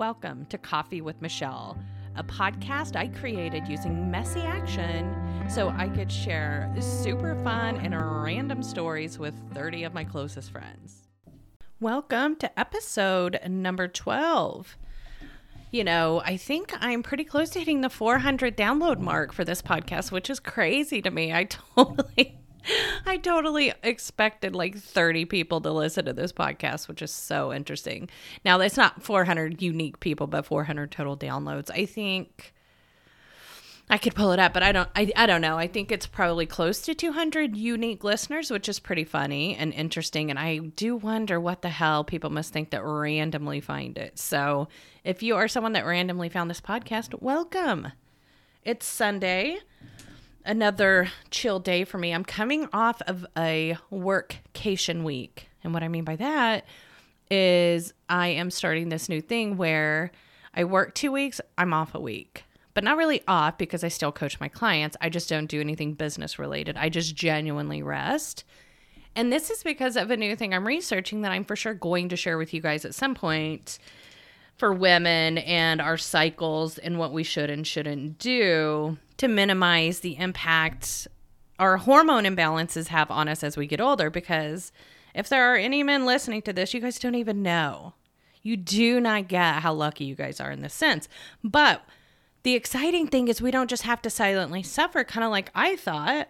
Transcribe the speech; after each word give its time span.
Welcome 0.00 0.46
to 0.46 0.56
Coffee 0.56 1.02
with 1.02 1.20
Machele, 1.20 1.76
a 2.16 2.24
podcast 2.24 2.96
I 2.96 3.08
created 3.08 3.68
using 3.68 4.10
messy 4.10 4.40
action 4.40 5.14
so 5.46 5.68
I 5.68 5.90
could 5.90 6.10
share 6.10 6.74
super 6.80 7.34
fun 7.44 7.76
and 7.76 7.94
random 8.22 8.62
stories 8.62 9.18
with 9.18 9.34
30 9.52 9.84
of 9.84 9.92
my 9.92 10.04
closest 10.04 10.52
friends. 10.52 11.06
Welcome 11.80 12.36
to 12.36 12.58
episode 12.58 13.40
number 13.46 13.88
12. 13.88 14.78
You 15.70 15.84
know, 15.84 16.22
I 16.24 16.38
think 16.38 16.72
I'm 16.80 17.02
pretty 17.02 17.24
close 17.24 17.50
to 17.50 17.58
hitting 17.58 17.82
the 17.82 17.90
400 17.90 18.56
download 18.56 19.00
mark 19.00 19.34
for 19.34 19.44
this 19.44 19.60
podcast, 19.60 20.10
which 20.10 20.30
is 20.30 20.40
crazy 20.40 21.02
to 21.02 21.10
me. 21.10 21.34
I 21.34 21.44
totally 21.76 22.39
I 23.06 23.16
totally 23.16 23.72
expected 23.82 24.54
like 24.54 24.76
30 24.76 25.24
people 25.24 25.60
to 25.60 25.70
listen 25.70 26.04
to 26.04 26.12
this 26.12 26.32
podcast, 26.32 26.88
which 26.88 27.02
is 27.02 27.10
so 27.10 27.52
interesting. 27.52 28.08
Now, 28.44 28.58
that's 28.58 28.76
not 28.76 29.02
400 29.02 29.62
unique 29.62 30.00
people, 30.00 30.26
but 30.26 30.46
400 30.46 30.90
total 30.90 31.16
downloads. 31.16 31.70
I 31.70 31.86
think 31.86 32.52
I 33.92 33.98
could 33.98 34.14
pull 34.14 34.30
it 34.30 34.38
up, 34.38 34.52
but 34.52 34.62
I 34.62 34.70
don't 34.70 34.88
I, 34.94 35.10
I 35.16 35.26
don't 35.26 35.40
know. 35.40 35.58
I 35.58 35.66
think 35.66 35.90
it's 35.90 36.06
probably 36.06 36.46
close 36.46 36.80
to 36.82 36.94
200 36.94 37.56
unique 37.56 38.04
listeners, 38.04 38.48
which 38.48 38.68
is 38.68 38.78
pretty 38.78 39.02
funny 39.02 39.56
and 39.56 39.72
interesting 39.72 40.30
and 40.30 40.38
I 40.38 40.58
do 40.58 40.94
wonder 40.94 41.40
what 41.40 41.62
the 41.62 41.70
hell 41.70 42.04
people 42.04 42.30
must 42.30 42.52
think 42.52 42.70
that 42.70 42.84
randomly 42.84 43.60
find 43.60 43.98
it. 43.98 44.16
So, 44.16 44.68
if 45.02 45.24
you 45.24 45.34
are 45.34 45.48
someone 45.48 45.72
that 45.72 45.84
randomly 45.84 46.28
found 46.28 46.48
this 46.48 46.60
podcast, 46.60 47.20
welcome. 47.20 47.88
It's 48.64 48.86
Sunday 48.86 49.58
another 50.44 51.08
chill 51.30 51.58
day 51.58 51.84
for 51.84 51.98
me. 51.98 52.12
I'm 52.12 52.24
coming 52.24 52.68
off 52.72 53.00
of 53.02 53.26
a 53.36 53.76
workcation 53.92 55.02
week. 55.02 55.48
And 55.62 55.74
what 55.74 55.82
I 55.82 55.88
mean 55.88 56.04
by 56.04 56.16
that 56.16 56.64
is 57.30 57.92
I 58.08 58.28
am 58.28 58.50
starting 58.50 58.88
this 58.88 59.08
new 59.08 59.20
thing 59.20 59.56
where 59.56 60.10
I 60.54 60.64
work 60.64 60.94
two 60.94 61.12
weeks, 61.12 61.40
I'm 61.56 61.72
off 61.72 61.94
a 61.94 62.00
week. 62.00 62.44
But 62.72 62.84
not 62.84 62.96
really 62.96 63.22
off 63.26 63.58
because 63.58 63.82
I 63.82 63.88
still 63.88 64.12
coach 64.12 64.38
my 64.40 64.48
clients. 64.48 64.96
I 65.00 65.08
just 65.08 65.28
don't 65.28 65.46
do 65.46 65.60
anything 65.60 65.94
business 65.94 66.38
related. 66.38 66.76
I 66.76 66.88
just 66.88 67.16
genuinely 67.16 67.82
rest. 67.82 68.44
And 69.16 69.32
this 69.32 69.50
is 69.50 69.62
because 69.62 69.96
of 69.96 70.10
a 70.10 70.16
new 70.16 70.36
thing 70.36 70.54
I'm 70.54 70.66
researching 70.66 71.22
that 71.22 71.32
I'm 71.32 71.44
for 71.44 71.56
sure 71.56 71.74
going 71.74 72.08
to 72.10 72.16
share 72.16 72.38
with 72.38 72.54
you 72.54 72.60
guys 72.60 72.84
at 72.84 72.94
some 72.94 73.14
point 73.14 73.78
for 74.56 74.72
women 74.72 75.38
and 75.38 75.80
our 75.80 75.96
cycles 75.96 76.78
and 76.78 76.98
what 76.98 77.12
we 77.12 77.24
should 77.24 77.50
and 77.50 77.66
shouldn't 77.66 78.18
do 78.18 78.98
to 79.20 79.28
minimize 79.28 80.00
the 80.00 80.16
impact 80.16 81.06
our 81.58 81.76
hormone 81.76 82.24
imbalances 82.24 82.88
have 82.88 83.10
on 83.10 83.28
us 83.28 83.44
as 83.44 83.56
we 83.56 83.66
get 83.66 83.80
older. 83.80 84.10
Because 84.10 84.72
if 85.14 85.28
there 85.28 85.52
are 85.52 85.56
any 85.56 85.82
men 85.82 86.06
listening 86.06 86.42
to 86.42 86.52
this, 86.52 86.72
you 86.72 86.80
guys 86.80 86.98
don't 86.98 87.14
even 87.14 87.42
know. 87.42 87.94
You 88.42 88.56
do 88.56 88.98
not 89.00 89.28
get 89.28 89.60
how 89.60 89.74
lucky 89.74 90.04
you 90.04 90.14
guys 90.14 90.40
are 90.40 90.50
in 90.50 90.62
this 90.62 90.72
sense. 90.72 91.06
But 91.44 91.84
the 92.42 92.54
exciting 92.54 93.06
thing 93.06 93.28
is 93.28 93.42
we 93.42 93.50
don't 93.50 93.68
just 93.68 93.82
have 93.82 94.00
to 94.02 94.10
silently 94.10 94.62
suffer, 94.62 95.04
kind 95.04 95.24
of 95.24 95.30
like 95.30 95.50
I 95.54 95.76
thought. 95.76 96.28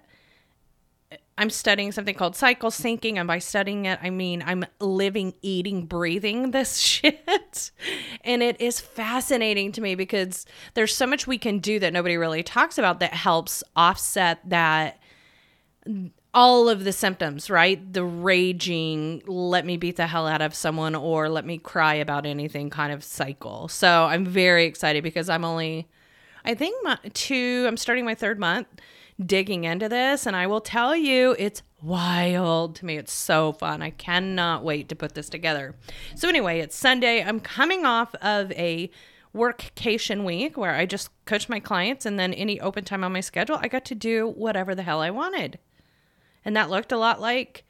I'm 1.41 1.49
studying 1.49 1.91
something 1.91 2.15
called 2.15 2.37
cycle 2.37 2.69
syncing. 2.71 3.17
And 3.17 3.27
by 3.27 3.39
studying 3.39 3.87
it, 3.87 3.99
I 4.03 4.11
mean 4.11 4.45
I'm 4.47 4.67
living, 4.79 5.33
eating, 5.41 5.87
breathing 5.87 6.51
this 6.51 6.77
shit. 6.81 7.71
and 8.23 8.43
it 8.43 8.61
is 8.61 8.79
fascinating 8.79 9.73
to 9.73 9.81
me 9.81 9.95
because 9.95 10.45
there's 10.75 10.95
so 10.95 11.07
much 11.07 11.27
we 11.27 11.39
can 11.39 11.59
do 11.59 11.79
that 11.79 11.95
nobody 11.95 12.19
really 12.19 12.43
talks 12.43 12.77
about 12.77 13.01
that 13.01 13.15
helps 13.15 13.65
offset 13.75 14.41
that 14.51 15.01
all 16.35 16.69
of 16.69 16.85
the 16.85 16.93
symptoms, 16.93 17.49
right? 17.49 17.91
The 17.91 18.05
raging, 18.05 19.23
let 19.27 19.65
me 19.65 19.79
beat 19.79 19.97
the 19.97 20.07
hell 20.07 20.27
out 20.27 20.43
of 20.43 20.55
someone 20.55 20.95
or 20.95 21.31
let 21.31 21.47
me 21.47 21.57
cry 21.57 21.95
about 21.95 22.27
anything 22.27 22.69
kind 22.69 22.93
of 22.93 23.03
cycle. 23.03 23.67
So 23.69 24.05
I'm 24.05 24.27
very 24.27 24.67
excited 24.67 25.03
because 25.03 25.31
I'm 25.31 25.47
only, 25.47 25.89
I 26.45 26.55
think, 26.55 26.77
my, 26.85 26.99
two, 27.15 27.65
I'm 27.67 27.79
starting 27.79 28.05
my 28.05 28.15
third 28.15 28.39
month 28.39 28.69
digging 29.25 29.65
into 29.65 29.89
this, 29.89 30.27
and 30.27 30.35
I 30.35 30.47
will 30.47 30.61
tell 30.61 30.97
you, 30.97 31.37
it's 31.39 31.63
wild 31.83 32.77
to 32.77 32.87
me. 32.87 32.97
It's 32.97 33.13
so 33.13 33.53
fun. 33.53 33.83
I 33.83 33.91
cannot 33.91 34.65
wait 34.65 34.89
to 34.89 34.97
put 34.97 35.15
this 35.15 35.29
together. 35.29 35.75
So, 36.15 36.29
anyway, 36.29 36.61
it's 36.61 36.77
Sunday. 36.77 37.23
I'm 37.23 37.41
coming 37.41 37.85
off 37.85 38.15
of 38.17 38.51
a 38.53 38.91
workcation 39.35 40.25
week 40.25 40.57
where 40.57 40.75
I 40.75 40.87
just 40.87 41.11
coach 41.25 41.49
my 41.49 41.61
clients, 41.61 42.07
and 42.07 42.19
then 42.19 42.33
any 42.35 42.61
open 42.61 42.85
time 42.85 43.05
on 43.05 43.13
my 43.13 43.21
schedule, 43.21 43.59
I 43.61 43.69
got 43.69 43.85
to 43.87 43.95
do 43.95 44.29
whatever 44.29 44.75
the 44.75 44.83
hell 44.83 45.01
I 45.01 45.11
wanted. 45.11 45.59
And 46.45 46.57
that 46.57 46.71
looked 46.71 46.93
a 46.93 46.97
lot 46.97 47.21
like 47.21 47.65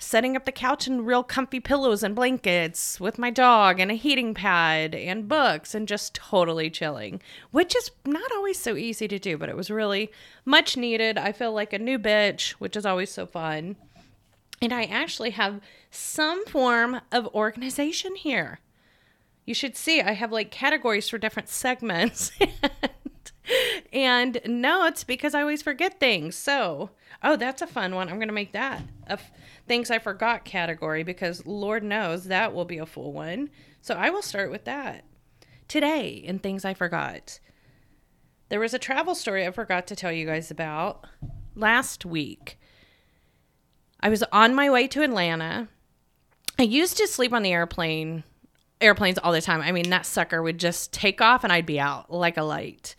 setting 0.00 0.34
up 0.34 0.46
the 0.46 0.50
couch 0.50 0.88
in 0.88 1.04
real 1.04 1.22
comfy 1.22 1.60
pillows 1.60 2.02
and 2.02 2.16
blankets 2.16 2.98
with 2.98 3.18
my 3.18 3.30
dog 3.30 3.78
and 3.78 3.90
a 3.90 3.94
heating 3.94 4.32
pad 4.32 4.94
and 4.94 5.28
books 5.28 5.74
and 5.74 5.86
just 5.86 6.14
totally 6.14 6.70
chilling, 6.70 7.20
which 7.50 7.76
is 7.76 7.90
not 8.06 8.32
always 8.32 8.58
so 8.58 8.76
easy 8.76 9.06
to 9.06 9.18
do, 9.18 9.36
but 9.36 9.50
it 9.50 9.56
was 9.56 9.70
really 9.70 10.10
much 10.46 10.76
needed. 10.76 11.18
I 11.18 11.32
feel 11.32 11.52
like 11.52 11.74
a 11.74 11.78
new 11.78 11.98
bitch, 11.98 12.52
which 12.52 12.76
is 12.76 12.86
always 12.86 13.10
so 13.10 13.26
fun. 13.26 13.76
And 14.62 14.72
I 14.72 14.84
actually 14.84 15.30
have 15.30 15.60
some 15.90 16.46
form 16.46 17.02
of 17.12 17.26
organization 17.34 18.16
here. 18.16 18.60
You 19.44 19.52
should 19.52 19.76
see, 19.76 20.00
I 20.00 20.12
have 20.12 20.32
like 20.32 20.50
categories 20.50 21.10
for 21.10 21.18
different 21.18 21.50
segments. 21.50 22.32
and 23.92 24.40
notes 24.46 25.04
because 25.04 25.34
I 25.34 25.40
always 25.40 25.62
forget 25.62 26.00
things. 26.00 26.36
So, 26.36 26.90
oh, 27.22 27.36
that's 27.36 27.62
a 27.62 27.66
fun 27.66 27.94
one. 27.94 28.08
I'm 28.08 28.16
going 28.16 28.28
to 28.28 28.34
make 28.34 28.52
that 28.52 28.82
a 29.06 29.12
f- 29.12 29.30
things 29.66 29.90
I 29.90 29.98
forgot 29.98 30.44
category 30.44 31.02
because 31.02 31.46
Lord 31.46 31.82
knows 31.82 32.24
that 32.24 32.54
will 32.54 32.64
be 32.64 32.78
a 32.78 32.86
full 32.86 33.12
one. 33.12 33.50
So, 33.80 33.94
I 33.94 34.10
will 34.10 34.22
start 34.22 34.50
with 34.50 34.64
that. 34.64 35.04
Today, 35.68 36.08
in 36.08 36.38
things 36.38 36.64
I 36.64 36.74
forgot, 36.74 37.38
there 38.48 38.60
was 38.60 38.74
a 38.74 38.78
travel 38.78 39.14
story 39.14 39.46
I 39.46 39.50
forgot 39.52 39.86
to 39.86 39.96
tell 39.96 40.10
you 40.12 40.26
guys 40.26 40.50
about 40.50 41.06
last 41.54 42.04
week. 42.04 42.58
I 44.00 44.08
was 44.08 44.24
on 44.32 44.54
my 44.54 44.70
way 44.70 44.88
to 44.88 45.02
Atlanta. 45.02 45.68
I 46.58 46.64
used 46.64 46.96
to 46.96 47.06
sleep 47.06 47.32
on 47.32 47.42
the 47.42 47.52
airplane 47.52 48.24
airplanes 48.80 49.18
all 49.18 49.32
the 49.32 49.42
time. 49.42 49.60
I 49.60 49.72
mean, 49.72 49.90
that 49.90 50.06
sucker 50.06 50.42
would 50.42 50.58
just 50.58 50.92
take 50.92 51.20
off 51.20 51.44
and 51.44 51.52
I'd 51.52 51.66
be 51.66 51.78
out 51.78 52.10
like 52.10 52.36
a 52.36 52.42
light. 52.42 52.96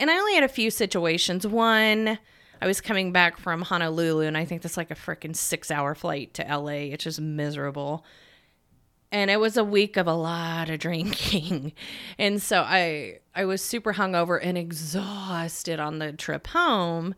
And 0.00 0.10
I 0.10 0.18
only 0.18 0.34
had 0.34 0.44
a 0.44 0.48
few 0.48 0.70
situations. 0.70 1.46
One, 1.46 2.18
I 2.60 2.66
was 2.66 2.80
coming 2.80 3.12
back 3.12 3.36
from 3.38 3.62
Honolulu, 3.62 4.26
and 4.26 4.36
I 4.36 4.44
think 4.44 4.62
that's 4.62 4.76
like 4.76 4.90
a 4.90 4.94
freaking 4.94 5.34
six 5.34 5.70
hour 5.70 5.94
flight 5.94 6.34
to 6.34 6.44
LA. 6.44 6.92
It's 6.92 7.04
just 7.04 7.20
miserable. 7.20 8.04
And 9.10 9.30
it 9.30 9.40
was 9.40 9.56
a 9.56 9.64
week 9.64 9.96
of 9.96 10.06
a 10.06 10.12
lot 10.14 10.68
of 10.68 10.78
drinking. 10.80 11.72
And 12.18 12.42
so 12.42 12.62
I 12.62 13.20
I 13.34 13.44
was 13.44 13.62
super 13.62 13.94
hungover 13.94 14.38
and 14.42 14.58
exhausted 14.58 15.80
on 15.80 15.98
the 15.98 16.12
trip 16.12 16.48
home. 16.48 17.14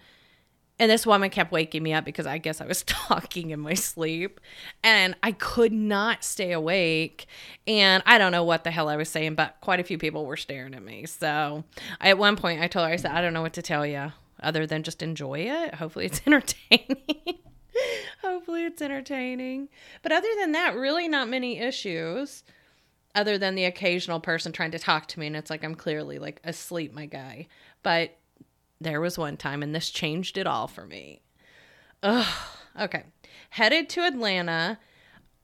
And 0.81 0.91
this 0.91 1.07
woman 1.07 1.29
kept 1.29 1.53
waking 1.53 1.83
me 1.83 1.93
up 1.93 2.07
because 2.07 2.27
I 2.27 2.39
guess 2.39 2.63
I 2.63 2.67
was 2.67 2.83
talking 2.87 3.51
in 3.51 3.61
my 3.61 3.75
sleep 3.75 4.41
and 4.83 5.15
I 5.23 5.33
could 5.33 5.73
not 5.73 6.25
stay 6.25 6.53
awake. 6.53 7.27
And 7.67 8.03
I 8.07 8.17
don't 8.17 8.33
know 8.33 8.45
what 8.45 8.65
the 8.65 8.71
hell 8.71 8.89
I 8.89 8.97
was 8.97 9.11
saying, 9.11 9.35
but 9.35 9.59
quite 9.61 9.79
a 9.79 9.85
few 9.85 9.99
people 9.99 10.25
were 10.25 10.39
staring 10.39 10.75
at 10.75 10.83
me. 10.83 11.05
So 11.05 11.65
I, 12.01 12.09
at 12.09 12.19
one 12.19 12.35
point, 12.35 12.63
I 12.63 12.67
told 12.67 12.87
her, 12.87 12.93
I 12.95 12.97
said, 12.97 13.11
I 13.11 13.21
don't 13.21 13.35
know 13.35 13.43
what 13.43 13.53
to 13.53 13.63
tell 13.63 13.85
you 13.87 14.13
other 14.43 14.67
than 14.67 14.83
just 14.83 15.03
enjoy 15.03 15.41
it. 15.41 15.75
Hopefully, 15.75 16.07
it's 16.07 16.23
entertaining. 16.27 16.97
Hopefully, 18.23 18.65
it's 18.65 18.81
entertaining. 18.81 19.69
But 20.01 20.13
other 20.13 20.29
than 20.41 20.53
that, 20.53 20.75
really 20.75 21.09
not 21.09 21.29
many 21.29 21.59
issues 21.59 22.43
other 23.15 23.37
than 23.37 23.55
the 23.55 23.65
occasional 23.65 24.21
person 24.21 24.51
trying 24.51 24.71
to 24.71 24.79
talk 24.79 25.09
to 25.09 25.21
me. 25.21 25.27
And 25.27 25.37
it's 25.37 25.51
like, 25.51 25.63
I'm 25.63 25.75
clearly 25.75 26.19
like 26.19 26.41
asleep, 26.43 26.95
my 26.95 27.05
guy. 27.05 27.49
But 27.83 28.17
there 28.81 29.01
was 29.01 29.19
one 29.19 29.37
time, 29.37 29.63
and 29.63 29.75
this 29.75 29.91
changed 29.91 30.39
it 30.39 30.47
all 30.47 30.67
for 30.67 30.87
me. 30.87 31.23
Ugh. 32.03 32.27
Okay. 32.81 33.05
Headed 33.51 33.89
to 33.91 34.05
Atlanta. 34.05 34.79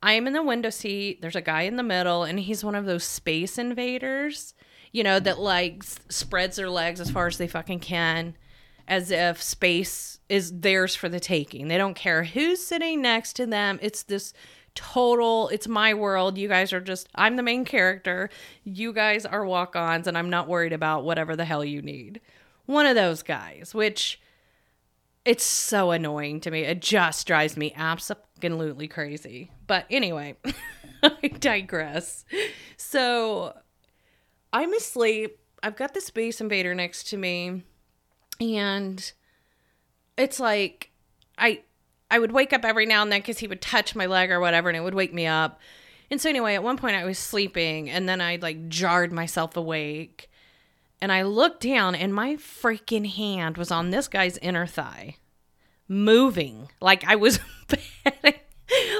I 0.02 0.12
am 0.12 0.26
in 0.26 0.32
the 0.32 0.42
window 0.42 0.70
seat. 0.70 1.20
There's 1.20 1.36
a 1.36 1.40
guy 1.40 1.62
in 1.62 1.76
the 1.76 1.82
middle, 1.82 2.22
and 2.22 2.38
he's 2.38 2.64
one 2.64 2.74
of 2.74 2.86
those 2.86 3.04
space 3.04 3.58
invaders, 3.58 4.54
you 4.92 5.02
know, 5.02 5.18
that 5.20 5.38
like 5.38 5.82
spreads 5.84 6.56
their 6.56 6.70
legs 6.70 7.00
as 7.00 7.10
far 7.10 7.26
as 7.26 7.38
they 7.38 7.48
fucking 7.48 7.80
can, 7.80 8.36
as 8.88 9.10
if 9.10 9.42
space 9.42 10.20
is 10.28 10.60
theirs 10.60 10.94
for 10.94 11.08
the 11.08 11.20
taking. 11.20 11.68
They 11.68 11.78
don't 11.78 11.94
care 11.94 12.24
who's 12.24 12.62
sitting 12.62 13.02
next 13.02 13.34
to 13.34 13.46
them. 13.46 13.78
It's 13.82 14.04
this 14.04 14.32
total, 14.74 15.48
it's 15.48 15.66
my 15.66 15.94
world. 15.94 16.38
You 16.38 16.48
guys 16.48 16.72
are 16.72 16.80
just, 16.80 17.08
I'm 17.14 17.36
the 17.36 17.42
main 17.42 17.64
character. 17.64 18.30
You 18.64 18.92
guys 18.92 19.26
are 19.26 19.44
walk 19.44 19.74
ons, 19.74 20.06
and 20.06 20.16
I'm 20.16 20.30
not 20.30 20.48
worried 20.48 20.72
about 20.72 21.04
whatever 21.04 21.34
the 21.34 21.44
hell 21.44 21.64
you 21.64 21.82
need 21.82 22.20
one 22.66 22.86
of 22.86 22.94
those 22.94 23.22
guys, 23.22 23.74
which 23.74 24.20
it's 25.24 25.44
so 25.44 25.90
annoying 25.90 26.40
to 26.40 26.50
me. 26.50 26.60
It 26.60 26.80
just 26.80 27.26
drives 27.26 27.56
me 27.56 27.72
absolutely 27.76 28.88
crazy. 28.88 29.50
But 29.66 29.86
anyway, 29.90 30.36
I 31.02 31.28
digress. 31.28 32.24
So 32.76 33.56
I'm 34.52 34.72
asleep. 34.72 35.38
I've 35.62 35.76
got 35.76 35.94
the 35.94 36.00
Space 36.00 36.40
Invader 36.40 36.74
next 36.74 37.08
to 37.08 37.16
me, 37.16 37.64
and 38.40 39.12
it's 40.16 40.38
like 40.38 40.90
I 41.38 41.62
I 42.10 42.18
would 42.18 42.30
wake 42.30 42.52
up 42.52 42.64
every 42.64 42.86
now 42.86 43.02
and 43.02 43.10
then 43.10 43.20
because 43.20 43.38
he 43.38 43.48
would 43.48 43.60
touch 43.60 43.96
my 43.96 44.06
leg 44.06 44.30
or 44.30 44.38
whatever, 44.38 44.68
and 44.68 44.76
it 44.76 44.82
would 44.82 44.94
wake 44.94 45.12
me 45.12 45.26
up. 45.26 45.60
And 46.08 46.20
so 46.20 46.28
anyway, 46.28 46.54
at 46.54 46.62
one 46.62 46.76
point 46.76 46.94
I 46.94 47.04
was 47.04 47.18
sleeping 47.18 47.90
and 47.90 48.08
then 48.08 48.20
I 48.20 48.36
like 48.40 48.68
jarred 48.68 49.12
myself 49.12 49.56
awake 49.56 50.30
and 51.00 51.12
I 51.12 51.22
looked 51.22 51.62
down 51.62 51.94
and 51.94 52.14
my 52.14 52.36
freaking 52.36 53.06
hand 53.10 53.56
was 53.56 53.70
on 53.70 53.90
this 53.90 54.08
guy's 54.08 54.38
inner 54.38 54.66
thigh 54.66 55.16
moving 55.88 56.68
like 56.80 57.04
I 57.06 57.16
was 57.16 57.38
petting 57.68 58.40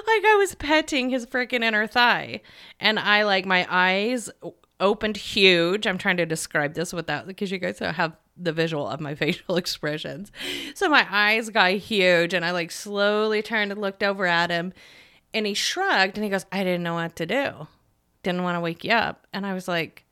like 0.06 0.24
I 0.24 0.36
was 0.38 0.54
petting 0.54 1.10
his 1.10 1.26
freaking 1.26 1.64
inner 1.64 1.86
thigh 1.86 2.40
and 2.78 2.98
I 2.98 3.24
like 3.24 3.44
my 3.44 3.66
eyes 3.68 4.30
opened 4.80 5.16
huge. 5.16 5.86
I'm 5.86 5.98
trying 5.98 6.18
to 6.18 6.26
describe 6.26 6.74
this 6.74 6.92
without 6.92 7.26
because 7.26 7.50
you 7.50 7.58
guys 7.58 7.78
don't 7.78 7.94
have 7.94 8.16
the 8.36 8.52
visual 8.52 8.86
of 8.86 9.00
my 9.00 9.14
facial 9.16 9.56
expressions. 9.56 10.30
So 10.74 10.88
my 10.88 11.06
eyes 11.10 11.50
got 11.50 11.72
huge 11.72 12.34
and 12.34 12.44
I 12.44 12.50
like 12.50 12.70
slowly 12.70 13.42
turned 13.42 13.72
and 13.72 13.80
looked 13.80 14.02
over 14.02 14.26
at 14.26 14.50
him 14.50 14.72
and 15.34 15.46
he 15.46 15.54
shrugged 15.54 16.16
and 16.16 16.24
he 16.24 16.30
goes, 16.30 16.46
I 16.52 16.62
didn't 16.64 16.82
know 16.82 16.94
what 16.94 17.16
to 17.16 17.26
do. 17.26 17.66
Didn't 18.22 18.42
want 18.42 18.56
to 18.56 18.60
wake 18.60 18.84
you 18.84 18.92
up. 18.92 19.26
And 19.32 19.46
I 19.46 19.54
was 19.54 19.68
like, 19.68 20.04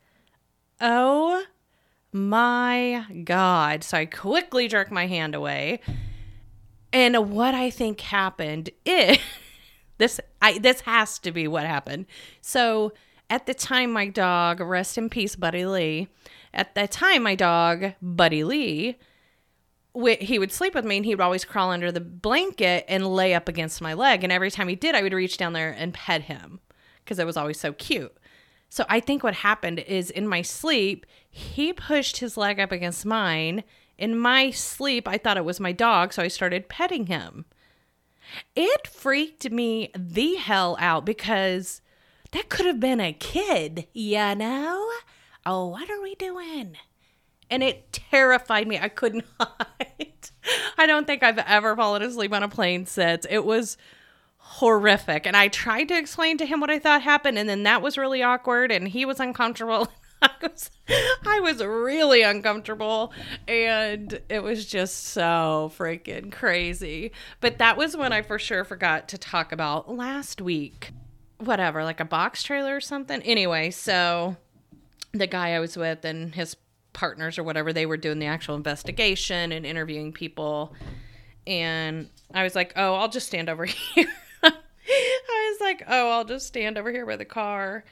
oh 0.80 1.44
my 2.14 3.04
God. 3.24 3.82
So 3.82 3.98
I 3.98 4.06
quickly 4.06 4.68
jerked 4.68 4.92
my 4.92 5.06
hand 5.06 5.34
away. 5.34 5.80
And 6.92 7.32
what 7.32 7.54
I 7.54 7.70
think 7.70 8.00
happened 8.00 8.70
is 8.86 9.18
this 9.98 10.20
I 10.40 10.58
this 10.58 10.82
has 10.82 11.18
to 11.18 11.32
be 11.32 11.48
what 11.48 11.66
happened. 11.66 12.06
So 12.40 12.92
at 13.28 13.46
the 13.46 13.54
time 13.54 13.90
my 13.90 14.06
dog, 14.08 14.60
rest 14.60 14.96
in 14.96 15.10
peace, 15.10 15.34
Buddy 15.34 15.66
Lee, 15.66 16.08
at 16.52 16.76
the 16.76 16.86
time 16.86 17.24
my 17.24 17.34
dog, 17.34 17.94
Buddy 18.00 18.44
Lee, 18.44 18.96
he 20.20 20.38
would 20.38 20.52
sleep 20.52 20.74
with 20.74 20.84
me 20.84 20.98
and 20.98 21.04
he 21.04 21.14
would 21.14 21.22
always 21.22 21.44
crawl 21.44 21.72
under 21.72 21.90
the 21.90 22.00
blanket 22.00 22.84
and 22.86 23.06
lay 23.06 23.34
up 23.34 23.48
against 23.48 23.82
my 23.82 23.92
leg. 23.94 24.22
And 24.22 24.32
every 24.32 24.52
time 24.52 24.68
he 24.68 24.76
did, 24.76 24.94
I 24.94 25.02
would 25.02 25.12
reach 25.12 25.36
down 25.36 25.52
there 25.52 25.74
and 25.76 25.92
pet 25.92 26.22
him 26.22 26.60
because 27.02 27.18
it 27.18 27.26
was 27.26 27.36
always 27.36 27.58
so 27.58 27.72
cute. 27.72 28.16
So 28.68 28.84
I 28.88 28.98
think 28.98 29.22
what 29.22 29.34
happened 29.34 29.78
is 29.78 30.10
in 30.10 30.26
my 30.26 30.42
sleep, 30.42 31.06
he 31.34 31.72
pushed 31.72 32.18
his 32.18 32.36
leg 32.36 32.60
up 32.60 32.72
against 32.72 33.06
mine. 33.06 33.64
In 33.96 34.18
my 34.18 34.50
sleep, 34.50 35.06
I 35.06 35.18
thought 35.18 35.36
it 35.36 35.44
was 35.44 35.60
my 35.60 35.72
dog, 35.72 36.12
so 36.12 36.22
I 36.22 36.28
started 36.28 36.68
petting 36.68 37.06
him. 37.06 37.44
It 38.56 38.86
freaked 38.86 39.50
me 39.50 39.90
the 39.96 40.34
hell 40.36 40.76
out 40.80 41.04
because 41.04 41.80
that 42.32 42.48
could 42.48 42.66
have 42.66 42.80
been 42.80 43.00
a 43.00 43.12
kid, 43.12 43.86
you 43.92 44.34
know? 44.34 44.90
Oh, 45.46 45.66
what 45.68 45.90
are 45.90 46.02
we 46.02 46.14
doing? 46.14 46.76
and 47.50 47.62
it 47.62 47.92
terrified 47.92 48.66
me. 48.66 48.78
I 48.78 48.88
could 48.88 49.22
not. 49.38 49.76
I 50.78 50.86
don't 50.86 51.06
think 51.06 51.22
I've 51.22 51.38
ever 51.38 51.76
fallen 51.76 52.02
asleep 52.02 52.32
on 52.32 52.42
a 52.42 52.48
plane 52.48 52.86
since. 52.86 53.26
It 53.28 53.44
was 53.44 53.76
horrific. 54.38 55.26
And 55.26 55.36
I 55.36 55.48
tried 55.48 55.88
to 55.88 55.98
explain 55.98 56.36
to 56.38 56.46
him 56.46 56.60
what 56.60 56.70
I 56.70 56.78
thought 56.78 57.02
happened, 57.02 57.38
and 57.38 57.48
then 57.48 57.62
that 57.62 57.82
was 57.82 57.96
really 57.96 58.22
awkward, 58.22 58.72
and 58.72 58.88
he 58.88 59.04
was 59.04 59.20
uncomfortable. 59.20 59.88
I 60.24 60.30
was, 60.42 60.70
I 61.26 61.40
was 61.40 61.62
really 61.62 62.22
uncomfortable, 62.22 63.12
and 63.46 64.20
it 64.28 64.42
was 64.42 64.66
just 64.66 65.04
so 65.08 65.72
freaking 65.76 66.32
crazy. 66.32 67.12
But 67.40 67.58
that 67.58 67.76
was 67.76 67.96
when 67.96 68.12
I 68.12 68.22
for 68.22 68.38
sure 68.38 68.64
forgot 68.64 69.08
to 69.08 69.18
talk 69.18 69.52
about 69.52 69.94
last 69.94 70.40
week. 70.40 70.90
Whatever, 71.38 71.84
like 71.84 72.00
a 72.00 72.04
box 72.04 72.42
trailer 72.42 72.76
or 72.76 72.80
something. 72.80 73.20
Anyway, 73.22 73.70
so 73.70 74.36
the 75.12 75.26
guy 75.26 75.54
I 75.54 75.60
was 75.60 75.76
with 75.76 76.04
and 76.04 76.34
his 76.34 76.56
partners 76.94 77.38
or 77.38 77.42
whatever 77.42 77.72
they 77.72 77.84
were 77.84 77.96
doing 77.96 78.18
the 78.18 78.26
actual 78.26 78.54
investigation 78.54 79.52
and 79.52 79.66
interviewing 79.66 80.12
people 80.12 80.72
and 81.46 82.08
i 82.32 82.42
was 82.42 82.54
like 82.54 82.72
oh 82.76 82.94
i'll 82.94 83.08
just 83.08 83.26
stand 83.26 83.50
over 83.50 83.64
here 83.94 84.08
i 84.42 84.50
was 85.50 85.60
like 85.60 85.82
oh 85.88 86.10
i'll 86.10 86.24
just 86.24 86.46
stand 86.46 86.78
over 86.78 86.90
here 86.90 87.04
by 87.04 87.16
the 87.16 87.24
car 87.24 87.84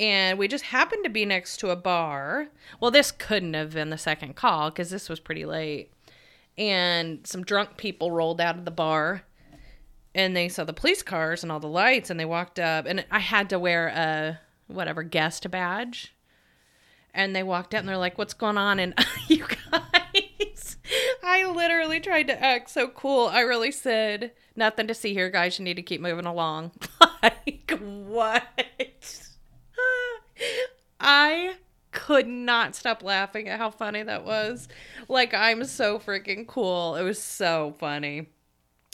and 0.00 0.38
we 0.38 0.48
just 0.48 0.64
happened 0.64 1.04
to 1.04 1.10
be 1.10 1.24
next 1.24 1.58
to 1.58 1.70
a 1.70 1.76
bar 1.76 2.48
well 2.80 2.90
this 2.90 3.12
couldn't 3.12 3.54
have 3.54 3.74
been 3.74 3.90
the 3.90 3.98
second 3.98 4.34
call 4.34 4.70
because 4.70 4.90
this 4.90 5.08
was 5.08 5.20
pretty 5.20 5.44
late 5.44 5.92
and 6.58 7.26
some 7.26 7.44
drunk 7.44 7.76
people 7.76 8.10
rolled 8.10 8.40
out 8.40 8.58
of 8.58 8.64
the 8.64 8.70
bar 8.70 9.22
and 10.14 10.36
they 10.36 10.48
saw 10.48 10.64
the 10.64 10.72
police 10.72 11.02
cars 11.02 11.42
and 11.42 11.52
all 11.52 11.60
the 11.60 11.68
lights 11.68 12.10
and 12.10 12.18
they 12.18 12.24
walked 12.24 12.58
up 12.58 12.86
and 12.86 13.04
i 13.10 13.18
had 13.18 13.48
to 13.50 13.58
wear 13.58 13.88
a 13.88 14.40
whatever 14.66 15.02
guest 15.02 15.48
badge 15.50 16.14
and 17.14 17.34
they 17.34 17.42
walked 17.42 17.74
out 17.74 17.80
and 17.80 17.88
they're 17.88 17.96
like, 17.96 18.18
"What's 18.18 18.34
going 18.34 18.58
on?" 18.58 18.78
And 18.78 18.94
you 19.28 19.44
guys, 19.72 20.76
I 21.22 21.44
literally 21.44 22.00
tried 22.00 22.28
to 22.28 22.42
act 22.42 22.70
so 22.70 22.88
cool. 22.88 23.28
I 23.28 23.40
really 23.40 23.72
said, 23.72 24.32
"Nothing 24.56 24.86
to 24.88 24.94
see 24.94 25.12
here, 25.12 25.30
guys. 25.30 25.58
You 25.58 25.64
need 25.64 25.74
to 25.74 25.82
keep 25.82 26.00
moving 26.00 26.26
along." 26.26 26.72
like 27.22 27.78
what? 27.80 29.29
I 31.00 31.54
could 31.92 32.26
not 32.26 32.74
stop 32.76 33.02
laughing 33.02 33.48
at 33.48 33.58
how 33.58 33.70
funny 33.70 34.02
that 34.02 34.24
was. 34.24 34.68
Like 35.08 35.34
I'm 35.34 35.64
so 35.64 35.98
freaking 35.98 36.46
cool. 36.46 36.96
It 36.96 37.02
was 37.02 37.20
so 37.20 37.74
funny. 37.78 38.28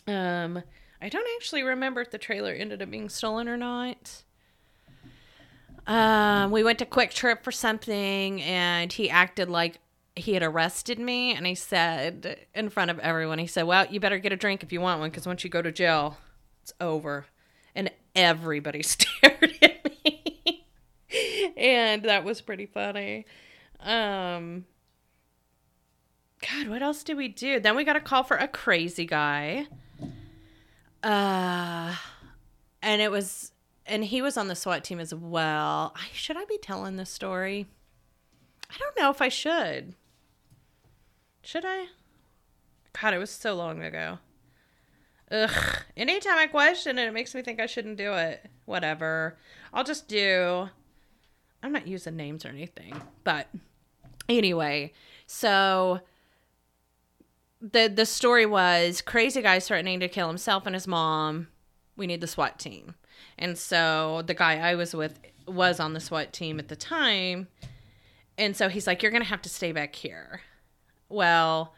Um, 0.06 0.62
I 1.00 1.08
don't 1.08 1.26
actually 1.36 1.62
remember 1.62 2.00
if 2.00 2.10
the 2.10 2.18
trailer 2.18 2.52
ended 2.52 2.80
up 2.80 2.90
being 2.90 3.08
stolen 3.08 3.48
or 3.48 3.56
not. 3.56 4.22
Um, 5.86 6.50
we 6.50 6.64
went 6.64 6.78
to 6.80 6.86
QuikTrip 6.86 7.42
for 7.44 7.52
something, 7.52 8.42
and 8.42 8.92
he 8.92 9.08
acted 9.08 9.48
like 9.48 9.78
he 10.16 10.32
had 10.32 10.42
arrested 10.42 10.98
me. 10.98 11.34
And 11.34 11.46
he 11.46 11.54
said 11.54 12.46
in 12.54 12.70
front 12.70 12.90
of 12.90 12.98
everyone, 12.98 13.38
he 13.38 13.46
said, 13.46 13.64
"Well, 13.64 13.86
you 13.86 14.00
better 14.00 14.18
get 14.18 14.32
a 14.32 14.36
drink 14.36 14.62
if 14.62 14.72
you 14.72 14.80
want 14.80 15.00
one, 15.00 15.10
because 15.10 15.26
once 15.26 15.44
you 15.44 15.50
go 15.50 15.62
to 15.62 15.70
jail, 15.70 16.18
it's 16.62 16.72
over." 16.80 17.26
And 17.74 17.90
everybody 18.14 18.82
stared 18.82 19.54
at 19.62 19.75
and 21.56 22.02
that 22.02 22.24
was 22.24 22.40
pretty 22.40 22.66
funny. 22.66 23.26
Um, 23.80 24.66
God, 26.48 26.68
what 26.68 26.82
else 26.82 27.02
did 27.02 27.16
we 27.16 27.28
do? 27.28 27.60
Then 27.60 27.76
we 27.76 27.84
got 27.84 27.96
a 27.96 28.00
call 28.00 28.22
for 28.22 28.36
a 28.36 28.48
crazy 28.48 29.06
guy. 29.06 29.66
Uh, 31.02 31.94
and 32.82 33.02
it 33.02 33.10
was 33.10 33.52
and 33.86 34.04
he 34.04 34.20
was 34.20 34.36
on 34.36 34.48
the 34.48 34.56
SWAT 34.56 34.82
team 34.82 34.98
as 34.98 35.14
well. 35.14 35.92
I, 35.94 36.06
should 36.12 36.36
I 36.36 36.44
be 36.44 36.58
telling 36.58 36.96
this 36.96 37.10
story? 37.10 37.66
I 38.68 38.76
don't 38.78 38.98
know 38.98 39.10
if 39.10 39.22
I 39.22 39.28
should. 39.28 39.94
Should 41.42 41.64
I? 41.64 41.86
God, 43.00 43.14
it 43.14 43.18
was 43.18 43.30
so 43.30 43.54
long 43.54 43.82
ago. 43.82 44.18
Ugh. 45.30 45.76
Anytime 45.96 46.38
I 46.38 46.46
question 46.46 46.98
it, 46.98 47.06
it 47.06 47.12
makes 47.14 47.34
me 47.34 47.42
think 47.42 47.60
I 47.60 47.66
shouldn't 47.66 47.96
do 47.96 48.14
it. 48.14 48.44
Whatever. 48.64 49.38
I'll 49.72 49.84
just 49.84 50.08
do. 50.08 50.68
I'm 51.62 51.72
not 51.72 51.86
using 51.86 52.16
names 52.16 52.44
or 52.44 52.48
anything, 52.48 53.00
but 53.24 53.48
anyway, 54.28 54.92
so 55.26 56.00
the 57.60 57.88
the 57.88 58.06
story 58.06 58.46
was 58.46 59.00
crazy 59.00 59.42
guy 59.42 59.60
threatening 59.60 60.00
to 60.00 60.08
kill 60.08 60.28
himself 60.28 60.66
and 60.66 60.74
his 60.74 60.86
mom. 60.86 61.48
We 61.96 62.06
need 62.06 62.20
the 62.20 62.26
SWAT 62.26 62.58
team. 62.58 62.94
And 63.38 63.56
so 63.56 64.22
the 64.26 64.34
guy 64.34 64.58
I 64.58 64.74
was 64.74 64.94
with 64.94 65.18
was 65.46 65.80
on 65.80 65.94
the 65.94 66.00
SWAT 66.00 66.32
team 66.32 66.58
at 66.58 66.68
the 66.68 66.76
time. 66.76 67.48
And 68.38 68.56
so 68.56 68.68
he's 68.68 68.86
like, 68.86 69.02
You're 69.02 69.12
going 69.12 69.22
to 69.22 69.28
have 69.28 69.42
to 69.42 69.48
stay 69.48 69.72
back 69.72 69.94
here. 69.94 70.42
Well, 71.08 71.74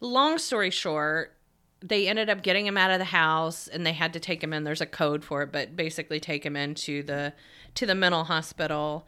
long 0.00 0.38
story 0.38 0.70
short, 0.70 1.36
they 1.82 2.08
ended 2.08 2.28
up 2.28 2.42
getting 2.42 2.66
him 2.66 2.76
out 2.76 2.90
of 2.90 2.98
the 2.98 3.04
house 3.06 3.68
and 3.68 3.86
they 3.86 3.92
had 3.92 4.12
to 4.12 4.20
take 4.20 4.42
him 4.42 4.52
in 4.52 4.64
there's 4.64 4.80
a 4.80 4.86
code 4.86 5.24
for 5.24 5.42
it 5.42 5.50
but 5.50 5.76
basically 5.76 6.20
take 6.20 6.44
him 6.44 6.54
into 6.54 7.02
the 7.02 7.32
to 7.74 7.86
the 7.86 7.94
mental 7.94 8.24
hospital 8.24 9.06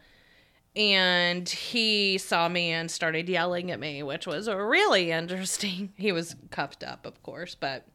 and 0.75 1.47
he 1.47 2.17
saw 2.17 2.49
me 2.49 2.71
and 2.71 2.89
started 2.89 3.29
yelling 3.29 3.69
at 3.69 3.79
me 3.79 4.01
which 4.01 4.25
was 4.25 4.47
really 4.47 5.11
interesting 5.11 5.93
he 5.97 6.11
was 6.11 6.35
cuffed 6.49 6.83
up 6.83 7.05
of 7.05 7.21
course 7.21 7.55
but 7.55 7.85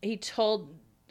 he 0.00 0.16
told 0.16 0.68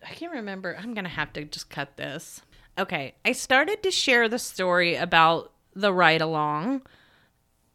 I 0.10 0.14
can't 0.14 0.34
remember. 0.34 0.76
I'm 0.78 0.94
going 0.94 1.06
to 1.06 1.10
have 1.10 1.34
to 1.34 1.46
just 1.46 1.70
cut 1.70 1.98
this. 1.98 2.42
Okay. 2.78 3.16
I 3.24 3.32
started 3.32 3.84
to 3.84 3.92
share 3.92 4.28
the 4.28 4.40
story 4.40 4.96
about 4.96 5.52
the 5.76 5.94
ride 5.94 6.22
along, 6.22 6.82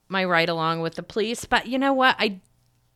my 0.09 0.25
ride 0.25 0.49
along 0.49 0.81
with 0.81 0.95
the 0.95 1.03
police, 1.03 1.45
but 1.45 1.67
you 1.67 1.79
know 1.79 1.93
what? 1.93 2.17
I 2.19 2.41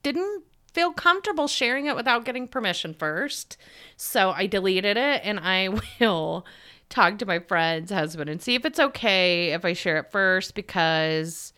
didn't 0.02 0.44
feel 0.72 0.92
comfortable 0.92 1.48
sharing 1.48 1.86
it 1.86 1.96
without 1.96 2.24
getting 2.24 2.48
permission 2.48 2.94
first. 2.94 3.56
So 3.96 4.30
I 4.30 4.46
deleted 4.46 4.96
it 4.96 5.22
and 5.24 5.40
I 5.40 5.68
will 6.00 6.46
talk 6.92 7.18
to 7.18 7.26
my 7.26 7.38
friend's 7.38 7.90
husband 7.90 8.28
and 8.28 8.40
see 8.40 8.54
if 8.54 8.64
it's 8.64 8.78
okay 8.78 9.52
if 9.52 9.64
I 9.64 9.72
share 9.72 9.98
it 9.98 10.12
first 10.12 10.54
because 10.54 11.52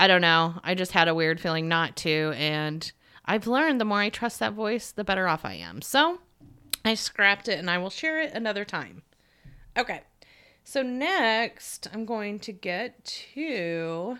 I 0.00 0.08
don't 0.08 0.20
know. 0.20 0.54
I 0.64 0.74
just 0.74 0.92
had 0.92 1.08
a 1.08 1.14
weird 1.14 1.40
feeling 1.40 1.68
not 1.68 1.96
to. 1.98 2.34
And 2.36 2.90
I've 3.24 3.46
learned 3.46 3.80
the 3.80 3.84
more 3.84 4.00
I 4.00 4.08
trust 4.08 4.40
that 4.40 4.54
voice, 4.54 4.90
the 4.90 5.04
better 5.04 5.28
off 5.28 5.44
I 5.44 5.54
am. 5.54 5.80
So 5.80 6.18
I 6.84 6.94
scrapped 6.94 7.48
it 7.48 7.58
and 7.58 7.70
I 7.70 7.78
will 7.78 7.90
share 7.90 8.20
it 8.20 8.32
another 8.34 8.64
time. 8.64 9.02
Okay. 9.76 10.02
So 10.64 10.82
next, 10.82 11.88
I'm 11.92 12.04
going 12.04 12.38
to 12.40 12.52
get 12.52 13.04
to 13.34 14.18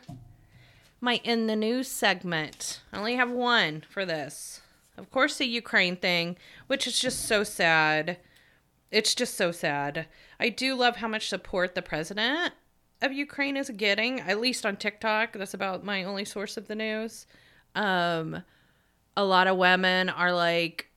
my 1.00 1.20
in 1.24 1.48
the 1.48 1.56
news 1.56 1.88
segment. 1.88 2.80
I 2.92 2.98
only 2.98 3.16
have 3.16 3.30
one 3.30 3.84
for 3.88 4.04
this. 4.04 4.60
Of 4.96 5.10
course, 5.10 5.38
the 5.38 5.46
Ukraine 5.46 5.96
thing, 5.96 6.36
which 6.68 6.86
is 6.86 7.00
just 7.00 7.26
so 7.26 7.42
sad. 7.42 8.18
It's 8.90 9.14
just 9.14 9.34
so 9.34 9.50
sad. 9.52 10.06
I 10.42 10.48
do 10.48 10.74
love 10.74 10.96
how 10.96 11.06
much 11.06 11.28
support 11.28 11.76
the 11.76 11.82
president 11.82 12.52
of 13.00 13.12
Ukraine 13.12 13.56
is 13.56 13.70
getting, 13.70 14.18
at 14.18 14.40
least 14.40 14.66
on 14.66 14.76
TikTok. 14.76 15.34
That's 15.34 15.54
about 15.54 15.84
my 15.84 16.02
only 16.02 16.24
source 16.24 16.56
of 16.56 16.66
the 16.66 16.74
news. 16.74 17.28
Um, 17.76 18.42
a 19.16 19.22
lot 19.24 19.46
of 19.46 19.56
women 19.56 20.08
are 20.08 20.32
like 20.32 20.88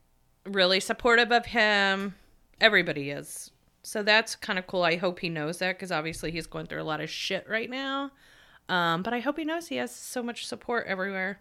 really 0.46 0.80
supportive 0.80 1.32
of 1.32 1.46
him. 1.46 2.16
Everybody 2.60 3.12
is. 3.12 3.52
So 3.84 4.02
that's 4.02 4.36
kind 4.36 4.58
of 4.58 4.66
cool. 4.66 4.82
I 4.82 4.96
hope 4.96 5.20
he 5.20 5.30
knows 5.30 5.60
that 5.60 5.76
because 5.76 5.92
obviously 5.92 6.32
he's 6.32 6.48
going 6.48 6.66
through 6.66 6.82
a 6.82 6.84
lot 6.84 7.00
of 7.00 7.08
shit 7.08 7.48
right 7.48 7.70
now. 7.70 8.10
Um, 8.68 9.04
but 9.04 9.14
I 9.14 9.20
hope 9.20 9.38
he 9.38 9.46
knows 9.46 9.68
he 9.68 9.76
has 9.76 9.94
so 9.96 10.24
much 10.24 10.48
support 10.48 10.88
everywhere. 10.88 11.40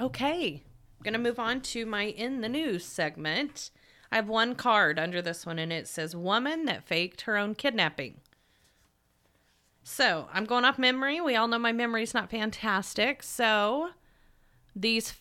Okay, 0.00 0.64
gonna 1.04 1.18
move 1.18 1.38
on 1.38 1.60
to 1.60 1.86
my 1.86 2.06
in 2.06 2.40
the 2.40 2.48
news 2.48 2.84
segment. 2.84 3.70
I 4.16 4.20
have 4.20 4.30
one 4.30 4.54
card 4.54 4.98
under 4.98 5.20
this 5.20 5.44
one, 5.44 5.58
and 5.58 5.70
it 5.70 5.86
says 5.86 6.16
"Woman 6.16 6.64
that 6.64 6.84
faked 6.84 7.20
her 7.22 7.36
own 7.36 7.54
kidnapping." 7.54 8.22
So 9.82 10.30
I'm 10.32 10.46
going 10.46 10.64
off 10.64 10.78
memory. 10.78 11.20
We 11.20 11.36
all 11.36 11.48
know 11.48 11.58
my 11.58 11.72
memory's 11.72 12.14
not 12.14 12.30
fantastic. 12.30 13.22
So 13.22 13.90
these 14.74 15.12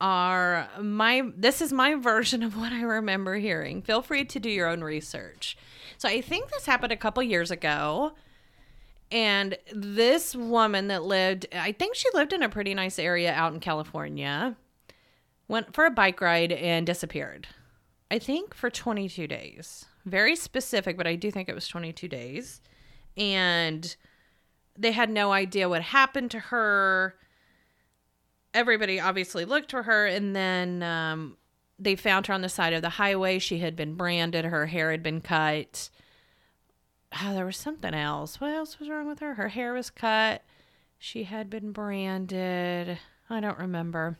are 0.00 0.68
my 0.80 1.30
this 1.36 1.62
is 1.62 1.72
my 1.72 1.94
version 1.94 2.42
of 2.42 2.56
what 2.56 2.72
I 2.72 2.82
remember 2.82 3.36
hearing. 3.36 3.80
Feel 3.80 4.02
free 4.02 4.24
to 4.24 4.40
do 4.40 4.50
your 4.50 4.66
own 4.66 4.82
research. 4.82 5.56
So 5.96 6.08
I 6.08 6.20
think 6.20 6.50
this 6.50 6.66
happened 6.66 6.92
a 6.92 6.96
couple 6.96 7.22
years 7.22 7.52
ago. 7.52 8.14
And 9.12 9.56
this 9.72 10.34
woman 10.34 10.88
that 10.88 11.04
lived, 11.04 11.46
I 11.54 11.70
think 11.70 11.94
she 11.94 12.08
lived 12.12 12.32
in 12.32 12.42
a 12.42 12.48
pretty 12.48 12.74
nice 12.74 12.98
area 12.98 13.32
out 13.32 13.54
in 13.54 13.60
California, 13.60 14.56
went 15.46 15.74
for 15.74 15.86
a 15.86 15.92
bike 15.92 16.20
ride 16.20 16.50
and 16.50 16.84
disappeared. 16.84 17.46
I 18.10 18.18
think 18.18 18.54
for 18.54 18.70
22 18.70 19.26
days. 19.26 19.86
Very 20.04 20.36
specific, 20.36 20.96
but 20.96 21.06
I 21.06 21.16
do 21.16 21.30
think 21.30 21.48
it 21.48 21.54
was 21.54 21.66
22 21.66 22.08
days. 22.08 22.60
And 23.16 23.96
they 24.78 24.92
had 24.92 25.10
no 25.10 25.32
idea 25.32 25.68
what 25.68 25.82
happened 25.82 26.30
to 26.32 26.38
her. 26.38 27.16
Everybody 28.54 29.00
obviously 29.00 29.44
looked 29.44 29.70
for 29.70 29.82
her, 29.82 30.06
and 30.06 30.36
then 30.36 30.82
um, 30.82 31.36
they 31.78 31.96
found 31.96 32.26
her 32.28 32.34
on 32.34 32.42
the 32.42 32.48
side 32.48 32.72
of 32.72 32.82
the 32.82 32.90
highway. 32.90 33.38
She 33.38 33.58
had 33.58 33.74
been 33.74 33.94
branded, 33.94 34.44
her 34.44 34.66
hair 34.66 34.90
had 34.90 35.02
been 35.02 35.20
cut 35.20 35.90
oh, 37.22 37.34
there 37.34 37.46
was 37.46 37.56
something 37.56 37.94
else. 37.94 38.40
What 38.40 38.52
else 38.52 38.78
was 38.78 38.88
wrong 38.88 39.08
with 39.08 39.20
her? 39.20 39.34
Her 39.34 39.48
hair 39.48 39.72
was 39.72 39.90
cut. 39.90 40.42
She 40.98 41.24
had 41.24 41.50
been 41.50 41.72
branded. 41.72 42.98
I 43.28 43.40
don't 43.40 43.58
remember. 43.58 44.18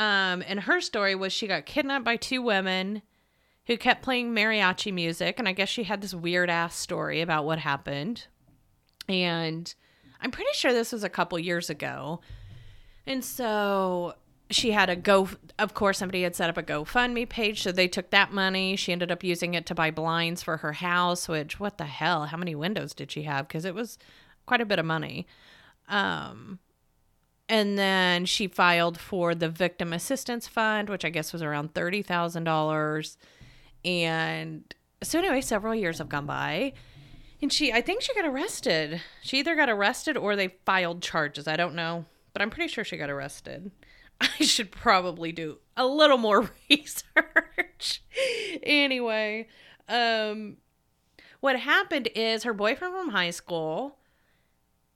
Um, 0.00 0.42
and 0.46 0.60
her 0.60 0.80
story 0.80 1.14
was 1.14 1.30
she 1.30 1.46
got 1.46 1.66
kidnapped 1.66 2.06
by 2.06 2.16
two 2.16 2.40
women 2.40 3.02
who 3.66 3.76
kept 3.76 4.02
playing 4.02 4.34
mariachi 4.34 4.94
music. 4.94 5.38
And 5.38 5.46
I 5.46 5.52
guess 5.52 5.68
she 5.68 5.82
had 5.84 6.00
this 6.00 6.14
weird 6.14 6.48
ass 6.48 6.74
story 6.74 7.20
about 7.20 7.44
what 7.44 7.58
happened. 7.58 8.26
And 9.10 9.72
I'm 10.22 10.30
pretty 10.30 10.52
sure 10.54 10.72
this 10.72 10.92
was 10.92 11.04
a 11.04 11.10
couple 11.10 11.38
years 11.38 11.68
ago. 11.68 12.22
And 13.06 13.22
so 13.22 14.14
she 14.48 14.70
had 14.70 14.88
a 14.88 14.96
go 14.96 15.28
of 15.58 15.74
course 15.74 15.98
somebody 15.98 16.22
had 16.22 16.34
set 16.34 16.50
up 16.50 16.56
a 16.56 16.62
gofundme 16.62 17.28
page 17.28 17.62
so 17.62 17.70
they 17.70 17.86
took 17.86 18.10
that 18.10 18.32
money 18.32 18.74
she 18.74 18.90
ended 18.90 19.12
up 19.12 19.22
using 19.22 19.54
it 19.54 19.64
to 19.64 19.76
buy 19.76 19.92
blinds 19.92 20.42
for 20.42 20.56
her 20.56 20.72
house 20.72 21.28
which 21.28 21.60
what 21.60 21.78
the 21.78 21.84
hell 21.84 22.24
how 22.24 22.36
many 22.36 22.56
windows 22.56 22.92
did 22.92 23.12
she 23.12 23.22
have 23.22 23.46
because 23.46 23.64
it 23.64 23.76
was 23.76 23.96
quite 24.46 24.60
a 24.60 24.66
bit 24.66 24.80
of 24.80 24.84
money 24.84 25.24
um 25.88 26.58
and 27.50 27.76
then 27.76 28.24
she 28.24 28.46
filed 28.46 28.98
for 28.98 29.34
the 29.34 29.48
victim 29.48 29.92
assistance 29.92 30.46
fund 30.46 30.88
which 30.88 31.04
i 31.04 31.10
guess 31.10 31.32
was 31.32 31.42
around 31.42 31.74
$30000 31.74 33.16
and 33.84 34.74
so 35.02 35.18
anyway 35.18 35.40
several 35.40 35.74
years 35.74 35.98
have 35.98 36.08
gone 36.08 36.26
by. 36.26 36.72
And 37.42 37.52
she 37.52 37.72
i 37.72 37.80
think 37.80 38.02
she 38.02 38.14
got 38.14 38.26
arrested. 38.26 39.00
She 39.22 39.38
either 39.38 39.56
got 39.56 39.68
arrested 39.70 40.16
or 40.16 40.36
they 40.36 40.48
filed 40.64 41.02
charges. 41.02 41.48
I 41.48 41.56
don't 41.56 41.74
know 41.74 42.04
but 42.32 42.40
i'm 42.40 42.50
pretty 42.50 42.68
sure 42.72 42.84
she 42.84 42.96
got 42.96 43.10
arrested. 43.10 43.70
I 44.20 44.44
should 44.44 44.70
probably 44.70 45.32
do 45.32 45.58
a 45.76 45.86
little 45.86 46.18
more 46.18 46.50
research. 46.70 48.02
anyway, 48.62 49.48
um 49.88 50.58
what 51.40 51.58
happened 51.58 52.10
is 52.14 52.42
her 52.42 52.52
boyfriend 52.52 52.92
from 52.94 53.08
high 53.08 53.30
school 53.30 53.96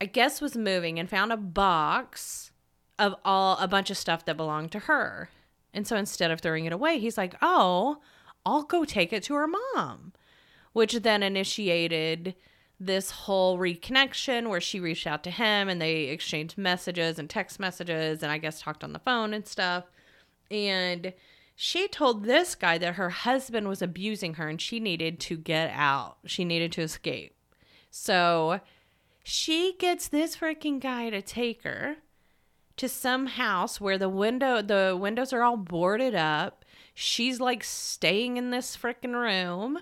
I 0.04 0.06
guess 0.06 0.42
was 0.42 0.54
moving 0.54 0.98
and 0.98 1.08
found 1.08 1.32
a 1.32 1.36
box 1.38 2.52
of 2.98 3.14
all 3.24 3.56
a 3.56 3.66
bunch 3.66 3.88
of 3.88 3.96
stuff 3.96 4.26
that 4.26 4.36
belonged 4.36 4.70
to 4.72 4.80
her. 4.80 5.30
And 5.72 5.86
so 5.86 5.96
instead 5.96 6.30
of 6.30 6.42
throwing 6.42 6.66
it 6.66 6.74
away, 6.74 6.98
he's 6.98 7.16
like, 7.16 7.34
"Oh, 7.40 8.02
I'll 8.44 8.64
go 8.64 8.84
take 8.84 9.14
it 9.14 9.22
to 9.22 9.34
her 9.34 9.46
mom." 9.46 10.12
Which 10.74 10.92
then 10.92 11.22
initiated 11.22 12.34
this 12.78 13.12
whole 13.12 13.56
reconnection 13.56 14.50
where 14.50 14.60
she 14.60 14.78
reached 14.78 15.06
out 15.06 15.24
to 15.24 15.30
him 15.30 15.70
and 15.70 15.80
they 15.80 16.02
exchanged 16.08 16.58
messages 16.58 17.18
and 17.18 17.30
text 17.30 17.58
messages 17.58 18.22
and 18.22 18.30
I 18.30 18.36
guess 18.36 18.60
talked 18.60 18.84
on 18.84 18.92
the 18.92 18.98
phone 18.98 19.32
and 19.32 19.48
stuff. 19.48 19.84
And 20.50 21.14
she 21.56 21.88
told 21.88 22.24
this 22.24 22.54
guy 22.54 22.76
that 22.76 22.96
her 22.96 23.08
husband 23.08 23.68
was 23.68 23.80
abusing 23.80 24.34
her 24.34 24.50
and 24.50 24.60
she 24.60 24.80
needed 24.80 25.18
to 25.20 25.38
get 25.38 25.70
out. 25.70 26.18
She 26.26 26.44
needed 26.44 26.72
to 26.72 26.82
escape. 26.82 27.34
So 27.90 28.60
she 29.24 29.74
gets 29.78 30.06
this 30.06 30.36
freaking 30.36 30.78
guy 30.78 31.08
to 31.08 31.22
take 31.22 31.62
her 31.62 31.96
to 32.76 32.88
some 32.88 33.26
house 33.26 33.80
where 33.80 33.96
the 33.96 34.08
window 34.08 34.60
the 34.60 34.96
windows 35.00 35.32
are 35.32 35.42
all 35.42 35.56
boarded 35.56 36.14
up. 36.14 36.64
She's 36.92 37.40
like 37.40 37.64
staying 37.64 38.36
in 38.36 38.50
this 38.50 38.76
freaking 38.76 39.14
room 39.14 39.78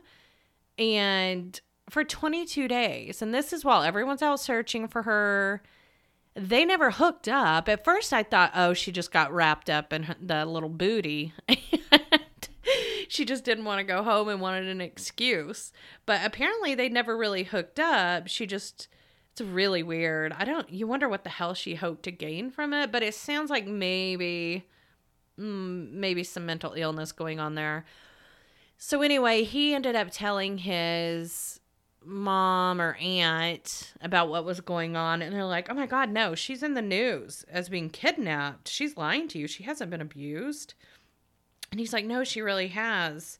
and 0.79 1.61
for 1.91 2.05
22 2.05 2.69
days. 2.69 3.21
And 3.21 3.35
this 3.35 3.53
is 3.53 3.65
while 3.65 3.83
everyone's 3.83 4.23
out 4.23 4.41
searching 4.41 4.87
for 4.87 5.03
her. 5.03 5.63
They 6.35 6.65
never 6.65 6.93
hooked 6.93 7.29
up. 7.29 7.69
At 7.69 7.85
first, 7.85 8.13
I 8.13 8.23
thought, 8.23 8.53
oh, 8.55 8.73
she 8.73 8.93
just 8.93 9.11
got 9.11 9.33
wrapped 9.33 9.69
up 9.69 9.93
in 9.93 10.15
the 10.21 10.47
little 10.47 10.71
booty. 10.71 11.35
she 13.09 13.25
just 13.27 13.45
didn't 13.45 13.67
want 13.67 13.81
to 13.81 13.85
go 13.85 14.03
home 14.03 14.29
and 14.29 14.41
wanted 14.41 14.69
an 14.69 14.81
excuse. 14.81 15.73
But 16.07 16.25
apparently, 16.25 16.75
they 16.75 16.89
never 16.89 17.17
really 17.17 17.43
hooked 17.43 17.81
up. 17.81 18.29
She 18.29 18.47
just. 18.47 18.87
It's 19.33 19.41
really 19.41 19.83
weird. 19.83 20.33
I 20.33 20.45
don't. 20.45 20.69
You 20.71 20.87
wonder 20.87 21.09
what 21.09 21.25
the 21.25 21.31
hell 21.31 21.55
she 21.55 21.75
hoped 21.75 22.03
to 22.05 22.13
gain 22.13 22.51
from 22.51 22.73
it, 22.73 22.93
but 22.93 23.03
it 23.03 23.15
sounds 23.15 23.49
like 23.49 23.67
maybe, 23.67 24.67
mm, 25.39 25.91
maybe 25.91 26.23
some 26.23 26.45
mental 26.45 26.75
illness 26.75 27.13
going 27.13 27.41
on 27.41 27.55
there. 27.55 27.87
So 28.77 29.01
anyway, 29.01 29.45
he 29.45 29.75
ended 29.75 29.97
up 29.97 30.09
telling 30.11 30.59
his 30.59 31.61
mom 32.05 32.81
or 32.81 32.95
aunt 32.97 33.95
about 34.01 34.29
what 34.29 34.45
was 34.45 34.61
going 34.61 34.97
on 34.97 35.23
and 35.23 35.35
they're 35.35 35.45
like 35.45 35.69
oh 35.71 35.75
my 35.75 35.87
god 35.87 36.11
no 36.11 36.35
she's 36.35 36.63
in 36.63 36.75
the 36.75 36.83
news 36.83 37.45
as 37.51 37.69
being 37.69 37.89
kidnapped 37.89 38.69
she's 38.69 38.97
lying 38.97 39.29
to 39.29 39.39
you 39.39 39.47
she 39.47 39.63
hasn't 39.63 39.91
been 39.91 40.01
abused 40.01 40.75
and 41.71 41.79
he's 41.79 41.93
like 41.93 42.05
no 42.05 42.25
she 42.25 42.41
really 42.41 42.69
has 42.69 43.39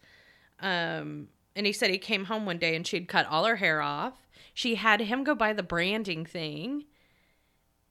um 0.61 1.29
and 1.57 1.67
he 1.67 1.73
said 1.73 1.91
he 1.91 1.99
came 1.99 2.27
home 2.27 2.47
one 2.47 2.59
day 2.59 2.77
and 2.77 2.87
she'd 2.87 3.09
cut 3.09 3.27
all 3.27 3.45
her 3.45 3.57
hair 3.57 3.83
off 3.83 4.29
she 4.53 4.75
had 4.77 5.01
him 5.01 5.25
go 5.25 5.35
buy 5.35 5.53
the 5.53 5.63
branding 5.63 6.25
thing 6.25 6.85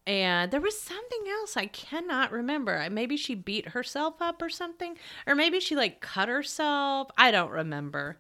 and 0.08 0.52
there 0.52 0.62
was 0.62 0.80
something 0.80 1.26
else 1.30 1.56
I 1.56 1.68
cannot 1.68 2.32
remember. 2.32 2.88
Maybe 2.90 3.18
she 3.18 3.36
beat 3.36 3.70
herself 3.70 4.16
up 4.20 4.42
or 4.42 4.50
something, 4.50 4.98
or 5.28 5.36
maybe 5.36 5.60
she 5.60 5.76
like 5.76 6.02
cut 6.02 6.28
herself. 6.28 7.10
I 7.18 7.32
don't 7.32 7.52
remember. 7.52 8.18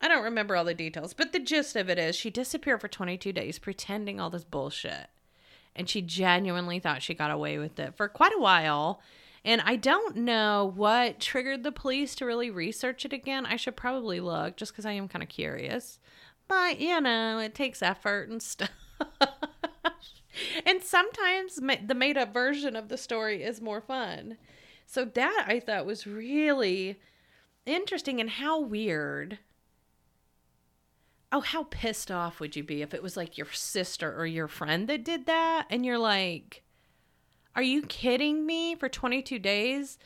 I 0.00 0.08
don't 0.08 0.24
remember 0.24 0.56
all 0.56 0.64
the 0.64 0.72
details, 0.72 1.12
but 1.12 1.32
the 1.32 1.38
gist 1.38 1.76
of 1.76 1.90
it 1.90 1.98
is 1.98 2.16
she 2.16 2.30
disappeared 2.30 2.80
for 2.80 2.88
22 2.88 3.34
days 3.34 3.58
pretending 3.58 4.18
all 4.18 4.30
this 4.30 4.44
bullshit. 4.44 5.08
And 5.76 5.88
she 5.90 6.00
genuinely 6.00 6.78
thought 6.78 7.02
she 7.02 7.14
got 7.14 7.30
away 7.30 7.58
with 7.58 7.78
it 7.78 7.94
for 7.96 8.08
quite 8.08 8.32
a 8.34 8.40
while. 8.40 9.02
And 9.44 9.60
I 9.64 9.76
don't 9.76 10.16
know 10.16 10.72
what 10.74 11.20
triggered 11.20 11.62
the 11.62 11.72
police 11.72 12.14
to 12.16 12.26
really 12.26 12.50
research 12.50 13.04
it 13.04 13.12
again. 13.12 13.44
I 13.44 13.56
should 13.56 13.76
probably 13.76 14.20
look 14.20 14.56
just 14.56 14.72
because 14.72 14.86
I 14.86 14.92
am 14.92 15.06
kind 15.06 15.22
of 15.22 15.28
curious. 15.28 15.98
But, 16.50 16.80
you 16.80 17.00
know, 17.00 17.38
it 17.38 17.54
takes 17.54 17.80
effort 17.80 18.28
and 18.28 18.42
stuff. 18.42 18.70
and 20.66 20.82
sometimes 20.82 21.54
the 21.54 21.94
made 21.94 22.18
up 22.18 22.34
version 22.34 22.74
of 22.74 22.88
the 22.88 22.98
story 22.98 23.44
is 23.44 23.60
more 23.60 23.80
fun. 23.80 24.36
So 24.84 25.04
that 25.04 25.46
I 25.46 25.60
thought 25.60 25.86
was 25.86 26.08
really 26.08 26.98
interesting 27.64 28.20
and 28.20 28.28
how 28.28 28.60
weird 28.60 29.38
oh, 31.32 31.40
how 31.40 31.62
pissed 31.70 32.10
off 32.10 32.40
would 32.40 32.56
you 32.56 32.64
be 32.64 32.82
if 32.82 32.92
it 32.92 33.02
was 33.02 33.16
like 33.16 33.38
your 33.38 33.46
sister 33.52 34.12
or 34.18 34.26
your 34.26 34.48
friend 34.48 34.88
that 34.88 35.04
did 35.04 35.26
that? 35.26 35.66
And 35.70 35.86
you're 35.86 35.96
like, 35.96 36.64
are 37.54 37.62
you 37.62 37.82
kidding 37.82 38.44
me? 38.46 38.74
For 38.74 38.88
22 38.88 39.38
days, 39.38 39.96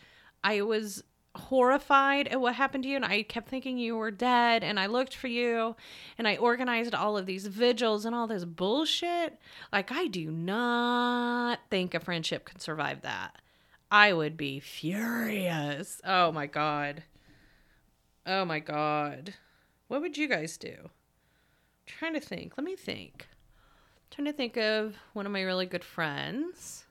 I 0.42 0.60
was 0.60 1.02
horrified 1.36 2.28
at 2.28 2.40
what 2.40 2.54
happened 2.54 2.84
to 2.84 2.90
you 2.90 2.96
and 2.96 3.04
I 3.04 3.22
kept 3.22 3.48
thinking 3.48 3.76
you 3.76 3.96
were 3.96 4.10
dead 4.10 4.62
and 4.62 4.78
I 4.78 4.86
looked 4.86 5.16
for 5.16 5.28
you 5.28 5.74
and 6.16 6.28
I 6.28 6.36
organized 6.36 6.94
all 6.94 7.16
of 7.16 7.26
these 7.26 7.46
vigils 7.46 8.04
and 8.04 8.14
all 8.14 8.26
this 8.26 8.44
bullshit. 8.44 9.38
Like 9.72 9.90
I 9.90 10.06
do 10.06 10.30
not 10.30 11.60
think 11.70 11.94
a 11.94 12.00
friendship 12.00 12.44
can 12.44 12.60
survive 12.60 13.02
that. 13.02 13.40
I 13.90 14.12
would 14.12 14.36
be 14.36 14.60
furious. 14.60 16.00
Oh 16.04 16.32
my 16.32 16.46
god. 16.46 17.02
Oh 18.26 18.44
my 18.44 18.60
god. 18.60 19.34
What 19.88 20.00
would 20.00 20.16
you 20.16 20.28
guys 20.28 20.56
do? 20.56 20.90
trying 21.86 22.14
to 22.14 22.20
think. 22.20 22.54
Let 22.56 22.64
me 22.64 22.76
think. 22.76 23.26
I'm 23.28 24.10
trying 24.10 24.26
to 24.26 24.32
think 24.32 24.56
of 24.56 24.96
one 25.12 25.26
of 25.26 25.32
my 25.32 25.42
really 25.42 25.66
good 25.66 25.84
friends. 25.84 26.83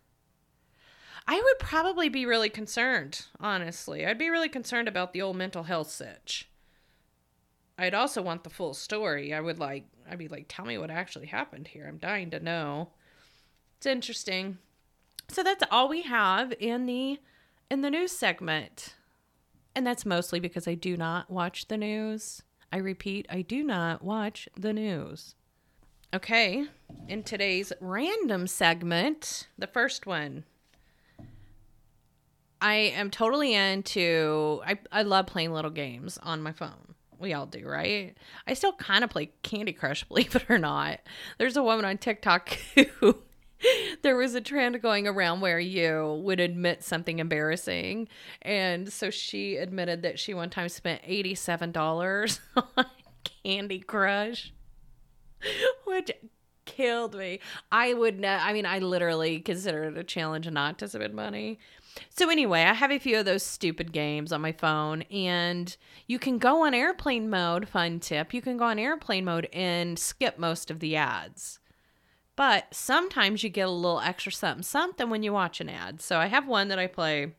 I 1.27 1.41
would 1.41 1.59
probably 1.59 2.09
be 2.09 2.25
really 2.25 2.49
concerned, 2.49 3.25
honestly. 3.39 4.05
I'd 4.05 4.17
be 4.17 4.29
really 4.29 4.49
concerned 4.49 4.87
about 4.87 5.13
the 5.13 5.21
old 5.21 5.37
mental 5.37 5.63
health 5.63 5.89
sitch. 5.89 6.49
I'd 7.77 7.93
also 7.93 8.21
want 8.21 8.43
the 8.43 8.49
full 8.49 8.73
story. 8.73 9.33
I 9.33 9.39
would 9.39 9.57
like, 9.57 9.85
I'd 10.09 10.19
be 10.19 10.27
like, 10.27 10.45
tell 10.47 10.65
me 10.65 10.77
what 10.77 10.91
actually 10.91 11.27
happened 11.27 11.67
here. 11.69 11.87
I'm 11.87 11.97
dying 11.97 12.29
to 12.31 12.39
know. 12.39 12.89
It's 13.77 13.85
interesting. 13.85 14.57
So 15.29 15.43
that's 15.43 15.63
all 15.71 15.87
we 15.89 16.03
have 16.03 16.53
in 16.59 16.85
the 16.85 17.19
in 17.69 17.81
the 17.81 17.89
news 17.89 18.11
segment. 18.11 18.95
And 19.75 19.87
that's 19.87 20.05
mostly 20.05 20.39
because 20.39 20.67
I 20.67 20.75
do 20.75 20.95
not 20.95 21.31
watch 21.31 21.67
the 21.67 21.77
news. 21.77 22.43
I 22.71 22.77
repeat, 22.77 23.25
I 23.29 23.41
do 23.41 23.63
not 23.63 24.03
watch 24.03 24.47
the 24.55 24.73
news. 24.73 25.35
Okay, 26.13 26.65
in 27.07 27.23
today's 27.23 27.73
random 27.79 28.45
segment, 28.45 29.47
the 29.57 29.65
first 29.65 30.05
one. 30.05 30.43
I 32.63 32.75
am 32.95 33.11
totally 33.11 33.53
into 33.53 34.61
I 34.65 34.79
I 34.89 35.03
love 35.03 35.27
playing 35.27 35.51
little 35.51 35.69
games 35.69 36.17
on 36.23 36.41
my 36.41 36.53
phone. 36.53 36.95
We 37.19 37.33
all 37.33 37.45
do, 37.45 37.67
right? 37.67 38.15
I 38.47 38.53
still 38.53 38.71
kind 38.71 39.03
of 39.03 39.09
play 39.09 39.31
Candy 39.43 39.73
Crush, 39.73 40.03
believe 40.07 40.33
it 40.35 40.49
or 40.49 40.57
not. 40.57 41.01
There's 41.37 41.57
a 41.57 41.63
woman 41.63 41.83
on 41.83 41.97
TikTok 41.97 42.49
who 42.99 43.17
there 44.01 44.15
was 44.15 44.33
a 44.33 44.41
trend 44.41 44.81
going 44.81 45.07
around 45.07 45.41
where 45.41 45.59
you 45.59 46.21
would 46.23 46.39
admit 46.39 46.83
something 46.83 47.19
embarrassing. 47.19 48.07
And 48.41 48.91
so 48.91 49.09
she 49.09 49.57
admitted 49.57 50.01
that 50.03 50.17
she 50.17 50.33
one 50.33 50.49
time 50.49 50.69
spent 50.69 51.03
$87 51.03 52.39
on 52.77 52.85
Candy 53.43 53.79
Crush, 53.79 54.53
which 55.85 56.11
killed 56.65 57.15
me. 57.15 57.39
I 57.71 57.93
would 57.93 58.19
not, 58.19 58.41
I 58.41 58.53
mean, 58.53 58.65
I 58.65 58.79
literally 58.79 59.39
consider 59.39 59.83
it 59.85 59.97
a 59.97 60.03
challenge 60.03 60.49
not 60.49 60.79
to 60.79 60.87
spend 60.87 61.13
money. 61.13 61.59
So, 62.09 62.29
anyway, 62.29 62.63
I 62.63 62.73
have 62.73 62.91
a 62.91 62.99
few 62.99 63.19
of 63.19 63.25
those 63.25 63.43
stupid 63.43 63.91
games 63.91 64.31
on 64.31 64.41
my 64.41 64.51
phone, 64.51 65.03
and 65.03 65.75
you 66.07 66.19
can 66.19 66.37
go 66.37 66.65
on 66.65 66.73
airplane 66.73 67.29
mode. 67.29 67.67
Fun 67.67 67.99
tip 67.99 68.33
you 68.33 68.41
can 68.41 68.57
go 68.57 68.65
on 68.65 68.79
airplane 68.79 69.25
mode 69.25 69.47
and 69.53 69.97
skip 69.97 70.37
most 70.37 70.71
of 70.71 70.79
the 70.79 70.95
ads. 70.95 71.59
But 72.35 72.73
sometimes 72.73 73.43
you 73.43 73.49
get 73.49 73.67
a 73.67 73.71
little 73.71 73.99
extra 73.99 74.31
something 74.31 74.63
something 74.63 75.09
when 75.09 75.23
you 75.23 75.33
watch 75.33 75.61
an 75.61 75.69
ad. 75.69 76.01
So 76.01 76.17
I 76.17 76.27
have 76.27 76.47
one 76.47 76.67
that 76.69 76.79
I 76.79 76.87
play 76.87 77.33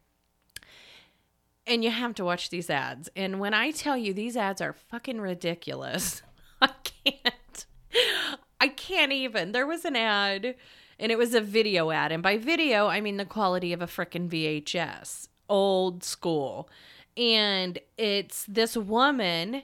and 1.67 1.83
you 1.83 1.91
have 1.91 2.15
to 2.15 2.25
watch 2.25 2.51
these 2.51 2.71
ads. 2.71 3.09
And 3.17 3.41
when 3.41 3.55
I 3.55 3.71
tell 3.71 3.97
you 3.97 4.13
these 4.13 4.37
ads 4.37 4.61
are 4.61 4.73
fucking 4.73 5.21
ridiculous, 5.21 6.23
I 6.63 6.71
can't. 6.83 7.67
I 8.61 8.69
can't 8.69 9.13
even. 9.13 9.53
There 9.53 9.67
was 9.67 9.85
an 9.85 9.97
ad 9.97 10.55
and 10.99 11.11
it 11.13 11.19
was 11.19 11.35
a 11.35 11.41
video 11.41 11.91
ad. 11.91 12.13
And 12.13 12.23
by 12.23 12.37
video, 12.39 12.87
I 12.87 13.01
mean 13.01 13.17
the 13.17 13.25
quality 13.25 13.73
of 13.73 13.83
a 13.83 13.87
freaking 13.87 14.29
VHS, 14.29 15.29
old 15.49 16.05
school. 16.05 16.69
And 17.17 17.79
it's 17.97 18.45
this 18.47 18.77
woman 18.77 19.63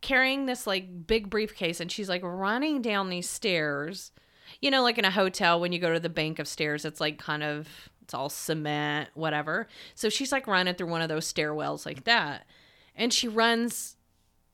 carrying 0.00 0.46
this 0.46 0.66
like 0.66 1.06
big 1.06 1.30
briefcase 1.30 1.80
and 1.80 1.90
she's 1.90 2.08
like 2.08 2.22
running 2.24 2.82
down 2.82 3.08
these 3.08 3.28
stairs 3.28 4.12
you 4.60 4.70
know, 4.70 4.82
like 4.82 4.98
in 4.98 5.04
a 5.04 5.10
hotel 5.10 5.60
when 5.60 5.72
you 5.72 5.78
go 5.78 5.92
to 5.92 6.00
the 6.00 6.08
bank 6.08 6.38
of 6.38 6.48
stairs, 6.48 6.84
it's 6.84 7.00
like 7.00 7.18
kind 7.18 7.42
of 7.42 7.68
it's 8.02 8.14
all 8.14 8.28
cement, 8.28 9.08
whatever. 9.14 9.68
So 9.94 10.08
she's 10.08 10.32
like 10.32 10.46
running 10.46 10.74
through 10.74 10.88
one 10.88 11.02
of 11.02 11.08
those 11.08 11.30
stairwells 11.30 11.86
like 11.86 12.04
that. 12.04 12.46
And 12.94 13.12
she 13.12 13.28
runs 13.28 13.96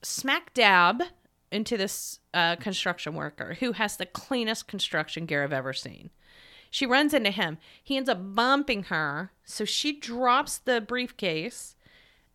smack 0.02 0.54
dab 0.54 1.02
into 1.50 1.76
this 1.76 2.20
uh, 2.34 2.56
construction 2.56 3.14
worker 3.14 3.56
who 3.58 3.72
has 3.72 3.96
the 3.96 4.06
cleanest 4.06 4.68
construction 4.68 5.26
gear 5.26 5.42
I've 5.42 5.52
ever 5.52 5.72
seen. 5.72 6.10
She 6.70 6.86
runs 6.86 7.14
into 7.14 7.30
him. 7.30 7.58
He 7.82 7.96
ends 7.96 8.08
up 8.08 8.34
bumping 8.34 8.84
her. 8.84 9.32
So 9.44 9.64
she 9.64 9.92
drops 9.92 10.58
the 10.58 10.80
briefcase. 10.80 11.76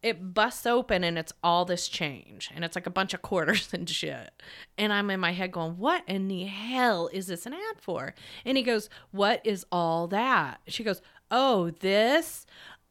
It 0.01 0.33
busts 0.33 0.65
open 0.65 1.03
and 1.03 1.17
it's 1.17 1.31
all 1.43 1.63
this 1.63 1.87
change. 1.87 2.51
And 2.53 2.65
it's 2.65 2.75
like 2.75 2.87
a 2.87 2.91
bunch 2.91 3.13
of 3.13 3.21
quarters 3.21 3.69
and 3.73 3.89
shit. 3.89 4.31
And 4.77 4.91
i'm 4.91 5.09
in 5.09 5.19
my 5.19 5.31
head 5.31 5.51
going 5.51 5.77
what 5.77 6.03
in 6.07 6.27
the 6.27 6.43
hell 6.45 7.09
is 7.13 7.27
this 7.27 7.45
an 7.45 7.53
ad 7.53 7.79
for? 7.79 8.13
And 8.45 8.57
he 8.57 8.63
goes 8.63 8.89
what 9.11 9.41
is 9.45 9.65
all 9.71 10.07
that? 10.07 10.59
She 10.67 10.83
goes 10.83 11.01
oh 11.31 11.71
this? 11.79 12.45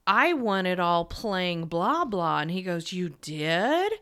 I 0.06 0.32
want 0.32 0.66
it 0.66 0.80
all 0.80 1.04
playing 1.04 1.66
blah 1.66 2.04
blah. 2.04 2.40
And 2.40 2.50
he 2.50 2.62
goes 2.62 2.92
you 2.92 3.10
did? 3.20 3.92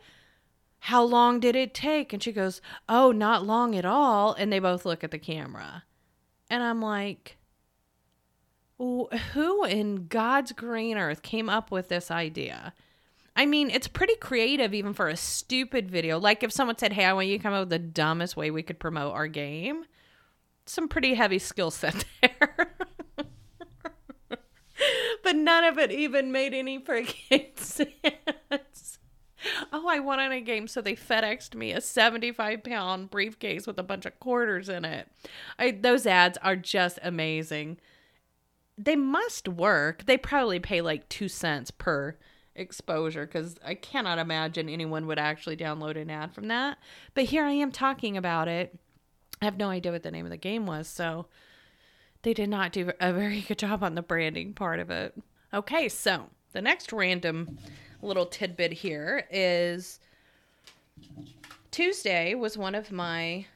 How 0.85 1.03
long 1.03 1.41
did 1.41 1.57
it 1.57 1.75
take? 1.75 2.13
And 2.13 2.23
she 2.23 2.33
goes 2.33 2.61
oh 2.89 3.11
not 3.11 3.45
long 3.45 3.75
at 3.75 3.85
all. 3.85 4.35
And 4.35 4.53
they 4.53 4.61
both 4.61 4.85
look 4.85 5.03
at 5.03 5.11
the 5.11 5.19
camera 5.19 5.83
and 6.51 6.63
i'm 6.63 6.83
like 6.83 7.39
who 8.79 9.65
in 9.65 10.07
god's 10.09 10.53
green 10.53 10.99
earth 10.99 11.23
came 11.23 11.49
up 11.49 11.71
with 11.71 11.89
this 11.89 12.11
idea 12.11 12.75
I 13.37 13.47
mean, 13.47 13.71
it's 13.71 13.89
pretty 13.89 14.17
creative 14.17 14.75
even 14.75 14.93
for 14.93 15.09
a 15.09 15.17
stupid 15.17 15.91
video. 15.91 16.19
Like 16.19 16.43
if 16.43 16.53
someone 16.53 16.77
said, 16.77 16.93
"Hey, 16.93 17.05
I 17.05 17.13
want 17.13 17.29
you 17.29 17.39
to 17.39 17.43
come 17.43 17.55
up 17.55 17.61
with 17.61 17.71
the 17.71 17.79
dumbest 17.79 18.37
way 18.37 18.51
we 18.51 18.63
could 18.63 18.79
promote 18.79 19.15
our 19.15 19.29
game." 19.29 19.85
Some 20.67 20.89
pretty 20.89 21.15
heavy 21.15 21.39
skill 21.39 21.71
set 21.71 22.05
there. 22.21 22.75
but 25.23 25.37
none 25.37 25.65
of 25.65 25.79
it 25.79 25.91
even 25.91 26.33
made 26.33 26.53
any 26.55 26.79
freaking 26.81 27.59
sense. 27.59 27.89
Oh, 29.83 29.89
I 29.89 29.99
wanted 29.99 30.31
a 30.31 30.43
game, 30.43 30.69
so 30.69 30.83
they 30.83 30.95
FedExed 30.95 31.55
me 31.55 31.73
a 31.73 31.81
75 31.81 32.63
pound 32.63 33.11
briefcase 33.11 33.67
with 33.67 33.79
a 33.79 33.83
bunch 33.83 34.05
of 34.05 34.21
quarters 34.21 34.69
in 34.69 34.85
it. 34.85 35.09
I, 35.59 35.71
those 35.71 36.07
ads 36.07 36.37
are 36.43 36.57
just 36.57 36.99
amazing. 37.03 37.79
They 38.77 38.95
must 38.95 39.49
work. 39.49 40.05
They 40.05 40.19
probably 40.19 40.61
pay 40.61 40.83
like 40.83 41.09
two 41.09 41.29
cents 41.29 41.71
per 41.71 42.19
exposure 42.55 43.25
because 43.25 43.57
I 43.65 43.75
cannot 43.75 44.19
imagine 44.19 44.69
anyone 44.69 45.07
would 45.07 45.19
actually 45.19 45.57
download 45.57 45.97
an 45.97 46.11
ad 46.11 46.35
from 46.35 46.49
that. 46.49 46.77
But 47.15 47.25
here 47.25 47.47
I 47.47 47.53
am 47.53 47.73
talking 47.73 48.19
about 48.19 48.49
it. 48.49 48.79
I 49.41 49.47
have 49.47 49.57
no 49.57 49.71
idea 49.71 49.93
what 49.93 50.03
the 50.03 50.11
name 50.11 50.27
of 50.27 50.31
the 50.31 50.37
game 50.37 50.67
was, 50.67 50.89
so 50.89 51.27
they 52.21 52.35
did 52.35 52.51
not 52.51 52.73
do 52.73 52.93
a 53.01 53.15
very 53.15 53.41
good 53.41 53.59
job 53.59 53.83
on 53.83 53.95
the 53.95 54.03
branding 54.03 54.53
part 54.53 54.79
of 54.79 54.91
it. 54.91 55.15
Okay, 55.55 55.89
so 55.89 56.27
the 56.53 56.61
next 56.61 56.93
random 56.93 57.57
little 58.03 58.27
tidbit 58.27 58.73
here 58.73 59.27
is 59.31 60.01
Tuesday 61.71 62.35
was 62.35 62.59
one 62.59 62.75
of 62.75 62.91
my 62.91 63.47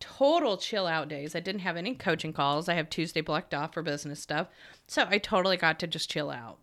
total 0.00 0.56
chill 0.56 0.86
out 0.86 1.08
days. 1.08 1.34
I 1.34 1.40
didn't 1.40 1.62
have 1.62 1.76
any 1.76 1.94
coaching 1.94 2.32
calls. 2.32 2.68
I 2.68 2.74
have 2.74 2.90
Tuesday 2.90 3.20
blocked 3.20 3.54
off 3.54 3.74
for 3.74 3.82
business 3.82 4.20
stuff. 4.20 4.48
So 4.86 5.06
I 5.08 5.18
totally 5.18 5.56
got 5.56 5.78
to 5.80 5.86
just 5.86 6.10
chill 6.10 6.30
out. 6.30 6.58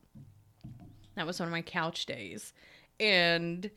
That 1.16 1.28
was 1.28 1.40
one 1.40 1.48
of 1.48 1.52
my 1.52 1.62
couch 1.62 2.06
days. 2.06 2.54
And 3.00 3.70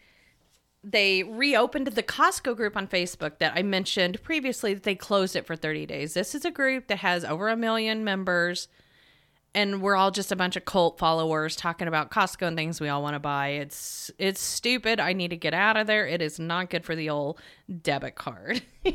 they 0.83 1.23
reopened 1.25 1.89
the 1.89 2.03
Costco 2.03 2.57
group 2.57 2.77
on 2.77 2.87
Facebook 2.87 3.39
that 3.39 3.55
I 3.57 3.63
mentioned 3.63 4.23
previously 4.23 4.75
that 4.75 4.85
they 4.85 4.95
closed 4.95 5.37
it 5.37 5.47
for 5.47 5.57
30 5.57 5.87
days. 5.87 6.15
This 6.15 6.35
is 6.35 6.45
a 6.45 6.51
group 6.51 6.87
that 6.87 6.99
has 6.99 7.25
over 7.25 7.49
a 7.49 7.57
million 7.57 8.05
members 8.05 8.69
and 9.57 9.81
we're 9.81 9.97
all 9.97 10.11
just 10.11 10.31
a 10.31 10.37
bunch 10.37 10.55
of 10.57 10.67
cult 10.67 10.99
followers 10.99 11.57
talking 11.57 11.89
about 11.89 12.11
Costco 12.11 12.47
and 12.47 12.57
things 12.59 12.79
we 12.79 12.91
all 12.91 13.03
want 13.03 13.15
to 13.15 13.19
buy. 13.19 13.49
It's 13.49 14.11
it's 14.19 14.41
stupid. 14.41 15.01
I 15.01 15.15
need 15.15 15.29
to 15.29 15.37
get 15.37 15.55
out 15.55 15.79
of 15.79 15.87
there. 15.87 16.07
It 16.07 16.21
is 16.21 16.39
not 16.39 16.69
good 16.69 16.85
for 16.85 16.95
the 16.95 17.09
old 17.09 17.41
debit 17.83 18.17
card. 18.17 18.63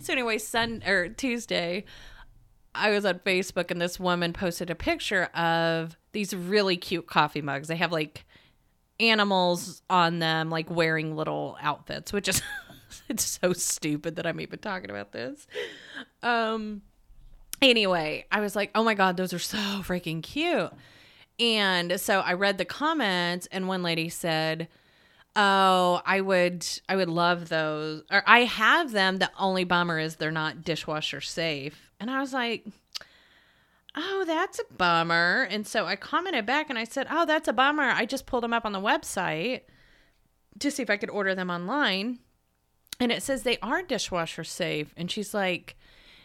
so 0.00 0.14
anyway, 0.14 0.38
Sun 0.38 0.82
or 0.86 1.10
Tuesday, 1.10 1.84
I 2.74 2.88
was 2.88 3.04
on 3.04 3.18
Facebook 3.18 3.70
and 3.70 3.80
this 3.82 4.00
woman 4.00 4.32
posted 4.32 4.70
a 4.70 4.74
picture 4.74 5.24
of 5.34 5.98
these 6.12 6.34
really 6.34 6.78
cute 6.78 7.06
coffee 7.06 7.42
mugs. 7.42 7.68
They 7.68 7.76
have 7.76 7.92
like 7.92 8.24
animals 8.98 9.82
on 9.90 10.20
them, 10.20 10.48
like 10.48 10.70
wearing 10.70 11.16
little 11.16 11.58
outfits, 11.60 12.14
which 12.14 12.28
is 12.28 12.40
it's 13.10 13.38
so 13.42 13.52
stupid 13.52 14.16
that 14.16 14.26
I'm 14.26 14.40
even 14.40 14.60
talking 14.60 14.88
about 14.88 15.12
this. 15.12 15.46
Um 16.22 16.80
anyway, 17.62 18.26
I 18.30 18.40
was 18.40 18.56
like, 18.56 18.70
"Oh 18.74 18.84
my 18.84 18.94
god, 18.94 19.16
those 19.16 19.32
are 19.32 19.38
so 19.38 19.58
freaking 19.82 20.22
cute." 20.22 20.72
And 21.40 22.00
so 22.00 22.20
I 22.20 22.34
read 22.34 22.58
the 22.58 22.64
comments 22.64 23.48
and 23.50 23.66
one 23.68 23.82
lady 23.82 24.08
said, 24.08 24.68
"Oh, 25.36 26.00
I 26.06 26.20
would 26.20 26.66
I 26.88 26.96
would 26.96 27.08
love 27.08 27.48
those. 27.48 28.02
Or 28.10 28.22
I 28.26 28.40
have 28.40 28.92
them. 28.92 29.16
The 29.18 29.30
only 29.38 29.64
bummer 29.64 29.98
is 29.98 30.16
they're 30.16 30.30
not 30.30 30.62
dishwasher 30.62 31.20
safe." 31.20 31.90
And 32.00 32.10
I 32.10 32.20
was 32.20 32.32
like, 32.32 32.66
oh, 33.96 34.24
that's 34.26 34.58
a 34.58 34.74
bummer. 34.74 35.46
And 35.50 35.66
so 35.66 35.86
I 35.86 35.96
commented 35.96 36.46
back 36.46 36.68
and 36.68 36.78
I 36.78 36.84
said, 36.84 37.06
oh, 37.10 37.26
that's 37.26 37.48
a 37.48 37.52
bummer. 37.52 37.84
I 37.84 38.06
just 38.06 38.26
pulled 38.26 38.44
them 38.44 38.52
up 38.52 38.64
on 38.64 38.72
the 38.72 38.80
website 38.80 39.62
to 40.58 40.70
see 40.70 40.82
if 40.82 40.90
I 40.90 40.96
could 40.96 41.10
order 41.10 41.34
them 41.34 41.50
online. 41.50 42.18
And 43.00 43.12
it 43.12 43.22
says 43.22 43.42
they 43.42 43.58
are 43.58 43.82
dishwasher 43.82 44.44
safe. 44.44 44.92
And 44.96 45.10
she's 45.10 45.34
like, 45.34 45.76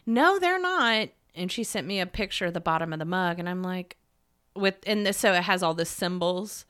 no, 0.05 0.39
they're 0.39 0.59
not. 0.59 1.09
And 1.39 1.51
she 1.51 1.63
sent 1.63 1.87
me 1.87 1.99
a 1.99 2.05
picture 2.05 2.47
of 2.47 2.53
the 2.53 2.59
bottom 2.59 2.93
of 2.93 2.99
the 2.99 3.05
mug. 3.05 3.39
And 3.39 3.47
I'm 3.47 3.63
like, 3.63 3.97
with, 4.55 4.75
and 4.85 5.05
this, 5.05 5.17
so 5.17 5.33
it 5.33 5.43
has 5.43 5.63
all 5.63 5.73
the 5.73 5.85
symbols, 5.85 6.65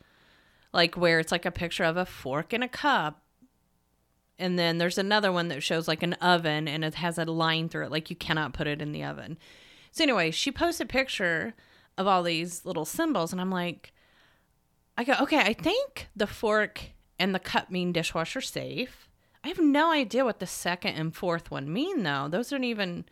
like 0.72 0.96
where 0.96 1.20
it's 1.20 1.32
like 1.32 1.46
a 1.46 1.52
picture 1.52 1.84
of 1.84 1.98
a 1.98 2.06
fork 2.06 2.54
and 2.54 2.64
a 2.64 2.68
cup 2.68 3.24
And 4.40 4.58
then 4.58 4.78
there's 4.78 4.98
another 4.98 5.32
one 5.32 5.50
that 5.50 5.62
shows 5.62 5.88
like 5.88 6.02
an 6.02 6.14
oven 6.14 6.68
and 6.68 6.86
it 6.86 6.96
has 6.96 7.18
a 7.18 7.26
line 7.26 7.68
through 7.68 7.86
it, 7.86 7.92
like 7.92 8.10
you 8.10 8.16
cannot 8.16 8.54
put 8.54 8.68
it 8.68 8.82
in 8.82 8.94
the 8.94 9.04
oven. 9.04 9.38
So 9.92 10.04
anyway, 10.04 10.32
she 10.32 10.52
posted 10.52 10.88
a 10.88 10.88
picture 10.88 11.54
of 11.98 12.08
all 12.08 12.24
these 12.24 12.66
little 12.66 12.86
symbols, 12.86 13.34
and 13.34 13.42
I'm 13.42 13.52
like, 13.52 13.92
I 14.98 15.04
go, 15.04 15.14
okay, 15.22 15.40
I 15.40 15.54
think 15.54 16.08
the 16.16 16.28
fork 16.28 16.82
and 17.20 17.36
the 17.36 17.40
cup 17.40 17.70
mean 17.70 17.92
dishwasher 17.92 18.40
safe. 18.40 19.10
I 19.44 19.50
have 19.50 19.60
no 19.60 19.92
idea 19.92 20.24
what 20.24 20.40
the 20.40 20.48
second 20.48 20.96
and 20.96 21.14
fourth 21.14 21.52
one 21.52 21.72
mean 21.72 22.04
though. 22.04 22.28
Those 22.30 22.50
don't 22.50 22.64
even 22.64 23.06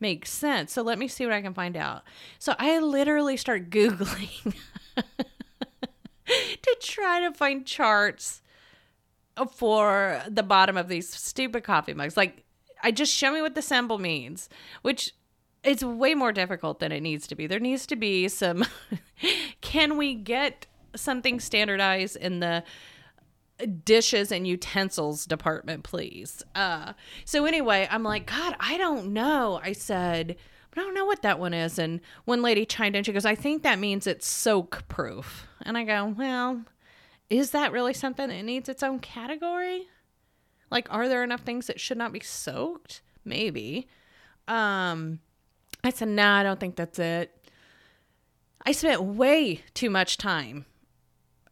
make 0.00 0.26
sense. 0.26 0.72
So 0.72 0.82
let 0.82 0.98
me 0.98 1.08
see 1.08 1.24
what 1.24 1.34
I 1.34 1.42
can 1.42 1.54
find 1.54 1.76
out. 1.76 2.02
So 2.38 2.54
I 2.58 2.78
literally 2.78 3.36
start 3.36 3.70
Googling 3.70 4.54
to 6.26 6.76
try 6.80 7.20
to 7.20 7.32
find 7.32 7.66
charts 7.66 8.42
for 9.52 10.22
the 10.28 10.42
bottom 10.42 10.76
of 10.76 10.88
these 10.88 11.08
stupid 11.08 11.64
coffee 11.64 11.94
mugs. 11.94 12.16
Like, 12.16 12.44
I 12.82 12.90
just 12.90 13.14
show 13.14 13.32
me 13.32 13.40
what 13.40 13.54
the 13.54 13.62
symbol 13.62 13.98
means, 13.98 14.48
which 14.82 15.14
it's 15.64 15.82
way 15.82 16.14
more 16.14 16.32
difficult 16.32 16.80
than 16.80 16.92
it 16.92 17.00
needs 17.00 17.26
to 17.28 17.34
be. 17.34 17.46
There 17.46 17.60
needs 17.60 17.86
to 17.86 17.96
be 17.96 18.28
some. 18.28 18.64
can 19.60 19.96
we 19.96 20.14
get 20.14 20.66
something 20.94 21.40
standardized 21.40 22.16
in 22.16 22.40
the 22.40 22.64
dishes 23.66 24.30
and 24.30 24.46
utensils 24.46 25.26
department, 25.26 25.84
please? 25.84 26.42
Uh, 26.54 26.92
so 27.24 27.44
anyway, 27.46 27.88
I'm 27.90 28.02
like, 28.02 28.26
God, 28.26 28.54
I 28.60 28.76
don't 28.78 29.12
know. 29.12 29.60
I 29.62 29.72
said, 29.72 30.36
I 30.72 30.80
don't 30.80 30.94
know 30.94 31.06
what 31.06 31.22
that 31.22 31.38
one 31.38 31.54
is. 31.54 31.78
And 31.78 32.00
one 32.24 32.42
lady 32.42 32.64
chimed 32.64 32.94
in. 32.94 33.04
She 33.04 33.12
goes, 33.12 33.24
I 33.24 33.34
think 33.34 33.62
that 33.62 33.78
means 33.78 34.06
it's 34.06 34.26
soak 34.26 34.86
proof. 34.88 35.46
And 35.62 35.76
I 35.76 35.84
go, 35.84 36.14
well, 36.16 36.62
is 37.30 37.50
that 37.50 37.72
really 37.72 37.94
something 37.94 38.28
that 38.28 38.44
needs 38.44 38.68
its 38.68 38.82
own 38.82 39.00
category? 39.00 39.88
Like, 40.70 40.86
are 40.90 41.08
there 41.08 41.24
enough 41.24 41.40
things 41.40 41.66
that 41.66 41.80
should 41.80 41.98
not 41.98 42.12
be 42.12 42.20
soaked? 42.20 43.02
Maybe. 43.24 43.88
Um, 44.46 45.20
I 45.82 45.90
said, 45.90 46.08
nah, 46.08 46.38
I 46.38 46.42
don't 46.42 46.60
think 46.60 46.76
that's 46.76 46.98
it. 46.98 47.34
I 48.64 48.72
spent 48.72 49.02
way 49.02 49.62
too 49.74 49.90
much 49.90 50.16
time 50.18 50.66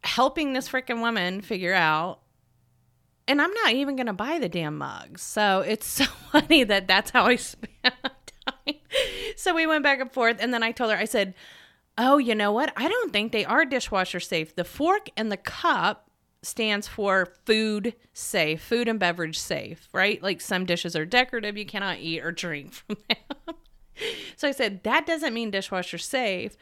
helping 0.03 0.53
this 0.53 0.69
freaking 0.69 1.01
woman 1.01 1.41
figure 1.41 1.73
out 1.73 2.19
and 3.27 3.41
I'm 3.41 3.51
not 3.51 3.73
even 3.73 3.95
going 3.95 4.07
to 4.07 4.13
buy 4.13 4.39
the 4.39 4.49
damn 4.49 4.77
mugs. 4.77 5.21
So 5.21 5.59
it's 5.59 5.85
so 5.87 6.05
funny 6.31 6.63
that 6.63 6.87
that's 6.87 7.11
how 7.11 7.25
I 7.25 7.35
spent 7.35 7.73
time. 7.83 8.75
So 9.35 9.53
we 9.53 9.67
went 9.67 9.83
back 9.83 9.99
and 9.99 10.11
forth. 10.11 10.37
And 10.39 10.53
then 10.53 10.63
I 10.63 10.71
told 10.71 10.91
her, 10.91 10.97
I 10.97 11.05
said, 11.05 11.33
Oh, 11.99 12.19
you 12.19 12.35
know 12.35 12.51
what? 12.51 12.71
I 12.77 12.87
don't 12.87 13.11
think 13.11 13.31
they 13.31 13.43
are 13.43 13.65
dishwasher 13.65 14.19
safe. 14.19 14.55
The 14.55 14.63
fork 14.63 15.09
and 15.17 15.31
the 15.31 15.37
cup 15.37 16.11
stands 16.43 16.87
for 16.87 17.33
food 17.45 17.95
safe, 18.13 18.61
food 18.61 18.87
and 18.87 18.99
beverage 18.99 19.39
safe, 19.39 19.89
right? 19.93 20.21
Like 20.21 20.39
some 20.39 20.65
dishes 20.65 20.95
are 20.95 21.05
decorative, 21.05 21.57
you 21.57 21.65
cannot 21.65 21.97
eat 21.97 22.23
or 22.23 22.31
drink 22.31 22.73
from 22.73 22.97
them. 23.09 23.55
so 24.35 24.47
I 24.47 24.51
said, 24.51 24.83
That 24.83 25.05
doesn't 25.05 25.33
mean 25.33 25.51
dishwasher 25.51 25.97
safe 25.97 26.55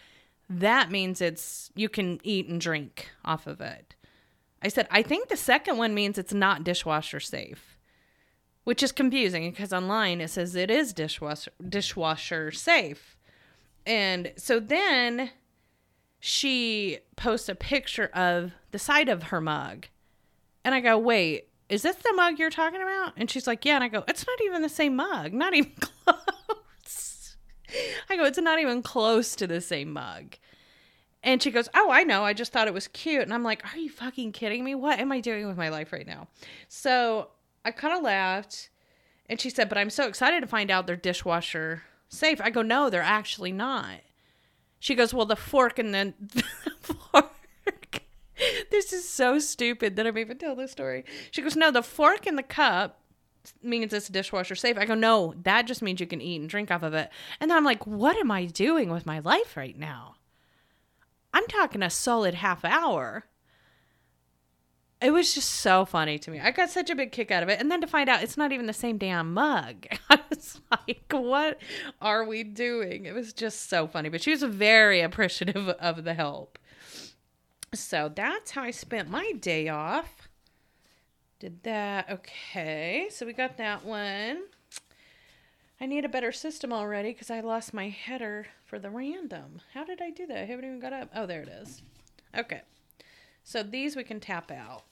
that 0.50 0.92
means 0.92 1.22
it's 1.22 1.72
you 1.76 1.90
can 1.90 2.20
eat 2.24 2.48
and 2.48 2.62
drink 2.62 3.10
off 3.24 3.48
of 3.48 3.62
it. 3.62 3.96
I 4.62 4.68
said, 4.68 4.88
I 4.90 5.02
think 5.02 5.30
the 5.30 5.38
second 5.38 5.78
one 5.78 5.94
means 5.94 6.18
it's 6.18 6.34
not 6.34 6.64
dishwasher 6.64 7.20
safe, 7.20 7.78
which 8.64 8.82
is 8.82 8.92
confusing 8.92 9.50
because 9.50 9.74
online 9.74 10.22
it 10.22 10.30
says 10.30 10.56
it 10.56 10.72
is 10.72 10.94
dishwasher 10.94 11.52
dishwasher 11.68 12.52
safe. 12.52 13.18
And 13.86 14.34
so 14.38 14.60
then 14.60 15.32
she 16.20 17.00
posts 17.16 17.50
a 17.50 17.56
picture 17.56 18.10
of 18.14 18.54
the 18.72 18.80
side 18.80 19.10
of 19.10 19.24
her 19.24 19.42
mug. 19.42 19.88
And 20.64 20.74
I 20.74 20.80
go, 20.80 20.98
wait, 20.98 21.50
is 21.70 21.84
this 21.84 21.96
the 21.98 22.14
mug 22.14 22.40
you're 22.40 22.50
talking 22.50 22.82
about? 22.82 23.14
And 23.18 23.30
she's 23.30 23.46
like, 23.46 23.66
yeah. 23.66 23.76
And 23.76 23.84
I 23.84 23.88
go, 23.90 24.04
it's 24.08 24.26
not 24.26 24.42
even 24.44 24.64
the 24.64 24.70
same 24.70 24.96
mug, 24.96 25.34
not 25.34 25.54
even 25.54 25.72
close. 25.80 26.18
I 28.10 28.18
go, 28.18 28.26
it's 28.26 28.38
not 28.38 28.60
even 28.60 28.82
close 28.82 29.36
to 29.36 29.48
the 29.48 29.62
same 29.62 29.94
mug. 29.94 30.36
And 31.24 31.42
she 31.42 31.50
goes, 31.52 31.68
Oh, 31.74 31.90
I 31.92 32.04
know. 32.04 32.24
I 32.24 32.34
just 32.34 32.54
thought 32.54 32.68
it 32.68 32.74
was 32.74 32.88
cute. 32.88 33.24
And 33.24 33.34
I'm 33.34 33.44
like, 33.44 33.64
Are 33.74 33.78
you 33.78 33.90
fucking 33.90 34.32
kidding 34.32 34.64
me? 34.64 34.76
What 34.76 35.00
am 35.00 35.12
I 35.12 35.20
doing 35.20 35.48
with 35.48 35.58
my 35.58 35.70
life 35.70 35.92
right 35.92 36.06
now? 36.06 36.28
So 36.68 37.30
I 37.66 37.72
kind 37.72 37.98
of 37.98 38.04
laughed. 38.04 38.70
And 39.28 39.42
she 39.42 39.50
said, 39.50 39.68
But 39.68 39.80
I'm 39.80 39.90
so 39.90 40.08
excited 40.08 40.42
to 40.42 40.48
find 40.48 40.70
out 40.70 40.86
they're 40.86 40.96
dishwasher 40.96 41.82
safe. 42.10 42.40
I 42.42 42.52
go, 42.52 42.62
No, 42.62 42.90
they're 42.90 43.02
actually 43.02 43.52
not. 43.52 44.02
She 44.80 44.94
goes, 44.94 45.14
Well, 45.14 45.26
the 45.26 45.36
fork 45.36 45.80
and 45.80 45.94
then 45.94 46.14
the 46.20 46.44
fork. 46.84 47.32
this 48.72 48.94
is 48.94 49.10
so 49.10 49.40
stupid 49.40 49.96
that 49.96 50.06
I'm 50.06 50.18
even 50.18 50.38
telling 50.38 50.58
this 50.58 50.72
story. 50.72 51.06
She 51.32 51.42
goes, 51.42 51.56
No, 51.56 51.72
the 51.72 51.82
fork 51.82 52.28
and 52.28 52.38
the 52.38 52.44
cup 52.44 53.02
means 53.62 53.94
it's 53.94 54.10
dishwasher 54.10 54.56
safe. 54.56 54.78
I 54.78 54.86
go, 54.86 54.96
No, 54.96 55.34
that 55.44 55.68
just 55.68 55.82
means 55.82 56.00
you 56.00 56.08
can 56.08 56.22
eat 56.22 56.42
and 56.42 56.50
drink 56.50 56.72
off 56.72 56.84
of 56.84 56.94
it. 56.94 57.10
And 57.40 57.50
then 57.50 57.58
I'm 57.58 57.66
like, 57.66 57.86
What 57.86 58.18
am 58.18 58.32
I 58.32 58.46
doing 58.46 58.90
with 58.90 59.06
my 59.06 59.20
life 59.20 59.56
right 59.56 59.78
now? 59.78 60.16
I'm 61.34 61.48
talking 61.48 61.84
a 61.84 61.90
solid 61.90 62.36
half 62.36 62.64
hour. 62.64 63.26
It 65.02 65.12
was 65.12 65.34
just 65.34 65.50
so 65.50 65.84
funny 65.84 66.18
to 66.20 66.32
me. 66.32 66.40
I 66.40 66.52
got 66.52 66.70
such 66.70 66.90
a 66.90 66.96
big 66.96 67.12
kick 67.12 67.30
out 67.30 67.44
of 67.44 67.50
it. 67.50 67.60
And 67.60 67.70
then 67.70 67.82
to 67.82 67.88
find 67.88 68.10
out 68.10 68.24
it's 68.24 68.38
not 68.38 68.54
even 68.54 68.66
the 68.66 68.74
same 68.74 68.98
damn 68.98 69.34
mug. 69.34 69.86
I 70.10 70.20
was 70.30 70.62
like, 70.72 71.12
what 71.12 71.60
are 72.02 72.24
we 72.24 72.44
doing? 72.44 73.06
It 73.06 73.14
was 73.14 73.34
just 73.34 73.70
so 73.70 73.88
funny. 73.88 74.10
But 74.10 74.24
she 74.24 74.32
was 74.32 74.44
very 74.44 75.02
appreciative 75.02 75.68
of 75.68 76.06
the 76.06 76.14
help. 76.14 76.58
So 77.74 78.10
that's 78.14 78.52
how 78.52 78.64
I 78.64 78.72
spent 78.72 79.10
my 79.10 79.34
day 79.34 79.68
off. 79.68 80.25
Did 81.40 81.64
that. 81.64 82.10
Okay. 82.10 83.08
So 83.12 83.26
we 83.26 83.34
got 83.34 83.58
that 83.58 83.86
one. 83.86 84.44
I 85.80 85.86
need 85.86 86.06
a 86.06 86.10
better 86.10 86.32
system 86.32 86.72
already 86.72 87.12
because 87.12 87.30
I 87.30 87.42
lost 87.42 87.74
my 87.74 87.90
header 87.90 88.48
for 88.66 88.80
the 88.80 88.90
random. 88.90 89.62
How 89.74 89.84
did 89.84 90.02
I 90.02 90.10
do 90.10 90.26
that? 90.28 90.38
I 90.38 90.46
haven't 90.46 90.66
even 90.66 90.80
got 90.80 90.94
up. 90.94 91.10
Oh, 91.14 91.26
there 91.26 91.42
it 91.42 91.50
is. 91.50 91.82
Okay. 92.38 92.62
So 93.44 93.62
these 93.62 93.96
we 93.96 94.04
can 94.04 94.20
tap 94.20 94.52
out. 94.52 94.84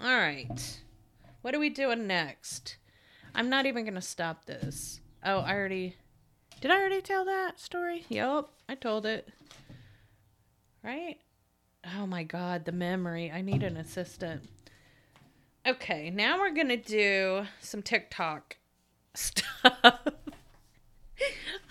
All 0.00 0.16
right. 0.16 0.80
What 1.42 1.54
are 1.54 1.60
we 1.60 1.70
doing 1.70 2.06
next? 2.06 2.76
I'm 3.34 3.48
not 3.48 3.66
even 3.66 3.84
going 3.84 3.94
to 3.94 4.00
stop 4.00 4.44
this. 4.44 5.00
Oh, 5.24 5.38
I 5.38 5.54
already. 5.54 5.96
Did 6.60 6.70
I 6.70 6.80
already 6.80 7.00
tell 7.00 7.24
that 7.24 7.60
story? 7.60 8.04
Yep, 8.08 8.48
I 8.68 8.74
told 8.74 9.06
it. 9.06 9.28
Right? 10.82 11.18
Oh 11.96 12.06
my 12.06 12.24
god, 12.24 12.64
the 12.64 12.72
memory. 12.72 13.30
I 13.30 13.40
need 13.40 13.62
an 13.62 13.76
assistant. 13.76 14.48
Okay, 15.66 16.10
now 16.10 16.38
we're 16.38 16.52
going 16.52 16.68
to 16.68 16.76
do 16.76 17.46
some 17.60 17.80
TikTok 17.80 18.56
stuff. 19.14 19.98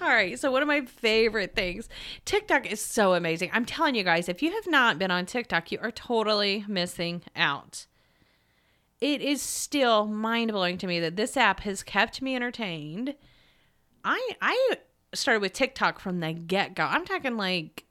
All 0.01 0.10
right, 0.10 0.38
so 0.39 0.51
one 0.51 0.63
of 0.63 0.67
my 0.67 0.82
favorite 0.82 1.53
things, 1.56 1.88
TikTok 2.25 2.65
is 2.65 2.82
so 2.82 3.13
amazing. 3.13 3.51
I'm 3.53 3.65
telling 3.65 3.93
you 3.93 4.03
guys, 4.03 4.27
if 4.27 4.41
you 4.41 4.51
have 4.51 4.65
not 4.65 4.97
been 4.97 5.12
on 5.12 5.27
TikTok, 5.27 5.71
you 5.71 5.77
are 5.79 5.91
totally 5.91 6.65
missing 6.67 7.21
out. 7.36 7.86
It 8.99 9.21
is 9.21 9.41
still 9.41 10.08
mind 10.08 10.51
blowing 10.51 10.77
to 10.79 10.88
me 10.88 10.99
that 11.01 11.15
this 11.15 11.38
app 11.38 11.60
has 11.60 11.84
kept 11.84 12.21
me 12.21 12.36
entertained. 12.36 13.15
I 14.03 14.32
I 14.41 14.75
started 15.13 15.41
with 15.41 15.53
TikTok 15.53 15.99
from 15.99 16.19
the 16.19 16.34
get 16.34 16.73
go. 16.73 16.84
I'm 16.84 17.06
talking 17.06 17.38
like 17.38 17.86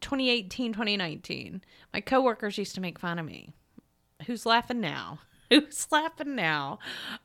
2018, 0.00 0.72
2019. 0.74 1.62
My 1.92 2.00
coworkers 2.00 2.58
used 2.58 2.74
to 2.76 2.80
make 2.80 2.98
fun 2.98 3.18
of 3.18 3.26
me. 3.26 3.54
Who's 4.26 4.46
laughing 4.46 4.80
now? 4.80 5.18
Who's 5.60 5.88
laughing 5.90 6.34
now? 6.34 6.78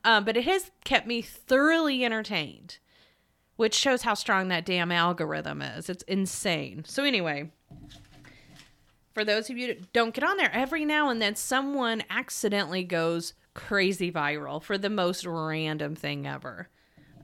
Um, 0.03 0.25
but 0.25 0.35
it 0.35 0.45
has 0.45 0.71
kept 0.83 1.07
me 1.07 1.21
thoroughly 1.21 2.03
entertained 2.03 2.79
which 3.55 3.73
shows 3.73 4.01
how 4.01 4.13
strong 4.13 4.49
that 4.49 4.65
damn 4.65 4.91
algorithm 4.91 5.61
is. 5.61 5.89
It's 5.89 6.03
insane. 6.03 6.83
So, 6.85 7.03
anyway, 7.03 7.51
for 9.13 9.23
those 9.23 9.49
of 9.49 9.57
you 9.57 9.67
that 9.67 9.93
don't 9.93 10.13
get 10.13 10.23
on 10.23 10.37
there, 10.37 10.51
every 10.53 10.85
now 10.85 11.09
and 11.09 11.21
then 11.21 11.35
someone 11.35 12.03
accidentally 12.09 12.83
goes 12.83 13.33
crazy 13.53 14.11
viral 14.11 14.61
for 14.61 14.77
the 14.77 14.89
most 14.89 15.25
random 15.25 15.95
thing 15.95 16.27
ever. 16.27 16.69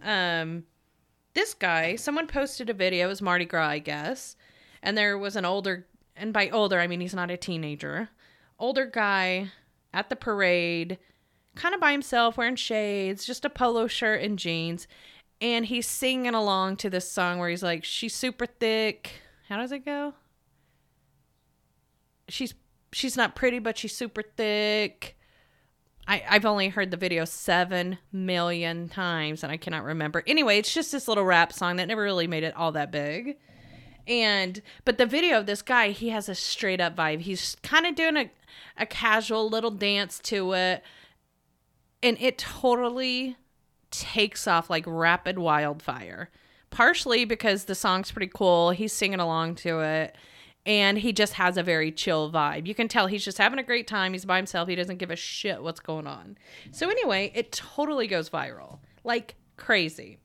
Um, 0.03 0.63
this 1.33 1.53
guy, 1.53 1.95
someone 1.97 2.27
posted 2.27 2.69
a 2.69 2.73
video, 2.73 3.05
it 3.05 3.09
was 3.09 3.21
Mardi 3.21 3.45
Gras, 3.45 3.67
I 3.67 3.79
guess, 3.79 4.35
and 4.81 4.97
there 4.97 5.17
was 5.17 5.35
an 5.35 5.45
older, 5.45 5.85
and 6.15 6.33
by 6.33 6.49
older, 6.49 6.79
I 6.79 6.87
mean 6.87 7.01
he's 7.01 7.13
not 7.13 7.29
a 7.29 7.37
teenager, 7.37 8.09
older 8.57 8.85
guy 8.85 9.51
at 9.93 10.09
the 10.09 10.15
parade, 10.15 10.97
kind 11.55 11.75
of 11.75 11.81
by 11.81 11.91
himself, 11.91 12.37
wearing 12.37 12.55
shades, 12.55 13.25
just 13.25 13.45
a 13.45 13.49
polo 13.49 13.87
shirt 13.87 14.21
and 14.21 14.39
jeans 14.39 14.87
and 15.41 15.65
he's 15.65 15.87
singing 15.87 16.35
along 16.35 16.77
to 16.77 16.89
this 16.89 17.11
song 17.11 17.39
where 17.39 17.49
he's 17.49 17.63
like, 17.63 17.83
"She's 17.83 18.15
super 18.15 18.45
thick." 18.45 19.11
How 19.49 19.57
does 19.57 19.71
it 19.71 19.83
go? 19.83 20.13
She's 22.29 22.53
she's 22.93 23.17
not 23.17 23.35
pretty, 23.35 23.59
but 23.59 23.77
she's 23.77 23.95
super 23.95 24.21
thick. 24.21 25.17
I, 26.07 26.23
I've 26.29 26.45
only 26.45 26.69
heard 26.69 26.91
the 26.91 26.97
video 26.97 27.25
seven 27.25 27.97
million 28.11 28.89
times 28.89 29.43
and 29.43 29.51
I 29.51 29.57
cannot 29.57 29.83
remember. 29.83 30.23
Anyway, 30.25 30.57
it's 30.57 30.73
just 30.73 30.91
this 30.91 31.07
little 31.07 31.23
rap 31.23 31.53
song 31.53 31.75
that 31.75 31.87
never 31.87 32.01
really 32.01 32.27
made 32.27 32.43
it 32.43 32.55
all 32.55 32.71
that 32.71 32.91
big. 32.91 33.37
And 34.07 34.61
but 34.83 34.97
the 34.97 35.05
video 35.05 35.37
of 35.37 35.45
this 35.45 35.61
guy, 35.61 35.89
he 35.89 36.09
has 36.09 36.27
a 36.27 36.35
straight 36.35 36.81
up 36.81 36.95
vibe. 36.95 37.21
He's 37.21 37.55
kind 37.61 37.85
of 37.85 37.95
doing 37.95 38.17
a, 38.17 38.31
a 38.77 38.85
casual 38.85 39.49
little 39.49 39.71
dance 39.71 40.19
to 40.19 40.53
it 40.53 40.83
And 42.03 42.17
it 42.19 42.37
totally 42.37 43.37
takes 43.91 44.47
off 44.47 44.69
like 44.69 44.85
rapid 44.87 45.37
wildfire. 45.37 46.29
Partially 46.69 47.25
because 47.25 47.65
the 47.65 47.75
song's 47.75 48.11
pretty 48.11 48.31
cool. 48.33 48.71
He's 48.71 48.93
singing 48.93 49.19
along 49.19 49.55
to 49.55 49.81
it. 49.81 50.15
And 50.65 50.99
he 50.99 51.11
just 51.11 51.33
has 51.33 51.57
a 51.57 51.63
very 51.63 51.91
chill 51.91 52.31
vibe. 52.31 52.67
You 52.67 52.75
can 52.75 52.87
tell 52.87 53.07
he's 53.07 53.25
just 53.25 53.39
having 53.39 53.59
a 53.59 53.63
great 53.63 53.87
time. 53.87 54.13
He's 54.13 54.25
by 54.25 54.37
himself. 54.37 54.69
He 54.69 54.75
doesn't 54.75 54.97
give 54.97 55.11
a 55.11 55.15
shit 55.15 55.63
what's 55.63 55.79
going 55.79 56.07
on. 56.07 56.37
So, 56.71 56.89
anyway, 56.89 57.31
it 57.35 57.51
totally 57.51 58.07
goes 58.07 58.29
viral 58.29 58.79
like 59.03 59.35
crazy. 59.57 60.19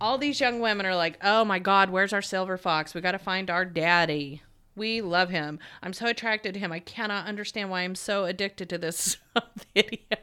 All 0.00 0.18
these 0.18 0.40
young 0.40 0.60
women 0.60 0.86
are 0.86 0.96
like, 0.96 1.18
oh 1.22 1.44
my 1.44 1.58
God, 1.58 1.90
where's 1.90 2.12
our 2.12 2.22
silver 2.22 2.56
fox? 2.56 2.94
We 2.94 3.00
got 3.00 3.12
to 3.12 3.18
find 3.18 3.50
our 3.50 3.64
daddy. 3.64 4.42
We 4.74 5.02
love 5.02 5.30
him. 5.30 5.58
I'm 5.82 5.92
so 5.92 6.06
attracted 6.06 6.54
to 6.54 6.60
him. 6.60 6.72
I 6.72 6.78
cannot 6.78 7.26
understand 7.26 7.70
why 7.70 7.82
I'm 7.82 7.94
so 7.94 8.24
addicted 8.24 8.68
to 8.70 8.78
this 8.78 9.18
video. 9.74 10.16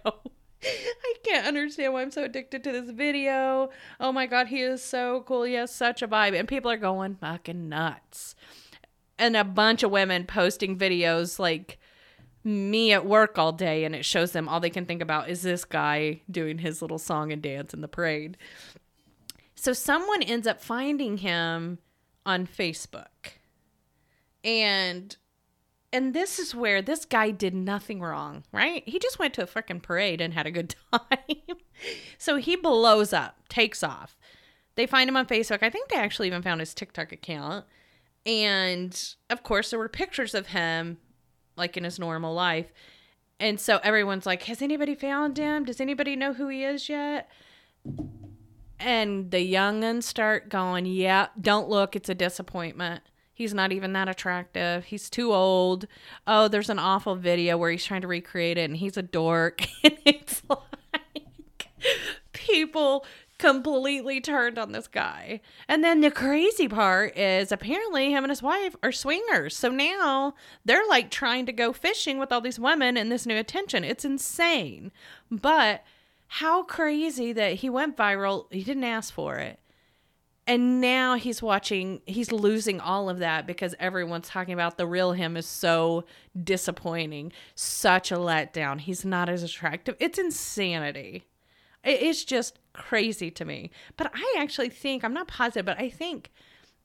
I 0.63 1.13
can't 1.23 1.47
understand 1.47 1.93
why 1.93 2.01
I'm 2.01 2.11
so 2.11 2.23
addicted 2.23 2.63
to 2.63 2.71
this 2.71 2.89
video. 2.89 3.69
Oh 3.99 4.11
my 4.11 4.25
god, 4.25 4.47
he 4.47 4.61
is 4.61 4.83
so 4.83 5.23
cool. 5.27 5.43
He 5.43 5.53
has 5.53 5.73
such 5.73 6.01
a 6.01 6.07
vibe. 6.07 6.37
And 6.37 6.47
people 6.47 6.71
are 6.71 6.77
going 6.77 7.15
fucking 7.15 7.69
nuts. 7.69 8.35
And 9.17 9.35
a 9.37 9.43
bunch 9.43 9.83
of 9.83 9.91
women 9.91 10.25
posting 10.25 10.77
videos 10.77 11.39
like 11.39 11.77
me 12.43 12.93
at 12.93 13.05
work 13.05 13.37
all 13.37 13.51
day 13.51 13.83
and 13.83 13.93
it 13.93 14.05
shows 14.05 14.31
them 14.31 14.47
all 14.47 14.59
they 14.59 14.69
can 14.69 14.85
think 14.85 15.01
about 15.01 15.29
is 15.29 15.41
this 15.41 15.65
guy 15.65 16.21
doing 16.31 16.57
his 16.57 16.81
little 16.81 16.97
song 16.97 17.31
and 17.31 17.41
dance 17.41 17.73
in 17.73 17.81
the 17.81 17.87
parade. 17.87 18.37
So 19.55 19.73
someone 19.73 20.23
ends 20.23 20.47
up 20.47 20.61
finding 20.61 21.17
him 21.17 21.79
on 22.25 22.47
Facebook. 22.47 23.38
And 24.43 25.15
and 25.91 26.13
this 26.13 26.37
is 26.37 26.53
where 26.53 26.81
this 26.81 27.03
guy 27.05 27.31
did 27.31 27.55
nothing 27.55 27.99
wrong, 27.99 28.43
right? 28.51 28.83
He 28.87 28.99
just 28.99 29.17
went 29.17 29.33
to 29.35 29.43
a 29.43 29.47
freaking 29.47 29.81
parade 29.81 30.21
and 30.21 30.33
had 30.33 30.45
a 30.45 30.51
good 30.51 30.75
time. 30.93 31.57
so 32.17 32.35
he 32.35 32.55
blows 32.55 33.11
up, 33.11 33.37
takes 33.49 33.81
off. 33.81 34.17
They 34.75 34.85
find 34.85 35.09
him 35.09 35.17
on 35.17 35.25
Facebook. 35.25 35.63
I 35.63 35.69
think 35.69 35.89
they 35.89 35.97
actually 35.97 36.27
even 36.27 36.43
found 36.43 36.59
his 36.59 36.73
TikTok 36.73 37.11
account. 37.11 37.65
And 38.25 39.15
of 39.29 39.43
course, 39.43 39.71
there 39.71 39.79
were 39.79 39.89
pictures 39.89 40.35
of 40.35 40.47
him 40.47 40.97
like 41.55 41.75
in 41.75 41.83
his 41.83 41.99
normal 41.99 42.33
life. 42.33 42.71
And 43.39 43.59
so 43.59 43.79
everyone's 43.83 44.25
like, 44.25 44.43
Has 44.43 44.61
anybody 44.61 44.95
found 44.95 45.37
him? 45.37 45.65
Does 45.65 45.81
anybody 45.81 46.15
know 46.15 46.33
who 46.33 46.47
he 46.49 46.63
is 46.63 46.89
yet? 46.89 47.29
And 48.79 49.31
the 49.31 49.41
young'uns 49.41 50.05
start 50.05 50.49
going, 50.49 50.85
Yeah, 50.85 51.27
don't 51.39 51.69
look. 51.69 51.95
It's 51.95 52.09
a 52.09 52.15
disappointment. 52.15 53.01
He's 53.39 53.53
not 53.53 53.71
even 53.71 53.93
that 53.93 54.09
attractive. 54.09 54.83
He's 54.83 55.09
too 55.09 55.31
old. 55.31 55.87
Oh, 56.27 56.49
there's 56.49 56.69
an 56.69 56.77
awful 56.77 57.15
video 57.15 57.57
where 57.57 57.71
he's 57.71 57.85
trying 57.85 58.01
to 58.01 58.07
recreate 58.07 58.57
it 58.57 58.69
and 58.69 58.75
he's 58.75 58.97
a 58.97 59.01
dork. 59.01 59.61
and 59.85 59.97
it's 60.03 60.43
like 60.49 61.69
people 62.33 63.05
completely 63.37 64.19
turned 64.19 64.59
on 64.59 64.73
this 64.73 64.89
guy. 64.89 65.39
And 65.69 65.85
then 65.85 66.01
the 66.01 66.11
crazy 66.11 66.67
part 66.67 67.17
is 67.17 67.53
apparently 67.53 68.11
him 68.11 68.25
and 68.25 68.29
his 68.29 68.43
wife 68.43 68.75
are 68.83 68.91
swingers. 68.91 69.55
So 69.55 69.69
now 69.69 70.33
they're 70.65 70.85
like 70.89 71.09
trying 71.09 71.45
to 71.45 71.53
go 71.53 71.71
fishing 71.71 72.19
with 72.19 72.33
all 72.33 72.41
these 72.41 72.59
women 72.59 72.97
and 72.97 73.09
this 73.09 73.25
new 73.25 73.37
attention. 73.37 73.85
It's 73.85 74.03
insane. 74.03 74.91
But 75.31 75.85
how 76.27 76.63
crazy 76.63 77.31
that 77.31 77.53
he 77.53 77.69
went 77.69 77.95
viral. 77.95 78.51
He 78.51 78.65
didn't 78.65 78.83
ask 78.83 79.13
for 79.13 79.37
it 79.37 79.61
and 80.49 80.81
now 80.81 81.13
he's 81.13 81.43
watching 81.43 82.01
he's 82.07 82.31
losing 82.31 82.79
all 82.79 83.07
of 83.07 83.19
that 83.19 83.45
because 83.45 83.75
everyone's 83.79 84.27
talking 84.27 84.55
about 84.55 84.77
the 84.77 84.87
real 84.87 85.11
him 85.11 85.37
is 85.37 85.45
so 85.45 86.05
disappointing 86.43 87.31
such 87.53 88.11
a 88.11 88.15
letdown. 88.15 88.81
He's 88.81 89.05
not 89.05 89.29
as 89.29 89.43
attractive. 89.43 89.95
It's 89.99 90.17
insanity. 90.17 91.27
It's 91.83 92.23
just 92.23 92.57
crazy 92.73 93.29
to 93.29 93.45
me. 93.45 93.69
But 93.95 94.11
i 94.15 94.35
actually 94.39 94.69
think 94.69 95.03
i'm 95.03 95.13
not 95.13 95.27
positive 95.27 95.67
but 95.67 95.79
i 95.79 95.87
think 95.87 96.31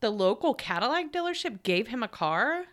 the 0.00 0.10
local 0.10 0.52
cadillac 0.52 1.10
dealership 1.10 1.62
gave 1.62 1.88
him 1.88 2.02
a 2.02 2.08
car 2.08 2.66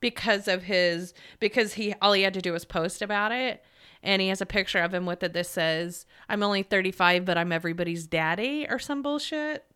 because 0.00 0.48
of 0.48 0.62
his 0.62 1.12
because 1.40 1.74
he 1.74 1.92
all 2.00 2.14
he 2.14 2.22
had 2.22 2.34
to 2.34 2.40
do 2.40 2.52
was 2.52 2.64
post 2.64 3.02
about 3.02 3.32
it. 3.32 3.62
And 4.02 4.22
he 4.22 4.28
has 4.28 4.40
a 4.40 4.46
picture 4.46 4.78
of 4.78 4.94
him 4.94 5.04
with 5.04 5.22
it 5.22 5.34
that 5.34 5.46
says 5.46 6.06
i'm 6.28 6.42
only 6.42 6.62
35 6.62 7.26
but 7.26 7.36
i'm 7.36 7.52
everybody's 7.52 8.06
daddy 8.06 8.66
or 8.70 8.78
some 8.78 9.02
bullshit 9.02 9.66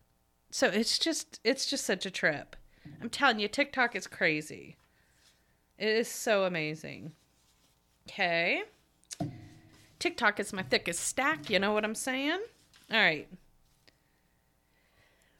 so 0.51 0.67
it's 0.67 0.99
just 0.99 1.39
it's 1.43 1.65
just 1.65 1.85
such 1.85 2.05
a 2.05 2.11
trip. 2.11 2.55
I'm 3.01 3.09
telling 3.09 3.39
you, 3.39 3.47
TikTok 3.47 3.95
is 3.95 4.07
crazy. 4.07 4.77
It 5.77 5.87
is 5.89 6.07
so 6.07 6.43
amazing. 6.43 7.13
Okay. 8.09 8.63
TikTok 9.97 10.39
is 10.39 10.51
my 10.51 10.63
thickest 10.63 10.99
stack, 10.99 11.49
you 11.49 11.59
know 11.59 11.73
what 11.73 11.85
I'm 11.85 11.95
saying? 11.95 12.39
All 12.91 12.99
right. 12.99 13.27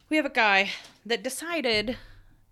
We 0.09 0.17
have 0.17 0.25
a 0.25 0.29
guy 0.29 0.69
that 1.05 1.23
decided 1.23 1.97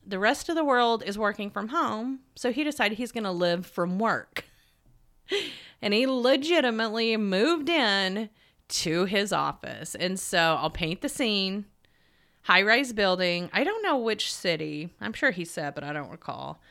the 0.05 0.19
rest 0.19 0.49
of 0.49 0.55
the 0.55 0.63
world 0.63 1.03
is 1.05 1.17
working 1.17 1.51
from 1.51 1.69
home, 1.69 2.19
so 2.35 2.51
he 2.51 2.63
decided 2.63 2.97
he's 2.97 3.11
going 3.11 3.25
to 3.25 3.31
live 3.31 3.65
from 3.65 3.99
work. 3.99 4.45
and 5.81 5.93
he 5.93 6.07
legitimately 6.07 7.15
moved 7.17 7.69
in 7.69 8.29
to 8.69 9.05
his 9.05 9.31
office. 9.31 9.93
And 9.93 10.19
so 10.19 10.57
I'll 10.59 10.69
paint 10.69 11.01
the 11.01 11.09
scene 11.09 11.65
high 12.43 12.61
rise 12.61 12.93
building. 12.93 13.49
I 13.53 13.63
don't 13.63 13.83
know 13.83 13.97
which 13.97 14.33
city. 14.33 14.89
I'm 15.01 15.13
sure 15.13 15.31
he 15.31 15.45
said, 15.45 15.75
but 15.75 15.83
I 15.83 15.93
don't 15.93 16.09
recall. 16.09 16.61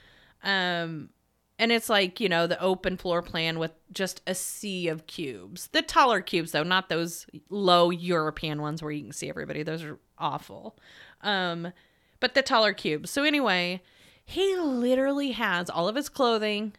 Um, 0.43 1.11
and 1.59 1.73
it's 1.73 1.89
like, 1.89 2.21
you 2.21 2.29
know, 2.29 2.47
the 2.47 2.61
open 2.61 2.97
floor 2.97 3.21
plan 3.21 3.59
with 3.59 3.73
just 3.93 4.23
a 4.27 4.35
sea 4.35 4.89
of 4.89 5.07
cubes. 5.07 5.69
The 5.73 5.83
taller 5.83 6.21
cubes, 6.21 6.53
though, 6.53 6.63
not 6.63 6.89
those 6.89 7.27
low 7.51 7.91
European 7.91 8.63
ones 8.63 8.83
where 8.83 8.93
you 8.93 9.03
can 9.03 9.13
see 9.13 9.29
everybody. 9.29 9.65
Those 9.65 9.83
are 9.83 9.99
awful. 10.19 10.79
Um, 11.23 11.73
but 12.21 12.35
the 12.35 12.43
taller 12.43 12.73
cubes. 12.73 13.11
So, 13.11 13.25
anyway, 13.25 13.83
he 14.25 14.57
literally 14.57 15.33
has 15.33 15.69
all 15.69 15.89
of 15.89 15.97
his 15.97 16.09
clothing 16.09 16.75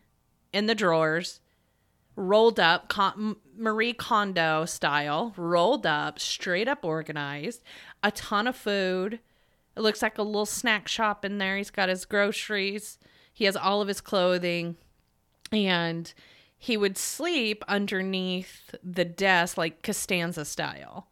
in 0.53 0.67
the 0.67 0.75
drawers 0.75 1.41
rolled 2.19 2.59
up, 2.59 2.89
Con- 2.89 3.37
Marie 3.57 3.93
Kondo 3.93 4.65
style, 4.65 5.33
rolled 5.37 5.85
up, 5.85 6.19
straight 6.19 6.67
up 6.67 6.83
organized, 6.83 7.63
a 8.03 8.11
ton 8.11 8.47
of 8.47 8.55
food. 8.55 9.19
It 9.75 9.81
looks 9.81 10.01
like 10.01 10.17
a 10.17 10.23
little 10.23 10.45
snack 10.45 10.87
shop 10.87 11.23
in 11.23 11.37
there. 11.37 11.57
He's 11.57 11.69
got 11.69 11.89
his 11.89 12.05
groceries, 12.05 12.97
he 13.33 13.45
has 13.45 13.55
all 13.55 13.81
of 13.81 13.87
his 13.87 14.01
clothing, 14.01 14.75
and 15.51 16.13
he 16.57 16.75
would 16.75 16.97
sleep 16.97 17.63
underneath 17.67 18.75
the 18.83 19.05
desk 19.05 19.57
like 19.57 19.81
Costanza 19.81 20.43
style. 20.43 21.07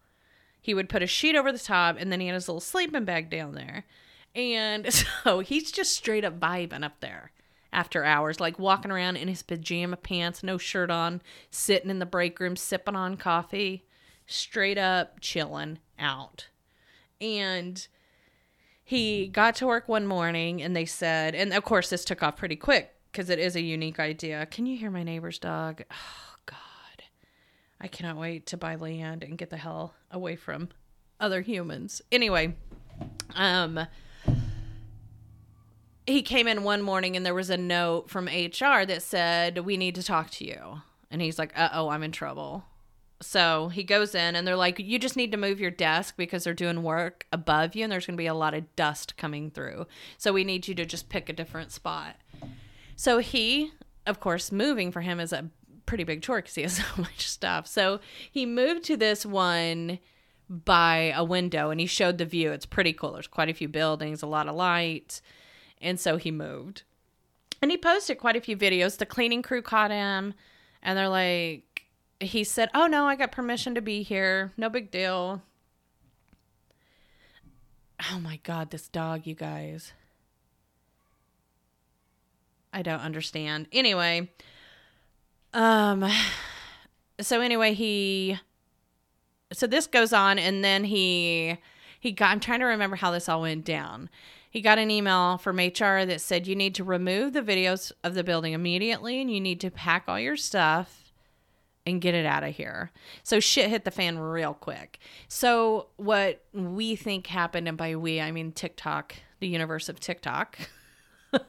He 0.62 0.74
would 0.74 0.90
put 0.90 1.02
a 1.02 1.08
sheet 1.08 1.38
over 1.38 1.54
the 1.54 1.58
top, 1.58 1.96
and 1.98 2.12
then 2.12 2.20
he 2.20 2.28
had 2.28 2.34
his 2.34 2.50
little 2.50 2.60
sleeping 2.60 3.06
bag 3.06 3.30
down 3.30 3.54
there. 3.54 3.86
And 4.36 4.94
so 5.24 5.40
he's 5.40 5.72
just 5.72 5.96
straight 5.96 6.26
up 6.26 6.40
vibing 6.40 6.84
up 6.84 7.00
there 7.00 7.32
after 7.72 8.04
hours, 8.04 8.40
like 8.40 8.60
walking 8.60 8.92
around 8.92 9.16
in 9.16 9.30
his 9.30 9.44
pajama 9.44 9.96
pants, 9.96 10.44
no 10.44 10.58
shirt 10.58 10.92
on, 10.92 11.22
sitting 11.50 11.90
in 11.90 12.00
the 12.00 12.06
break 12.06 12.40
room, 12.40 12.58
sipping 12.58 12.96
on 12.96 13.16
coffee, 13.16 13.86
straight 14.26 14.78
up 14.78 15.20
chilling 15.22 15.80
out. 15.98 16.48
And 17.20 17.88
he 18.84 19.28
got 19.28 19.56
to 19.56 19.68
work 19.68 19.90
one 19.90 20.08
morning 20.08 20.62
and 20.62 20.76
they 20.76 20.86
said, 20.86 21.36
and 21.36 21.54
of 21.54 21.64
course, 21.64 21.90
this 21.90 22.06
took 22.06 22.24
off 22.24 22.38
pretty 22.38 22.56
quick 22.56 22.94
because 23.12 23.30
it 23.30 23.40
is 23.40 23.56
a 23.56 23.62
unique 23.62 24.00
idea. 24.00 24.46
Can 24.46 24.66
you 24.66 24.78
hear 24.78 24.92
my 24.92 25.04
neighbor's 25.04 25.40
dog? 25.40 25.84
Oh, 25.92 26.36
God. 26.46 27.04
I 27.82 27.88
cannot 27.88 28.16
wait 28.16 28.46
to 28.46 28.58
buy 28.58 28.76
land 28.76 29.24
and 29.24 29.38
get 29.38 29.50
the 29.50 29.58
hell 29.58 29.96
away 30.12 30.38
from 30.38 30.70
other 31.20 31.42
humans. 31.42 32.02
Anyway, 32.12 32.56
um, 33.36 33.88
he 36.06 36.22
came 36.22 36.48
in 36.48 36.64
one 36.64 36.82
morning 36.82 37.18
and 37.18 37.26
there 37.26 37.34
was 37.34 37.50
a 37.50 37.58
note 37.58 38.10
from 38.10 38.28
HR 38.28 38.86
that 38.86 39.02
said, 39.02 39.60
We 39.60 39.76
need 39.76 39.96
to 39.96 40.04
talk 40.04 40.30
to 40.32 40.46
you. 40.46 40.82
And 41.12 41.22
he's 41.22 41.38
like, 41.38 41.52
Uh 41.58 41.70
oh, 41.74 41.90
I'm 41.90 42.04
in 42.04 42.14
trouble. 42.14 42.64
So 43.20 43.70
he 43.70 43.84
goes 43.84 44.14
in 44.14 44.36
and 44.36 44.48
they're 44.48 44.56
like, 44.56 44.80
You 44.80 45.00
just 45.00 45.16
need 45.16 45.32
to 45.32 45.38
move 45.38 45.60
your 45.60 45.72
desk 45.72 46.16
because 46.18 46.44
they're 46.44 46.54
doing 46.54 46.84
work 46.84 47.26
above 47.32 47.76
you 47.76 47.84
and 47.84 47.92
there's 47.92 48.06
going 48.06 48.16
to 48.16 48.22
be 48.22 48.28
a 48.28 48.34
lot 48.34 48.54
of 48.54 48.76
dust 48.76 49.18
coming 49.18 49.50
through. 49.50 49.88
So 50.18 50.34
we 50.34 50.44
need 50.44 50.68
you 50.68 50.76
to 50.76 50.86
just 50.86 51.10
pick 51.10 51.30
a 51.30 51.34
different 51.34 51.72
spot. 51.72 52.16
So 52.96 53.20
he, 53.20 53.72
of 54.06 54.20
course, 54.20 54.52
moving 54.52 54.92
for 54.92 55.02
him 55.02 55.20
is 55.20 55.34
a 55.34 55.50
pretty 55.86 56.04
big 56.04 56.22
chore 56.22 56.38
because 56.38 56.56
he 56.56 56.62
has 56.62 56.74
so 56.78 56.84
much 56.98 57.28
stuff. 57.28 57.66
So 57.68 58.00
he 58.32 58.46
moved 58.46 58.84
to 58.86 58.98
this 58.98 59.26
one 59.26 60.00
by 60.50 61.14
a 61.16 61.24
window 61.24 61.72
and 61.72 61.80
he 61.80 61.88
showed 61.88 62.18
the 62.20 62.26
view. 62.26 62.52
It's 62.52 62.66
pretty 62.66 62.94
cool. 62.94 63.14
There's 63.14 63.28
quite 63.28 63.50
a 63.50 63.54
few 63.54 63.68
buildings, 63.68 64.22
a 64.22 64.28
lot 64.28 64.48
of 64.48 64.56
light. 64.56 65.22
And 65.82 66.00
so 66.00 66.18
he 66.18 66.32
moved. 66.32 66.84
And 67.62 67.72
he 67.72 67.78
posted 67.78 68.20
quite 68.20 68.36
a 68.36 68.42
few 68.42 68.56
videos. 68.56 68.98
The 68.98 69.06
cleaning 69.06 69.42
crew 69.42 69.62
caught 69.62 69.92
him 69.92 70.36
and 70.84 70.98
they're 70.98 71.10
like, 71.10 71.64
he 72.20 72.44
said, 72.44 72.70
Oh 72.74 72.88
no, 72.88 73.06
I 73.06 73.16
got 73.16 73.32
permission 73.32 73.76
to 73.76 73.82
be 73.82 74.04
here. 74.04 74.54
No 74.58 74.70
big 74.70 74.92
deal. 74.92 75.42
Oh 78.12 78.20
my 78.20 78.40
God, 78.44 78.70
this 78.70 78.88
dog, 78.88 79.26
you 79.26 79.36
guys. 79.36 79.94
I 82.72 82.82
don't 82.82 83.00
understand. 83.00 83.68
Anyway, 83.72 84.30
um, 85.54 86.08
so 87.20 87.42
anyway, 87.42 87.74
he 87.74 88.40
so 89.54 89.66
this 89.66 89.88
goes 89.88 90.14
on 90.14 90.38
and 90.38 90.64
then 90.64 90.84
he 90.84 91.58
he 92.00 92.12
got 92.12 92.32
I'm 92.32 92.40
trying 92.40 92.60
to 92.60 92.66
remember 92.66 92.96
how 92.96 93.12
this 93.12 93.30
all 93.30 93.42
went 93.42 93.66
down. 93.66 94.10
He 94.50 94.62
got 94.62 94.80
an 94.80 94.92
email 94.92 95.38
from 95.38 95.58
HR 95.58 96.06
that 96.06 96.22
said 96.22 96.48
you 96.48 96.56
need 96.56 96.76
to 96.76 96.84
remove 96.84 97.34
the 97.34 97.42
videos 97.42 97.92
of 98.04 98.14
the 98.14 98.24
building 98.24 98.54
immediately 98.54 99.22
and 99.22 99.32
you 99.32 99.40
need 99.40 99.60
to 99.62 99.72
pack 99.72 100.06
all 100.08 100.20
your 100.20 100.38
stuff 100.38 101.07
and 101.88 102.02
get 102.02 102.14
it 102.14 102.26
out 102.26 102.44
of 102.44 102.54
here. 102.54 102.92
So 103.24 103.40
shit 103.40 103.70
hit 103.70 103.86
the 103.86 103.92
fan 103.92 104.20
real 104.20 104.54
quick. 104.54 105.00
So 105.30 105.88
what 105.96 106.44
we 106.54 106.98
think 106.98 107.28
happened 107.28 107.68
and 107.68 107.78
by 107.78 107.96
we 107.96 108.20
I 108.20 108.32
mean 108.32 108.52
TikTok, 108.52 109.16
the 109.40 109.48
universe 109.48 109.88
of 109.88 110.00
TikTok 110.00 110.60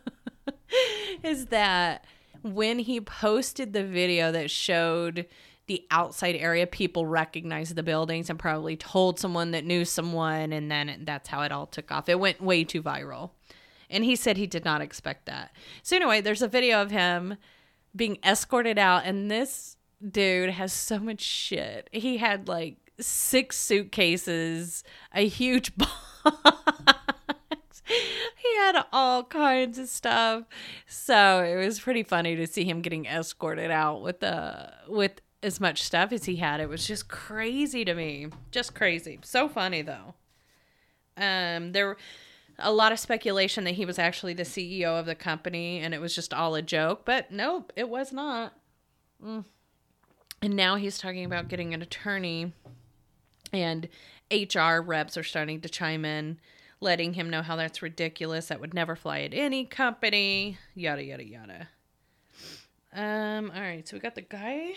is 1.25 1.47
that 1.47 2.05
when 2.43 2.79
he 2.79 3.01
posted 3.01 3.73
the 3.73 3.83
video 3.83 4.31
that 4.31 4.49
showed 4.49 5.27
the 5.67 5.85
outside 5.91 6.37
area, 6.37 6.69
people 6.69 7.05
recognized 7.05 7.75
the 7.75 7.83
buildings 7.83 8.31
and 8.31 8.39
probably 8.39 8.77
told 8.77 9.19
someone 9.19 9.51
that 9.51 9.65
knew 9.67 9.85
someone, 9.85 10.53
and 10.53 10.71
then 10.71 11.03
that's 11.05 11.29
how 11.29 11.43
it 11.43 11.53
all 11.53 11.67
took 11.67 11.93
off. 11.93 12.09
It 12.09 12.19
went 12.19 12.41
way 12.41 12.65
too 12.65 12.83
viral. 12.83 13.33
And 13.91 14.03
he 14.03 14.17
said 14.17 14.39
he 14.39 14.47
did 14.47 14.65
not 14.65 14.81
expect 14.81 15.27
that. 15.27 15.55
So, 15.83 15.97
anyway, 15.97 16.23
there's 16.23 16.41
a 16.41 16.49
video 16.49 16.81
of 16.81 16.91
him 16.91 17.37
being 17.95 18.19
escorted 18.25 18.79
out, 18.79 19.05
and 19.05 19.31
this 19.31 19.78
dude 20.07 20.51
has 20.51 20.73
so 20.73 20.99
much 20.99 21.21
shit. 21.21 21.89
He 21.93 22.19
had 22.19 22.49
like 22.49 22.77
six 23.01 23.57
suitcases, 23.57 24.85
a 25.15 25.27
huge 25.27 25.73
box. 25.77 27.83
he 28.37 28.57
had 28.57 28.85
all 28.93 29.25
kinds 29.25 29.79
of 29.79 29.89
stuff. 29.89 30.45
So 30.87 31.43
it 31.43 31.57
was 31.57 31.81
pretty 31.81 32.03
funny 32.03 32.37
to 32.37 32.47
see 32.47 32.65
him 32.65 32.83
getting 32.83 33.07
escorted 33.07 33.71
out 33.71 34.03
with 34.03 34.21
the 34.21 34.73
with 34.89 35.21
as 35.43 35.61
much 35.61 35.83
stuff 35.83 36.13
as 36.13 36.25
he 36.25 36.37
had. 36.37 36.61
It 36.61 36.69
was 36.69 36.87
just 36.87 37.09
crazy 37.09 37.85
to 37.85 37.95
me. 37.95 38.29
Just 38.51 38.75
crazy. 38.75 39.19
So 39.23 39.49
funny 39.49 39.83
though. 39.83 40.15
Um 41.17 41.73
there 41.73 41.97
a 42.61 42.73
lot 42.73 42.91
of 42.91 42.99
speculation 42.99 43.63
that 43.65 43.75
he 43.75 43.85
was 43.85 44.01
actually 44.01 44.35
the 44.35 44.43
CEO 44.43 44.99
of 44.99 45.07
the 45.07 45.15
company 45.15 45.79
and 45.79 45.95
it 45.95 46.01
was 46.01 46.15
just 46.15 46.35
all 46.35 46.57
a 46.57 46.63
joke, 46.63 47.05
but 47.05 47.31
nope, 47.31 47.73
it 47.77 47.89
was 47.89 48.13
not. 48.13 48.53
Mm. 49.25 49.45
And 50.41 50.55
now 50.55 50.77
he's 50.77 50.99
talking 50.99 51.25
about 51.25 51.49
getting 51.49 51.75
an 51.75 51.83
attorney 51.83 52.53
and 53.53 53.89
HR 54.31 54.81
reps 54.81 55.17
are 55.17 55.23
starting 55.25 55.61
to 55.63 55.69
chime 55.69 56.05
in 56.05 56.39
letting 56.81 57.15
him 57.15 57.29
know 57.31 57.43
how 57.43 57.57
that's 57.57 57.83
ridiculous. 57.83 58.47
That 58.47 58.61
would 58.61 58.75
never 58.75 58.95
fly 58.95 59.21
at 59.21 59.35
any 59.35 59.65
company. 59.65 60.59
Yada 60.75 61.03
yada 61.03 61.25
yada. 61.25 61.69
Um, 62.93 63.51
all 63.55 63.61
right, 63.61 63.87
so 63.87 63.97
we 63.97 64.01
got 64.01 64.15
the 64.15 64.23
guy 64.23 64.75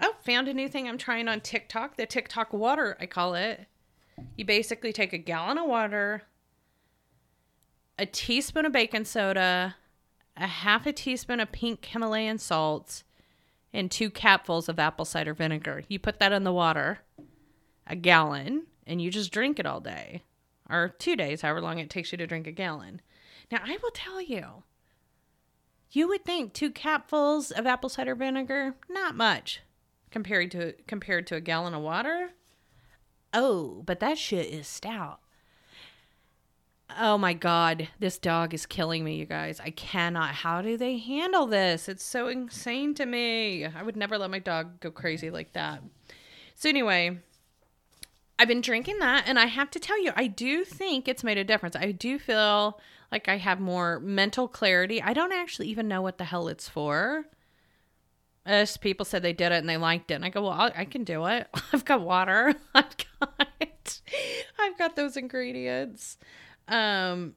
Oh, 0.00 0.14
found 0.24 0.48
a 0.48 0.54
new 0.54 0.68
thing 0.68 0.88
I'm 0.88 0.98
trying 0.98 1.28
on 1.28 1.40
TikTok. 1.40 1.96
The 1.96 2.06
TikTok 2.06 2.52
water, 2.52 2.96
I 3.00 3.06
call 3.06 3.34
it. 3.34 3.66
You 4.36 4.44
basically 4.44 4.92
take 4.92 5.12
a 5.12 5.18
gallon 5.18 5.56
of 5.58 5.66
water, 5.66 6.22
a 7.98 8.06
teaspoon 8.06 8.66
of 8.66 8.72
baking 8.72 9.04
soda, 9.04 9.76
a 10.36 10.46
half 10.46 10.86
a 10.86 10.92
teaspoon 10.92 11.40
of 11.40 11.52
pink 11.52 11.84
Himalayan 11.84 12.38
salt, 12.38 13.02
and 13.74 13.90
two 13.90 14.08
capfuls 14.08 14.68
of 14.68 14.78
apple 14.78 15.04
cider 15.04 15.34
vinegar. 15.34 15.82
You 15.88 15.98
put 15.98 16.20
that 16.20 16.32
in 16.32 16.44
the 16.44 16.52
water, 16.52 17.00
a 17.86 17.96
gallon, 17.96 18.66
and 18.86 19.02
you 19.02 19.10
just 19.10 19.32
drink 19.32 19.58
it 19.58 19.66
all 19.66 19.80
day 19.80 20.22
or 20.70 20.94
two 20.98 21.16
days, 21.16 21.42
however 21.42 21.60
long 21.60 21.78
it 21.78 21.90
takes 21.90 22.12
you 22.12 22.18
to 22.18 22.26
drink 22.26 22.46
a 22.46 22.52
gallon. 22.52 23.02
Now, 23.50 23.58
I 23.64 23.76
will 23.82 23.90
tell 23.90 24.22
you, 24.22 24.62
you 25.90 26.08
would 26.08 26.24
think 26.24 26.52
two 26.52 26.70
capfuls 26.70 27.52
of 27.52 27.66
apple 27.66 27.90
cider 27.90 28.14
vinegar, 28.14 28.76
not 28.88 29.14
much 29.14 29.60
compared 30.10 30.50
to 30.52 30.72
compared 30.86 31.26
to 31.26 31.36
a 31.36 31.40
gallon 31.40 31.74
of 31.74 31.82
water. 31.82 32.30
Oh, 33.32 33.82
but 33.84 34.00
that 34.00 34.16
shit 34.16 34.46
is 34.46 34.66
stout. 34.68 35.18
Oh 36.98 37.16
my 37.16 37.32
god, 37.32 37.88
this 37.98 38.18
dog 38.18 38.52
is 38.54 38.66
killing 38.66 39.04
me, 39.04 39.16
you 39.16 39.26
guys. 39.26 39.58
I 39.58 39.70
cannot. 39.70 40.34
How 40.34 40.60
do 40.60 40.76
they 40.76 40.98
handle 40.98 41.46
this? 41.46 41.88
It's 41.88 42.04
so 42.04 42.28
insane 42.28 42.94
to 42.94 43.06
me. 43.06 43.64
I 43.64 43.82
would 43.82 43.96
never 43.96 44.18
let 44.18 44.30
my 44.30 44.38
dog 44.38 44.80
go 44.80 44.90
crazy 44.90 45.30
like 45.30 45.52
that. 45.54 45.82
So 46.54 46.68
anyway, 46.68 47.18
I've 48.38 48.48
been 48.48 48.60
drinking 48.60 48.98
that 48.98 49.24
and 49.26 49.38
I 49.38 49.46
have 49.46 49.70
to 49.72 49.80
tell 49.80 50.00
you, 50.02 50.12
I 50.14 50.26
do 50.26 50.64
think 50.64 51.08
it's 51.08 51.24
made 51.24 51.38
a 51.38 51.44
difference. 51.44 51.74
I 51.74 51.92
do 51.92 52.18
feel 52.18 52.80
like 53.10 53.28
I 53.28 53.38
have 53.38 53.60
more 53.60 53.98
mental 54.00 54.46
clarity. 54.46 55.00
I 55.00 55.14
don't 55.14 55.32
actually 55.32 55.68
even 55.68 55.88
know 55.88 56.02
what 56.02 56.18
the 56.18 56.24
hell 56.24 56.48
it's 56.48 56.68
for 56.68 57.26
us 58.46 58.76
people 58.76 59.04
said 59.06 59.22
they 59.22 59.32
did 59.32 59.52
it 59.52 59.56
and 59.56 59.68
they 59.68 59.76
liked 59.76 60.10
it 60.10 60.14
and 60.14 60.24
i 60.24 60.28
go 60.28 60.42
well 60.42 60.70
I 60.76 60.84
can 60.84 61.04
do 61.04 61.24
it 61.26 61.48
i've 61.72 61.84
got 61.84 62.00
water 62.02 62.54
i've 62.74 62.96
got 62.96 63.48
i've 64.58 64.78
got 64.78 64.96
those 64.96 65.16
ingredients 65.16 66.18
um 66.68 67.34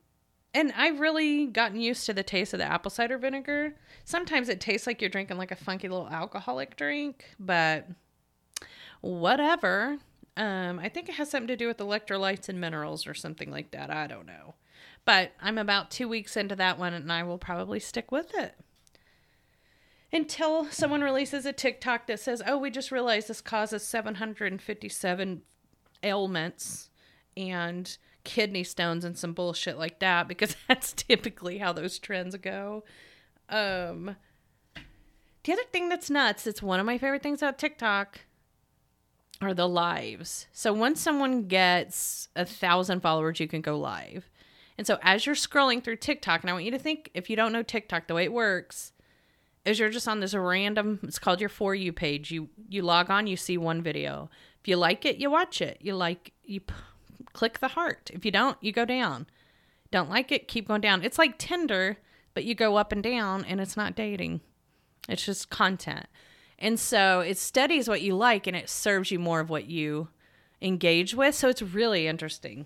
and 0.54 0.72
i've 0.78 1.00
really 1.00 1.48
gotten 1.48 1.80
used 1.80 2.06
to 2.06 2.14
the 2.14 2.24
taste 2.24 2.54
of 2.54 2.60
the 2.60 2.66
apple 2.66 2.92
cider 2.92 3.18
vinegar. 3.18 3.76
Sometimes 4.06 4.48
it 4.48 4.62
tastes 4.62 4.88
like 4.88 5.02
you're 5.02 5.10
drinking 5.10 5.38
like 5.38 5.52
a 5.52 5.56
funky 5.56 5.90
little 5.90 6.08
alcoholic 6.08 6.76
drink 6.78 7.26
but 7.40 7.88
whatever. 9.02 9.98
Um 10.36 10.80
i 10.80 10.90
think 10.90 11.10
it 11.10 11.16
has 11.16 11.30
something 11.30 11.48
to 11.48 11.58
do 11.58 11.68
with 11.68 11.78
electrolytes 11.78 12.50
and 12.50 12.60
minerals 12.62 13.06
or 13.06 13.14
something 13.14 13.52
like 13.52 13.72
that. 13.72 13.90
I 13.90 14.08
don't 14.08 14.26
know. 14.26 14.56
But 15.06 15.32
i'm 15.42 15.58
about 15.58 15.92
two 15.92 16.08
weeks 16.08 16.38
into 16.38 16.56
that 16.56 16.80
one 16.80 16.94
and 16.94 17.12
i 17.12 17.24
will 17.24 17.38
probably 17.38 17.80
stick 17.80 18.12
with 18.12 18.34
it. 18.36 18.56
Until 20.12 20.66
someone 20.72 21.02
releases 21.02 21.46
a 21.46 21.52
TikTok 21.52 22.08
that 22.08 22.22
says, 22.22 22.42
"Oh, 22.48 22.58
we 22.58 22.72
just 22.72 22.94
realized 22.94 23.28
this 23.28 23.42
causes 23.42 23.86
757 23.86 25.42
ailments 26.02 26.90
and 27.36 27.98
kidney 28.28 28.64
stones 28.64 29.06
and 29.06 29.18
some 29.18 29.32
bullshit 29.32 29.80
like 29.80 30.00
that 30.00 30.28
because 30.28 30.56
that's 30.68 30.92
typically 30.94 31.58
how 31.58 31.74
those 31.74 31.98
trends 31.98 32.36
go." 32.36 32.84
Um 33.50 34.18
the 35.44 35.54
other 35.54 35.64
thing 35.72 35.88
that's 35.88 36.10
nuts, 36.10 36.46
it's 36.46 36.62
one 36.62 36.80
of 36.80 36.86
my 36.86 36.98
favorite 36.98 37.24
things 37.24 37.42
about 37.42 37.58
TikTok 37.58 38.20
are 39.42 39.54
the 39.54 39.70
lives. 39.70 40.48
So 40.52 40.74
once 40.74 41.00
someone 41.00 41.48
gets 41.48 42.28
a 42.36 42.44
thousand 42.44 43.00
followers, 43.00 43.40
you 43.40 43.48
can 43.48 43.62
go 43.62 43.80
live. 43.80 44.30
And 44.78 44.86
so 44.86 45.00
as 45.02 45.26
you're 45.26 45.36
scrolling 45.36 45.82
through 45.82 45.98
TikTok, 45.98 46.42
and 46.42 46.50
I 46.50 46.54
want 46.54 46.66
you 46.66 46.72
to 46.72 46.80
think 46.80 47.12
if 47.14 47.30
you 47.30 47.38
don't 47.38 47.54
know 47.54 47.64
TikTok, 47.64 48.08
the 48.08 48.14
way 48.14 48.26
it 48.26 48.34
works 48.34 48.92
is 49.68 49.80
you're 49.80 49.90
just 49.90 50.08
on 50.08 50.22
this 50.22 50.34
random 50.34 51.00
it's 51.04 51.20
called 51.20 51.42
your 51.42 51.50
for 51.50 51.76
you 51.76 51.92
page 51.92 52.32
you 52.32 52.50
you 52.70 52.82
log 52.82 53.10
on 53.10 53.28
you 53.28 53.36
see 53.36 53.58
one 53.58 53.82
video 53.82 54.30
if 54.62 54.68
you 54.68 54.78
like 54.78 55.06
it 55.06 55.18
you 55.18 55.30
watch 55.30 55.62
it 55.62 55.78
you 55.82 55.94
like 55.94 56.32
you 56.44 56.62
click 57.38 57.60
the 57.60 57.70
heart. 57.70 58.10
If 58.14 58.26
you 58.26 58.32
don't 58.32 58.58
you 58.62 58.72
go 58.72 58.84
down. 58.84 59.28
Don't 59.92 60.10
like 60.10 60.32
it 60.32 60.48
keep 60.48 60.68
going 60.68 60.82
down. 60.82 61.04
It's 61.04 61.20
like 61.20 61.38
tinder 61.38 61.98
but 62.34 62.44
you 62.46 62.54
go 62.54 62.76
up 62.76 62.92
and 62.92 63.02
down 63.02 63.46
and 63.46 63.60
it's 63.60 63.78
not 63.78 63.96
dating. 63.96 64.42
It's 65.08 65.26
just 65.26 65.50
content. 65.50 66.08
And 66.60 66.80
so 66.80 67.22
it 67.22 67.38
studies 67.38 67.88
what 67.88 68.02
you 68.02 68.16
like 68.16 68.48
and 68.48 68.56
it 68.56 68.70
serves 68.70 69.12
you 69.12 69.20
more 69.20 69.40
of 69.40 69.50
what 69.50 69.66
you 69.66 70.10
engage 70.62 71.16
with. 71.16 71.36
So 71.36 71.50
it's 71.50 71.62
really 71.62 72.08
interesting. 72.08 72.66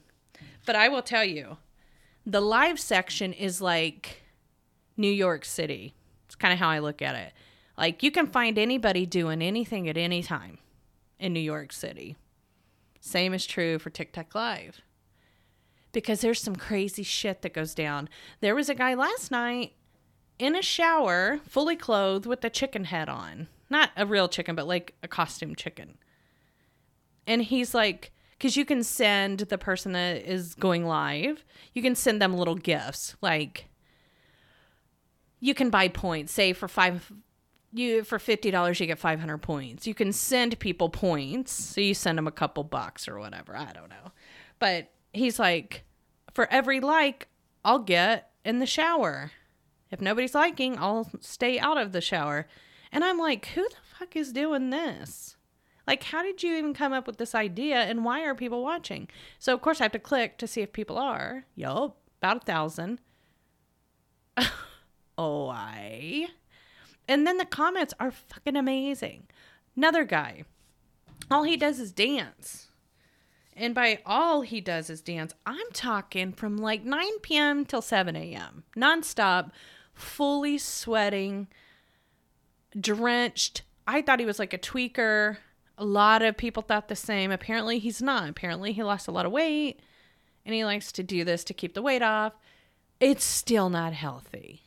But 0.66 0.76
i 0.76 0.88
will 0.88 1.02
tell 1.02 1.26
you 1.26 1.58
the 2.26 2.42
live 2.42 2.80
section 2.80 3.34
is 3.34 3.62
like 3.62 4.24
new 4.96 5.12
york 5.12 5.44
city. 5.46 5.96
It's 6.26 6.36
kind 6.36 6.54
of 6.54 6.60
how 6.60 6.70
I 6.70 6.80
look 6.80 7.02
at 7.02 7.16
it. 7.16 7.34
Like 7.78 8.04
you 8.04 8.12
can 8.12 8.28
find 8.28 8.58
anybody 8.58 9.06
doing 9.06 9.42
anything 9.42 9.90
at 9.90 9.98
any 9.98 10.24
time 10.24 10.60
in 11.20 11.34
New 11.34 11.40
York 11.40 11.72
City. 11.72 12.16
Same 13.02 13.34
is 13.34 13.46
true 13.46 13.80
for 13.80 13.90
TikTok 13.90 14.34
Live. 14.34 14.82
Because 15.92 16.22
there's 16.22 16.40
some 16.40 16.56
crazy 16.56 17.04
shit 17.04 17.42
that 17.42 17.54
goes 17.54 17.74
down. 17.74 18.08
There 18.40 18.56
was 18.56 18.70
a 18.70 18.76
guy 18.76 18.94
last 18.94 19.32
night 19.32 19.74
in 20.40 20.56
a 20.56 20.62
shower, 20.62 21.40
fully 21.46 21.76
clothed 21.76 22.26
with 22.26 22.46
a 22.46 22.50
chicken 22.50 22.86
head 22.86 23.10
on. 23.10 23.48
Not 23.70 23.90
a 23.98 24.06
real 24.06 24.30
chicken, 24.30 24.56
but 24.56 24.68
like 24.68 24.94
a 25.04 25.08
costume 25.08 25.56
chicken. 25.56 25.98
And 27.28 27.42
he's 27.42 27.74
like, 27.74 28.12
because 28.38 28.56
you 28.56 28.66
can 28.66 28.84
send 28.84 29.40
the 29.40 29.58
person 29.58 29.92
that 29.94 30.18
is 30.24 30.56
going 30.56 30.86
live, 30.86 31.44
you 31.74 31.82
can 31.82 31.96
send 31.96 32.22
them 32.22 32.34
little 32.34 32.56
gifts 32.56 33.16
like 33.22 33.68
you 35.40 35.54
can 35.54 35.70
buy 35.70 35.88
points. 35.88 36.32
Say 36.32 36.54
for 36.54 36.68
five, 36.68 37.12
you 37.74 38.04
for 38.04 38.20
fifty 38.20 38.52
dollars 38.52 38.80
you 38.80 38.88
get 38.88 39.00
five 39.00 39.20
hundred 39.20 39.40
points. 39.40 39.88
You 39.88 39.94
can 39.94 40.14
send 40.14 40.60
people 40.60 40.90
points, 40.90 41.52
so 41.52 41.82
you 41.82 41.94
send 41.94 42.18
them 42.18 42.28
a 42.28 42.32
couple 42.32 42.64
bucks 42.64 43.08
or 43.08 43.20
whatever. 43.20 43.56
I 43.56 43.72
don't 43.72 43.90
know, 43.90 44.12
but 44.60 44.92
he's 45.14 45.40
like, 45.40 45.84
for 46.34 46.48
every 46.52 46.80
like, 46.80 47.28
I'll 47.64 47.80
get 47.80 48.32
in 48.46 48.60
the 48.60 48.66
shower. 48.66 49.32
If 49.90 50.02
nobody's 50.02 50.36
liking, 50.36 50.78
I'll 50.78 51.10
stay 51.20 51.60
out 51.60 51.78
of 51.78 51.92
the 51.92 52.02
shower. 52.02 52.48
And 52.92 53.04
I'm 53.04 53.18
like, 53.18 53.48
who 53.48 53.64
the 53.64 53.76
fuck 53.98 54.16
is 54.16 54.32
doing 54.32 54.70
this? 54.70 55.36
Like, 55.86 56.04
how 56.04 56.24
did 56.24 56.44
you 56.44 56.56
even 56.56 56.74
come 56.74 56.94
up 56.94 57.08
with 57.08 57.18
this 57.18 57.36
idea 57.36 57.78
and 57.78 58.06
why 58.06 58.22
are 58.22 58.36
people 58.36 58.64
watching? 58.64 59.10
So, 59.40 59.54
of 59.54 59.62
course, 59.62 59.82
I 59.82 59.86
have 59.86 59.92
to 59.94 60.00
click 60.00 60.38
to 60.38 60.48
see 60.48 60.62
if 60.62 60.72
people 60.72 60.98
are. 60.98 61.46
Yup, 61.56 61.98
about 62.22 62.38
a 62.38 62.46
thousand. 62.46 63.00
Oh, 65.18 65.48
why. 65.48 66.28
And 67.08 67.26
then 67.28 67.38
the 67.38 67.46
comments 67.46 67.94
are 68.00 68.12
fucking 68.12 68.56
amazing. 68.56 69.28
Another 69.76 70.06
guy, 70.06 70.44
all 71.30 71.44
he 71.44 71.58
does 71.58 71.80
is 71.80 71.92
dance. 71.92 72.68
And 73.56 73.76
by 73.76 74.00
all 74.06 74.42
he 74.42 74.62
does 74.62 74.90
is 74.90 75.02
dance, 75.02 75.34
I'm 75.46 75.72
talking 75.74 76.32
from 76.32 76.58
like 76.58 76.84
9 76.84 77.20
p.m. 77.22 77.66
till 77.66 77.82
7 77.82 78.16
a.m., 78.16 78.64
nonstop, 78.78 79.52
fully 79.94 80.58
sweating, 80.58 81.48
drenched. 82.80 83.64
I 83.86 84.02
thought 84.02 84.20
he 84.20 84.26
was 84.26 84.40
like 84.40 84.54
a 84.54 84.58
tweaker. 84.58 85.38
A 85.78 85.86
lot 85.86 86.22
of 86.22 86.38
people 86.38 86.64
thought 86.64 86.88
the 86.88 86.96
same. 86.96 87.32
Apparently, 87.32 87.78
he's 87.80 88.02
not. 88.02 88.30
Apparently, 88.30 88.72
he 88.72 88.84
lost 88.84 89.08
a 89.08 89.12
lot 89.12 89.26
of 89.26 89.32
weight 89.32 89.80
and 90.46 90.56
he 90.56 90.66
likes 90.66 90.92
to 90.94 91.04
do 91.04 91.24
this 91.24 91.44
to 91.46 91.54
keep 91.54 91.74
the 91.74 91.82
weight 91.82 92.02
off. 92.02 92.34
It's 93.00 93.24
still 93.24 93.70
not 93.70 93.94
healthy. 93.94 94.64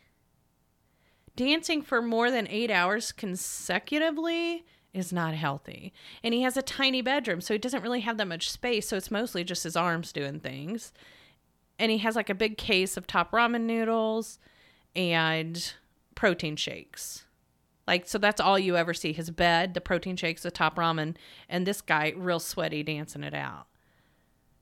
Dancing 1.36 1.82
for 1.82 2.00
more 2.00 2.30
than 2.30 2.46
eight 2.48 2.70
hours 2.70 3.10
consecutively 3.10 4.64
is 4.92 5.12
not 5.12 5.34
healthy. 5.34 5.92
And 6.22 6.32
he 6.32 6.42
has 6.42 6.56
a 6.56 6.62
tiny 6.62 7.02
bedroom, 7.02 7.40
so 7.40 7.54
he 7.54 7.58
doesn't 7.58 7.82
really 7.82 8.00
have 8.00 8.16
that 8.18 8.28
much 8.28 8.50
space. 8.50 8.88
So 8.88 8.96
it's 8.96 9.10
mostly 9.10 9.42
just 9.42 9.64
his 9.64 9.76
arms 9.76 10.12
doing 10.12 10.38
things. 10.38 10.92
And 11.78 11.90
he 11.90 11.98
has 11.98 12.14
like 12.14 12.30
a 12.30 12.34
big 12.34 12.56
case 12.56 12.96
of 12.96 13.06
top 13.06 13.32
ramen 13.32 13.62
noodles 13.62 14.38
and 14.94 15.74
protein 16.14 16.54
shakes. 16.54 17.24
Like, 17.86 18.06
so 18.06 18.18
that's 18.18 18.40
all 18.40 18.58
you 18.58 18.76
ever 18.76 18.94
see 18.94 19.12
his 19.12 19.30
bed, 19.30 19.74
the 19.74 19.80
protein 19.80 20.16
shakes, 20.16 20.42
the 20.42 20.50
top 20.50 20.76
ramen, 20.76 21.16
and 21.48 21.66
this 21.66 21.80
guy 21.80 22.14
real 22.16 22.40
sweaty 22.40 22.82
dancing 22.82 23.24
it 23.24 23.34
out. 23.34 23.66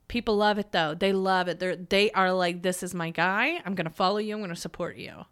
People 0.07 0.35
love 0.35 0.57
it 0.57 0.71
though. 0.71 0.93
They 0.93 1.13
love 1.13 1.47
it. 1.47 1.59
They're, 1.59 1.75
they 1.75 2.11
are 2.11 2.33
like, 2.33 2.63
this 2.63 2.83
is 2.83 2.93
my 2.93 3.11
guy. 3.11 3.61
I'm 3.65 3.75
going 3.75 3.87
to 3.87 3.93
follow 3.93 4.17
you. 4.17 4.33
I'm 4.33 4.41
going 4.41 4.49
to 4.49 4.55
support 4.55 4.97
you. 4.97 5.25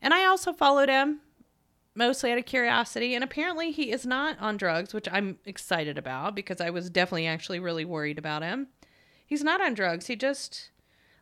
And 0.00 0.14
I 0.14 0.24
also 0.26 0.52
followed 0.52 0.88
him 0.88 1.20
mostly 1.94 2.30
out 2.30 2.38
of 2.38 2.46
curiosity. 2.46 3.14
And 3.14 3.24
apparently 3.24 3.72
he 3.72 3.90
is 3.90 4.06
not 4.06 4.38
on 4.40 4.56
drugs, 4.56 4.94
which 4.94 5.08
I'm 5.10 5.38
excited 5.44 5.98
about 5.98 6.34
because 6.34 6.60
I 6.60 6.70
was 6.70 6.90
definitely 6.90 7.26
actually 7.26 7.60
really 7.60 7.84
worried 7.84 8.18
about 8.18 8.42
him. 8.42 8.68
He's 9.26 9.44
not 9.44 9.60
on 9.60 9.74
drugs. 9.74 10.06
He 10.06 10.16
just 10.16 10.70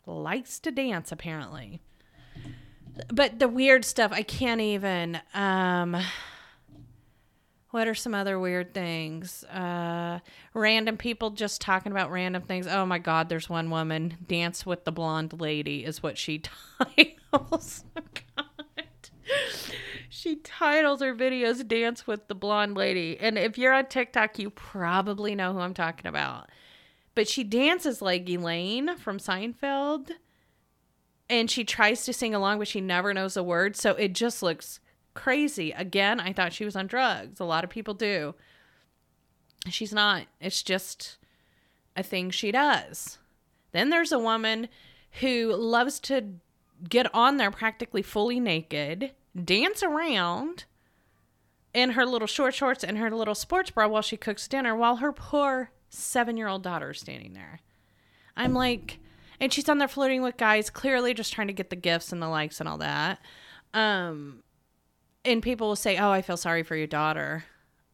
likes 0.07 0.59
to 0.61 0.71
dance, 0.71 1.11
apparently 1.11 1.81
but 3.13 3.39
the 3.39 3.49
weird 3.49 3.85
stuff 3.85 4.13
I 4.13 4.23
can't 4.23 4.61
even. 4.61 5.21
Um, 5.35 5.97
what 7.71 7.89
are 7.89 7.95
some 7.95 8.15
other 8.15 8.39
weird 8.39 8.73
things? 8.73 9.45
Uh, 9.45 10.21
random 10.55 10.97
people 10.97 11.31
just 11.31 11.61
talking 11.61 11.93
about 11.93 12.11
random 12.11 12.43
things. 12.43 12.67
Oh 12.67 12.87
my 12.87 12.99
God, 12.99 13.29
there's 13.29 13.51
one 13.51 13.71
woman. 13.71 14.17
Dance 14.27 14.65
with 14.65 14.85
the 14.85 14.93
Blonde 14.93 15.39
Lady 15.41 15.85
is 15.85 16.03
what 16.03 16.17
she 16.17 16.43
titles. 16.97 17.85
she 20.09 20.37
titles 20.37 21.01
her 21.01 21.15
videos 21.15 21.67
Dance 21.67 22.07
with 22.07 22.29
the 22.29 22.35
Blonde 22.35 22.77
Lady. 22.77 23.19
And 23.19 23.39
if 23.39 23.59
you're 23.59 23.73
on 23.73 23.87
TikTok, 23.87 24.39
you 24.39 24.51
probably 24.51 25.35
know 25.35 25.53
who 25.53 25.61
I'm 25.61 25.75
talking 25.75 26.07
about. 26.07 26.51
But 27.15 27.29
she 27.29 27.45
dances 27.45 28.03
like 28.03 28.29
Elaine 28.29 28.97
from 28.97 29.19
Seinfeld 29.19 30.11
and 31.29 31.51
she 31.51 31.65
tries 31.65 32.05
to 32.05 32.13
sing 32.13 32.35
along, 32.35 32.59
but 32.59 32.69
she 32.69 32.81
never 32.81 33.13
knows 33.13 33.37
a 33.37 33.43
word. 33.43 33.77
So 33.77 33.93
it 33.93 34.13
just 34.13 34.43
looks 34.43 34.81
crazy. 35.15 35.73
Again, 35.73 36.21
I 36.21 36.33
thought 36.33 36.53
she 36.53 36.65
was 36.65 36.77
on 36.77 36.87
drugs. 36.87 37.41
A 37.41 37.45
lot 37.45 37.65
of 37.65 37.71
people 37.71 37.95
do. 37.95 38.35
She's 39.69 39.93
not. 39.93 40.27
It's 40.41 40.63
just 40.63 41.19
a 41.97 42.03
thing 42.03 42.31
she 42.31 42.53
does. 42.53 43.19
Then 43.73 43.91
there's 43.91 44.13
a 44.13 44.19
woman 44.19 44.69
who 45.21 45.55
loves 45.55 45.99
to 46.01 46.35
get 46.89 47.13
on 47.15 47.37
there 47.37 47.51
practically 47.51 48.03
fully 48.03 48.41
naked, 48.41 49.13
dance 49.45 49.83
around 49.83 50.65
in 51.75 51.91
her 51.91 52.07
little 52.07 52.27
short 52.27 52.55
shorts 52.55 52.83
and 52.83 52.99
her 52.99 53.11
little 53.11 53.35
sports 53.35 53.71
bra 53.71 53.87
while 53.87 54.03
she 54.03 54.17
cooks 54.17 54.49
dinner 54.49 54.75
while 54.75 54.97
her 54.97 55.13
poor 55.13 55.71
seven 55.91 56.37
year 56.37 56.49
old 56.49 56.63
daughter 56.63 56.91
is 56.91 57.01
standing 57.01 57.35
there. 57.35 57.61
I'm 58.37 58.55
like, 58.55 58.99
and 59.41 59.53
she's 59.53 59.69
on 59.69 59.79
there 59.79 59.89
flirting 59.89 60.23
with 60.23 60.37
guys, 60.37 60.71
clearly 60.71 61.15
just 61.15 61.33
trying 61.33 61.49
to 61.49 61.53
get 61.53 61.71
the 61.71 61.77
gifts 61.77 62.13
and 62.13 62.23
the 62.23 62.29
likes 62.29 62.61
and 62.61 62.69
all 62.69 62.79
that. 62.79 63.21
Um, 63.75 64.43
and 65.25 65.43
people 65.43 65.69
will 65.69 65.77
say, 65.77 65.99
"Oh, 65.99 66.11
I 66.11 66.23
feel 66.23 66.37
sorry 66.37 66.63
for 66.63 66.77
your 66.77 66.87
daughter." 66.87 67.45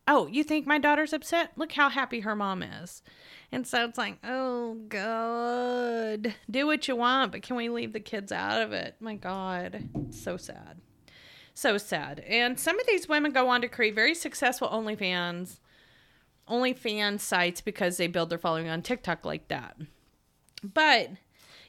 Oh, 0.09 0.27
you 0.27 0.43
think 0.43 0.67
my 0.67 0.79
daughter's 0.79 1.13
upset? 1.13 1.53
Look 1.57 1.73
how 1.73 1.89
happy 1.89 2.21
her 2.21 2.35
mom 2.35 2.63
is. 2.63 3.03
And 3.53 3.67
so 3.67 3.85
it's 3.85 3.99
like, 3.99 4.19
oh 4.25 4.75
God, 4.89 6.35
do 6.51 6.67
what 6.67 6.89
you 6.89 6.97
want, 6.97 7.33
but 7.33 7.43
can 7.43 7.55
we 7.55 7.69
leave 7.69 7.93
the 7.93 8.01
kids 8.01 8.33
out 8.33 8.63
of 8.63 8.73
it? 8.73 8.97
My 8.99 9.15
God, 9.15 9.89
so 10.11 10.37
sad. 10.37 10.81
So 11.55 11.77
sad. 11.77 12.21
And 12.21 12.59
some 12.59 12.81
of 12.81 12.87
these 12.87 13.09
women 13.09 13.33
go 13.33 13.49
on 13.49 13.61
to 13.61 13.69
create 13.69 13.95
very 13.95 14.15
successful 14.15 14.69
OnlyFans, 14.69 15.61
OnlyFans 16.49 17.21
sites 17.21 17.61
because 17.61 17.97
they 17.99 18.07
build 18.07 18.31
their 18.31 18.39
following 18.39 18.69
on 18.69 18.83
TikTok 18.83 19.25
like 19.25 19.49
that. 19.49 19.77
But 20.63 21.11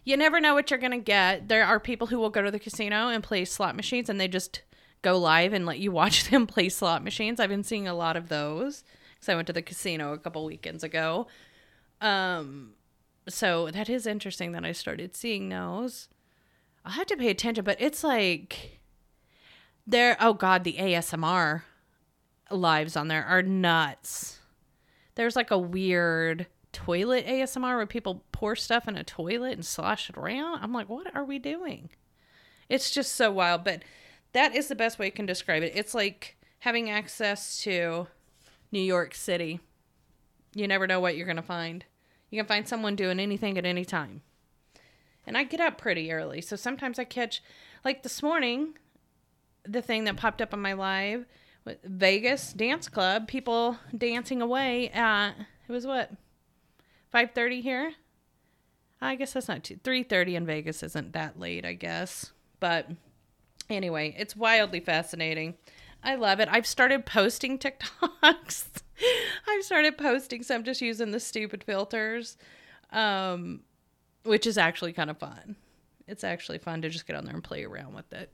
you 0.05 0.17
never 0.17 0.39
know 0.39 0.53
what 0.53 0.71
you're 0.71 0.79
going 0.79 0.91
to 0.91 0.97
get. 0.97 1.49
There 1.49 1.65
are 1.65 1.79
people 1.79 2.07
who 2.07 2.17
will 2.17 2.29
go 2.29 2.41
to 2.41 2.51
the 2.51 2.59
casino 2.59 3.09
and 3.09 3.23
play 3.23 3.45
slot 3.45 3.75
machines 3.75 4.09
and 4.09 4.19
they 4.19 4.27
just 4.27 4.61
go 5.03 5.19
live 5.19 5.53
and 5.53 5.67
let 5.67 5.77
you 5.77 5.91
watch 5.91 6.23
them 6.29 6.47
play 6.47 6.69
slot 6.69 7.03
machines. 7.03 7.39
I've 7.39 7.49
been 7.49 7.63
seeing 7.63 7.87
a 7.87 7.93
lot 7.93 8.17
of 8.17 8.29
those 8.29 8.83
because 9.13 9.29
I 9.29 9.35
went 9.35 9.47
to 9.47 9.53
the 9.53 9.61
casino 9.61 10.13
a 10.13 10.17
couple 10.17 10.43
weekends 10.45 10.83
ago. 10.83 11.27
Um, 12.01 12.73
so 13.29 13.69
that 13.69 13.89
is 13.89 14.07
interesting 14.07 14.53
that 14.53 14.65
I 14.65 14.71
started 14.71 15.15
seeing 15.15 15.49
those. 15.49 16.09
I'll 16.83 16.93
have 16.93 17.07
to 17.07 17.17
pay 17.17 17.29
attention, 17.29 17.63
but 17.63 17.79
it's 17.79 18.03
like 18.03 18.79
there. 19.85 20.17
Oh 20.19 20.33
God, 20.33 20.63
the 20.63 20.73
ASMR 20.73 21.61
lives 22.51 22.97
on 22.97 23.07
there 23.07 23.23
are 23.25 23.41
nuts. 23.41 24.39
There's 25.15 25.35
like 25.35 25.51
a 25.51 25.57
weird 25.57 26.47
toilet 26.73 27.25
ASMR 27.25 27.77
where 27.77 27.85
people 27.85 28.23
pour 28.31 28.55
stuff 28.55 28.87
in 28.87 28.97
a 28.97 29.03
toilet 29.03 29.53
and 29.53 29.65
slosh 29.65 30.09
it 30.09 30.17
around. 30.17 30.59
I'm 30.61 30.73
like, 30.73 30.89
what 30.89 31.15
are 31.15 31.23
we 31.23 31.39
doing? 31.39 31.89
It's 32.67 32.91
just 32.91 33.13
so 33.13 33.31
wild. 33.31 33.63
But 33.63 33.83
that 34.33 34.55
is 34.55 34.67
the 34.67 34.75
best 34.75 34.99
way 34.99 35.07
you 35.07 35.11
can 35.11 35.25
describe 35.25 35.63
it. 35.63 35.73
It's 35.75 35.93
like 35.93 36.37
having 36.59 36.89
access 36.89 37.61
to 37.63 38.07
New 38.71 38.81
York 38.81 39.15
City. 39.15 39.59
You 40.55 40.67
never 40.67 40.87
know 40.87 40.99
what 40.99 41.15
you're 41.15 41.25
going 41.25 41.35
to 41.37 41.41
find. 41.41 41.85
You 42.29 42.39
can 42.39 42.47
find 42.47 42.67
someone 42.67 42.95
doing 42.95 43.19
anything 43.19 43.57
at 43.57 43.65
any 43.65 43.85
time. 43.85 44.21
And 45.25 45.37
I 45.37 45.43
get 45.43 45.61
up 45.61 45.77
pretty 45.77 46.11
early. 46.11 46.41
So 46.41 46.55
sometimes 46.55 46.99
I 46.99 47.03
catch, 47.03 47.41
like 47.85 48.03
this 48.03 48.21
morning, 48.21 48.77
the 49.63 49.81
thing 49.81 50.03
that 50.03 50.17
popped 50.17 50.41
up 50.41 50.53
on 50.53 50.59
my 50.61 50.73
live 50.73 51.25
Vegas 51.85 52.51
Dance 52.51 52.89
Club, 52.89 53.27
people 53.27 53.77
dancing 53.97 54.41
away 54.41 54.89
at, 54.89 55.31
it 55.67 55.71
was 55.71 55.87
what, 55.87 56.11
5:30 57.13 57.61
here. 57.61 57.93
I 59.01 59.15
guess 59.15 59.33
that's 59.33 59.47
not 59.47 59.63
too 59.63 59.77
3:30 59.77 60.35
in 60.35 60.45
Vegas 60.45 60.83
isn't 60.83 61.13
that 61.13 61.39
late, 61.39 61.65
I 61.65 61.73
guess. 61.73 62.33
But 62.59 62.89
anyway, 63.73 64.15
it's 64.17 64.35
wildly 64.35 64.79
fascinating. 64.79 65.55
I 66.03 66.15
love 66.15 66.39
it. 66.39 66.49
I've 66.51 66.67
started 66.67 67.05
posting 67.05 67.57
TikToks. 67.59 68.65
I've 69.47 69.63
started 69.63 69.97
posting, 69.97 70.43
so 70.43 70.55
I'm 70.55 70.63
just 70.63 70.81
using 70.81 71.11
the 71.11 71.19
stupid 71.19 71.63
filters, 71.63 72.37
um, 72.91 73.61
which 74.23 74.45
is 74.45 74.57
actually 74.57 74.93
kind 74.93 75.09
of 75.09 75.17
fun. 75.17 75.55
It's 76.07 76.23
actually 76.23 76.57
fun 76.57 76.81
to 76.81 76.89
just 76.89 77.07
get 77.07 77.15
on 77.15 77.25
there 77.25 77.33
and 77.33 77.43
play 77.43 77.63
around 77.63 77.93
with 77.93 78.11
it. 78.13 78.29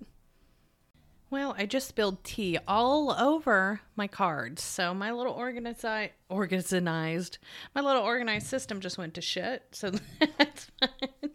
Well, 1.32 1.54
I 1.56 1.68
just 1.68 1.88
spilled 1.88 2.24
tea 2.24 2.58
all 2.68 3.12
over 3.12 3.82
my 3.96 4.08
cards. 4.08 4.64
So 4.64 4.96
my 4.96 5.12
little 5.12 5.34
organized 5.34 5.86
organized 6.28 7.38
my 7.76 7.82
little 7.82 8.02
organized 8.02 8.48
system 8.48 8.82
just 8.82 8.98
went 8.98 9.14
to 9.14 9.22
shit. 9.22 9.64
So 9.72 9.92
that's 10.38 10.72
fine. 10.80 11.32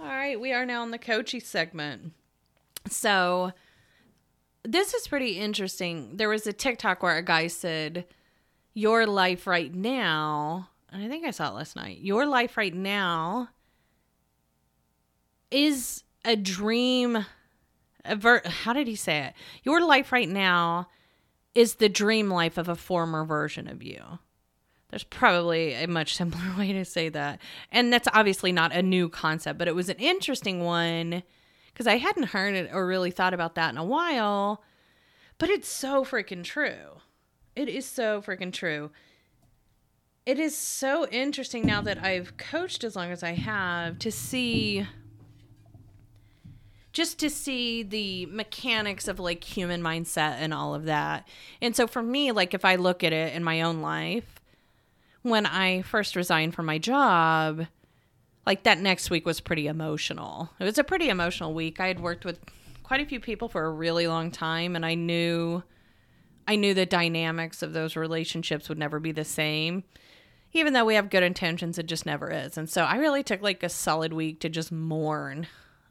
All 0.00 0.06
right, 0.06 0.40
we 0.40 0.52
are 0.52 0.66
now 0.66 0.82
in 0.82 0.90
the 0.90 0.98
coachy 0.98 1.38
segment. 1.40 2.14
So 2.88 3.52
this 4.62 4.94
is 4.94 5.08
pretty 5.08 5.38
interesting. 5.38 6.16
There 6.16 6.28
was 6.28 6.46
a 6.46 6.52
TikTok 6.52 7.02
where 7.02 7.16
a 7.16 7.22
guy 7.22 7.46
said, 7.46 8.06
Your 8.74 9.06
life 9.06 9.46
right 9.46 9.74
now, 9.74 10.68
and 10.90 11.02
I 11.02 11.08
think 11.08 11.26
I 11.26 11.30
saw 11.30 11.50
it 11.50 11.54
last 11.54 11.76
night, 11.76 11.98
your 11.98 12.26
life 12.26 12.56
right 12.56 12.74
now 12.74 13.48
is 15.50 16.04
a 16.24 16.36
dream 16.36 17.24
how 18.04 18.72
did 18.72 18.86
he 18.86 18.96
say 18.96 19.18
it? 19.26 19.34
Your 19.62 19.84
life 19.84 20.12
right 20.12 20.28
now 20.28 20.88
is 21.54 21.74
the 21.74 21.88
dream 21.88 22.30
life 22.30 22.58
of 22.58 22.68
a 22.68 22.76
former 22.76 23.24
version 23.24 23.68
of 23.68 23.82
you. 23.82 24.02
There's 24.88 25.04
probably 25.04 25.74
a 25.74 25.86
much 25.86 26.16
simpler 26.16 26.56
way 26.58 26.72
to 26.72 26.84
say 26.84 27.08
that. 27.10 27.40
And 27.70 27.92
that's 27.92 28.08
obviously 28.12 28.52
not 28.52 28.72
a 28.72 28.82
new 28.82 29.08
concept, 29.08 29.58
but 29.58 29.68
it 29.68 29.74
was 29.74 29.88
an 29.88 29.98
interesting 29.98 30.64
one 30.64 31.22
because 31.72 31.86
I 31.86 31.96
hadn't 31.96 32.24
heard 32.24 32.54
it 32.54 32.70
or 32.72 32.86
really 32.86 33.10
thought 33.10 33.34
about 33.34 33.54
that 33.54 33.70
in 33.70 33.78
a 33.78 33.84
while. 33.84 34.62
But 35.38 35.50
it's 35.50 35.68
so 35.68 36.04
freaking 36.04 36.44
true. 36.44 37.00
It 37.56 37.68
is 37.68 37.86
so 37.86 38.20
freaking 38.20 38.52
true. 38.52 38.90
It 40.26 40.38
is 40.38 40.56
so 40.56 41.06
interesting 41.08 41.66
now 41.66 41.80
that 41.82 42.02
I've 42.02 42.36
coached 42.36 42.84
as 42.84 42.94
long 42.94 43.10
as 43.10 43.22
I 43.22 43.32
have 43.32 43.98
to 44.00 44.12
see 44.12 44.86
just 46.92 47.18
to 47.20 47.30
see 47.30 47.82
the 47.82 48.26
mechanics 48.26 49.08
of 49.08 49.20
like 49.20 49.44
human 49.44 49.82
mindset 49.82 50.36
and 50.38 50.52
all 50.52 50.74
of 50.74 50.84
that. 50.84 51.26
And 51.62 51.74
so 51.74 51.86
for 51.86 52.02
me, 52.02 52.32
like 52.32 52.52
if 52.52 52.64
I 52.64 52.76
look 52.76 53.04
at 53.04 53.12
it 53.12 53.32
in 53.32 53.44
my 53.44 53.62
own 53.62 53.80
life, 53.80 54.40
when 55.22 55.46
I 55.46 55.82
first 55.82 56.16
resigned 56.16 56.54
from 56.54 56.66
my 56.66 56.78
job, 56.78 57.66
like 58.50 58.64
that 58.64 58.80
next 58.80 59.10
week 59.10 59.24
was 59.24 59.40
pretty 59.40 59.68
emotional. 59.68 60.50
It 60.58 60.64
was 60.64 60.78
a 60.78 60.84
pretty 60.84 61.08
emotional 61.08 61.54
week. 61.54 61.78
I 61.78 61.86
had 61.86 62.00
worked 62.00 62.24
with 62.24 62.40
quite 62.82 63.00
a 63.00 63.06
few 63.06 63.20
people 63.20 63.48
for 63.48 63.64
a 63.64 63.70
really 63.70 64.08
long 64.08 64.30
time 64.30 64.74
and 64.74 64.84
I 64.84 64.94
knew 64.94 65.62
I 66.48 66.56
knew 66.56 66.74
the 66.74 66.86
dynamics 66.86 67.62
of 67.62 67.72
those 67.72 67.94
relationships 67.94 68.68
would 68.68 68.78
never 68.78 68.98
be 68.98 69.12
the 69.12 69.24
same. 69.24 69.84
Even 70.52 70.72
though 70.72 70.84
we 70.84 70.96
have 70.96 71.10
good 71.10 71.22
intentions, 71.22 71.78
it 71.78 71.86
just 71.86 72.04
never 72.04 72.28
is. 72.28 72.58
And 72.58 72.68
so 72.68 72.82
I 72.82 72.96
really 72.96 73.22
took 73.22 73.40
like 73.40 73.62
a 73.62 73.68
solid 73.68 74.12
week 74.12 74.40
to 74.40 74.48
just 74.48 74.72
mourn 74.72 75.46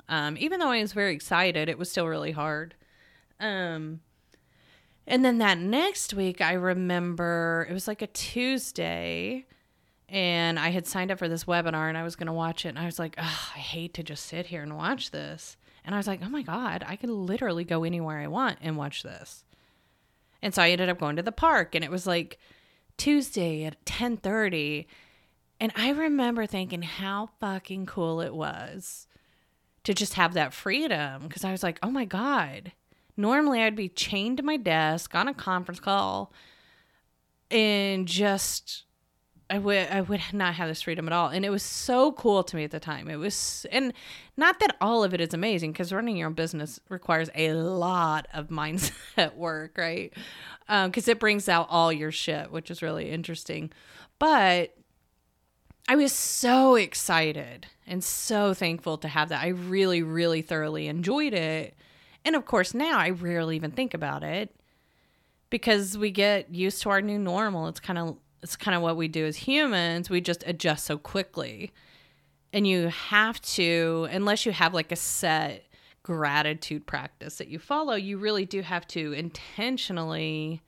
um, 0.09 0.35
even 0.39 0.59
though 0.59 0.71
I 0.71 0.81
was 0.81 0.91
very 0.91 1.13
excited, 1.13 1.69
it 1.69 1.77
was 1.77 1.89
still 1.89 2.07
really 2.07 2.31
hard. 2.31 2.73
Um, 3.39 4.01
and 5.05 5.23
then 5.23 5.37
that 5.37 5.59
next 5.59 6.15
week, 6.15 6.41
I 6.41 6.53
remember 6.53 7.67
it 7.69 7.73
was 7.73 7.87
like 7.87 8.01
a 8.01 8.07
Tuesday, 8.07 9.45
and 10.11 10.59
I 10.59 10.69
had 10.69 10.87
signed 10.87 11.11
up 11.11 11.19
for 11.19 11.29
this 11.29 11.45
webinar 11.45 11.89
and 11.89 11.97
I 11.97 12.03
was 12.03 12.15
going 12.15 12.27
to 12.27 12.33
watch 12.33 12.65
it. 12.65 12.69
And 12.69 12.79
I 12.79 12.85
was 12.85 12.99
like, 12.99 13.15
I 13.17 13.23
hate 13.23 13.93
to 13.95 14.03
just 14.03 14.25
sit 14.25 14.47
here 14.47 14.63
and 14.63 14.77
watch 14.77 15.11
this. 15.11 15.57
And 15.85 15.95
I 15.95 15.97
was 15.97 16.07
like, 16.07 16.21
oh 16.23 16.29
my 16.29 16.41
God, 16.41 16.83
I 16.87 16.95
can 16.95 17.25
literally 17.25 17.63
go 17.63 17.83
anywhere 17.83 18.19
I 18.19 18.27
want 18.27 18.59
and 18.61 18.77
watch 18.77 19.03
this. 19.03 19.43
And 20.41 20.53
so 20.53 20.61
I 20.61 20.69
ended 20.69 20.89
up 20.89 20.99
going 20.99 21.15
to 21.17 21.21
the 21.21 21.31
park, 21.31 21.75
and 21.75 21.83
it 21.83 21.91
was 21.91 22.07
like 22.07 22.39
Tuesday 22.97 23.65
at 23.65 23.83
10:30. 23.85 24.85
And 25.59 25.71
I 25.75 25.89
remember 25.89 26.45
thinking 26.45 26.83
how 26.83 27.29
fucking 27.39 27.85
cool 27.85 28.21
it 28.21 28.33
was 28.33 29.07
to 29.83 29.93
just 29.93 30.13
have 30.13 30.33
that 30.33 30.53
freedom 30.53 31.23
because 31.27 31.43
I 31.43 31.51
was 31.51 31.63
like, 31.63 31.79
oh 31.83 31.91
my 31.91 32.05
God. 32.05 32.71
Normally 33.17 33.61
I'd 33.61 33.75
be 33.75 33.89
chained 33.89 34.37
to 34.37 34.43
my 34.43 34.55
desk 34.55 35.13
on 35.13 35.27
a 35.27 35.33
conference 35.33 35.81
call 35.81 36.31
and 37.51 38.07
just 38.07 38.83
I 39.49 39.57
would 39.57 39.87
I 39.89 40.01
would 40.01 40.21
not 40.33 40.55
have 40.55 40.67
this 40.67 40.81
freedom 40.81 41.07
at 41.07 41.13
all. 41.13 41.29
And 41.29 41.43
it 41.43 41.49
was 41.49 41.63
so 41.63 42.11
cool 42.13 42.43
to 42.43 42.55
me 42.55 42.63
at 42.63 42.71
the 42.71 42.79
time. 42.79 43.09
It 43.09 43.17
was 43.17 43.65
and 43.71 43.93
not 44.37 44.59
that 44.59 44.77
all 44.79 45.03
of 45.03 45.13
it 45.13 45.21
is 45.21 45.33
amazing 45.33 45.71
because 45.71 45.91
running 45.91 46.17
your 46.17 46.27
own 46.27 46.33
business 46.33 46.79
requires 46.89 47.29
a 47.35 47.53
lot 47.53 48.27
of 48.33 48.47
mindset 48.49 49.35
work, 49.35 49.77
right? 49.77 50.13
Because 50.67 51.07
um, 51.07 51.11
it 51.11 51.19
brings 51.19 51.49
out 51.49 51.67
all 51.69 51.91
your 51.91 52.11
shit, 52.11 52.51
which 52.51 52.69
is 52.69 52.81
really 52.81 53.09
interesting. 53.09 53.71
But 54.19 54.75
I 55.87 55.95
was 55.95 56.13
so 56.13 56.75
excited 56.75 57.65
and 57.87 58.03
so 58.03 58.53
thankful 58.53 58.99
to 58.99 59.07
have 59.07 59.29
that. 59.29 59.41
I 59.41 59.47
really, 59.47 60.03
really 60.03 60.43
thoroughly 60.43 60.87
enjoyed 60.87 61.33
it. 61.33 61.75
And 62.23 62.35
of 62.35 62.45
course, 62.45 62.75
now 62.75 62.99
I 62.99 63.09
rarely 63.09 63.55
even 63.55 63.71
think 63.71 63.95
about 63.95 64.23
it 64.23 64.55
because 65.49 65.97
we 65.97 66.11
get 66.11 66.53
used 66.53 66.83
to 66.83 66.91
our 66.91 67.01
new 67.01 67.17
normal. 67.17 67.67
It's 67.67 67.79
kind 67.79 67.97
of 67.97 68.17
it's 68.41 68.55
kind 68.55 68.75
of 68.75 68.81
what 68.81 68.97
we 68.97 69.07
do 69.07 69.25
as 69.25 69.37
humans. 69.37 70.09
We 70.09 70.21
just 70.21 70.43
adjust 70.47 70.85
so 70.85 70.97
quickly. 70.97 71.71
And 72.51 72.65
you 72.65 72.87
have 72.87 73.41
to 73.41 74.07
unless 74.11 74.45
you 74.45 74.51
have 74.51 74.73
like 74.73 74.91
a 74.91 74.95
set 74.95 75.65
gratitude 76.03 76.87
practice 76.87 77.37
that 77.37 77.49
you 77.49 77.59
follow, 77.59 77.95
you 77.95 78.17
really 78.17 78.45
do 78.45 78.61
have 78.61 78.87
to 78.87 79.13
intentionally 79.13 80.61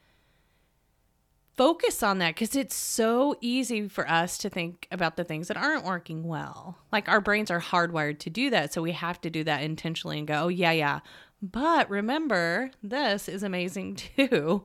focus 1.56 2.02
on 2.02 2.20
that 2.20 2.36
because 2.36 2.56
it's 2.56 2.76
so 2.76 3.36
easy 3.42 3.88
for 3.88 4.08
us 4.10 4.38
to 4.40 4.50
think 4.50 4.88
about 4.92 5.16
the 5.16 5.24
things 5.24 5.48
that 5.48 5.58
aren't 5.58 5.86
working 5.86 6.24
well. 6.24 6.78
Like 6.92 7.10
our 7.10 7.22
brains 7.22 7.52
are 7.52 7.60
hardwired 7.60 8.20
to 8.20 8.30
do 8.30 8.50
that. 8.50 8.74
So 8.74 8.82
we 8.82 8.94
have 8.94 9.20
to 9.22 9.30
do 9.30 9.44
that 9.44 9.64
intentionally 9.64 10.20
and 10.20 10.28
go, 10.28 10.44
oh, 10.44 10.48
yeah, 10.48 10.72
yeah. 10.72 11.00
But 11.42 11.90
remember, 11.90 12.72
this 12.82 13.28
is 13.28 13.44
amazing 13.44 13.96
too. 14.18 14.64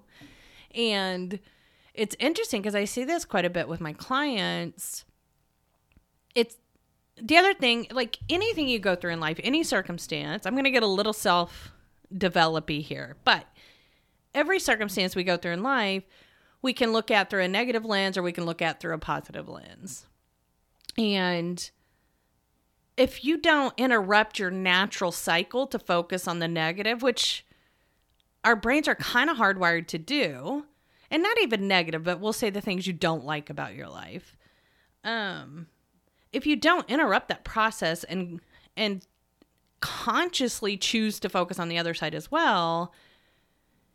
And 0.75 1.39
it's 1.97 2.15
interesting 2.19 2.61
because 2.63 2.75
I 2.75 2.85
see 2.85 3.05
this 3.05 3.25
quite 3.25 3.45
a 3.45 3.51
bit 3.51 3.69
with 3.69 3.81
my 3.81 3.93
clients. 3.93 5.05
It's 6.35 6.57
the 7.21 7.37
other 7.37 7.55
thing, 7.55 7.87
like 7.91 8.19
anything 8.29 8.69
you 8.69 8.79
go 8.79 8.95
through 8.95 9.13
in 9.13 9.21
life, 9.21 9.41
any 9.43 9.65
circumstance, 9.65 10.47
I'm 10.47 10.53
going 10.55 10.65
to 10.65 10.71
get 10.71 10.83
a 10.83 10.89
little 10.89 11.15
self 11.15 11.73
developy 12.17 12.83
here, 12.83 13.17
but 13.25 13.47
every 14.35 14.61
circumstance 14.61 15.17
we 15.17 15.25
go 15.25 15.37
through 15.37 15.53
in 15.53 15.63
life, 15.63 16.05
we 16.63 16.73
can 16.73 16.93
look 16.93 17.11
at 17.11 17.31
through 17.31 17.43
a 17.43 17.49
negative 17.49 17.85
lens 17.85 18.17
or 18.17 18.23
we 18.23 18.33
can 18.33 18.45
look 18.45 18.61
at 18.61 18.79
through 18.79 18.95
a 18.95 18.99
positive 18.99 19.49
lens. 19.49 20.07
And 20.99 21.69
if 22.97 23.25
you 23.25 23.39
don't 23.39 23.75
interrupt 23.77 24.39
your 24.39 24.51
natural 24.51 25.13
cycle 25.13 25.67
to 25.69 25.79
focus 25.79 26.29
on 26.29 26.39
the 26.39 26.49
negative, 26.49 27.03
which 27.03 27.47
our 28.45 28.57
brains 28.57 28.89
are 28.89 28.95
kind 28.95 29.31
of 29.31 29.39
hardwired 29.39 29.87
to 29.89 29.99
do, 29.99 30.67
and 31.11 31.23
not 31.23 31.41
even 31.41 31.69
negative, 31.69 32.05
but 32.05 32.21
we'll 32.21 32.33
say 32.33 32.51
the 32.51 32.61
things 32.61 32.87
you 32.87 32.93
don't 32.93 33.25
like 33.25 33.51
about 33.51 33.75
your 33.75 33.89
life. 33.89 34.37
Um, 35.05 35.69
if 36.33 36.47
you 36.47 36.57
don't 36.57 36.89
interrupt 36.91 37.29
that 37.29 37.45
process 37.45 38.05
and 38.05 38.41
and 38.77 39.07
consciously 39.81 40.77
choose 40.77 41.21
to 41.21 41.29
focus 41.29 41.59
on 41.59 41.69
the 41.69 41.79
other 41.79 41.95
side 41.95 42.15
as 42.15 42.31
well, 42.31 42.93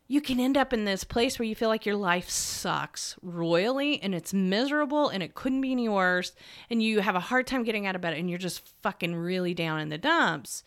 you 0.08 0.20
can 0.20 0.40
end 0.40 0.56
up 0.56 0.72
in 0.72 0.84
this 0.84 1.04
place 1.04 1.38
where 1.38 1.46
you 1.46 1.54
feel 1.54 1.68
like 1.68 1.86
your 1.86 1.96
life 1.96 2.28
sucks 2.28 3.16
royally 3.22 4.02
and 4.02 4.14
it's 4.14 4.34
miserable 4.34 5.08
and 5.08 5.22
it 5.22 5.34
couldn't 5.34 5.60
be 5.60 5.72
any 5.72 5.88
worse 5.88 6.32
and 6.68 6.82
you 6.82 7.00
have 7.00 7.14
a 7.14 7.20
hard 7.20 7.46
time 7.46 7.62
getting 7.62 7.86
out 7.86 7.94
of 7.94 8.00
bed 8.00 8.14
and 8.14 8.28
you're 8.28 8.38
just 8.38 8.60
fucking 8.82 9.14
really 9.14 9.54
down 9.54 9.80
in 9.80 9.88
the 9.88 9.98
dumps 9.98 10.62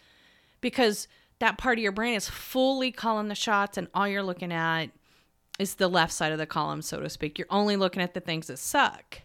because 0.62 1.08
that 1.40 1.58
part 1.58 1.78
of 1.78 1.84
your 1.84 1.92
brain 1.92 2.16
is 2.16 2.30
fully 2.30 2.92
calling 2.92 3.28
the 3.28 3.36
shots 3.36 3.78
and 3.78 3.88
all 3.94 4.08
you're 4.08 4.24
looking 4.24 4.52
at 4.52 4.88
is 5.60 5.76
the 5.76 5.88
left 5.88 6.14
side 6.14 6.32
of 6.32 6.38
the 6.38 6.46
column 6.46 6.82
so 6.82 7.00
to 7.00 7.10
speak 7.10 7.38
you're 7.38 7.48
only 7.50 7.76
looking 7.76 8.02
at 8.02 8.14
the 8.14 8.20
things 8.20 8.48
that 8.48 8.58
suck 8.58 9.22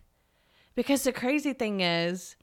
because 0.75 1.03
the 1.03 1.13
crazy 1.13 1.53
thing 1.53 1.81
is 1.81 2.37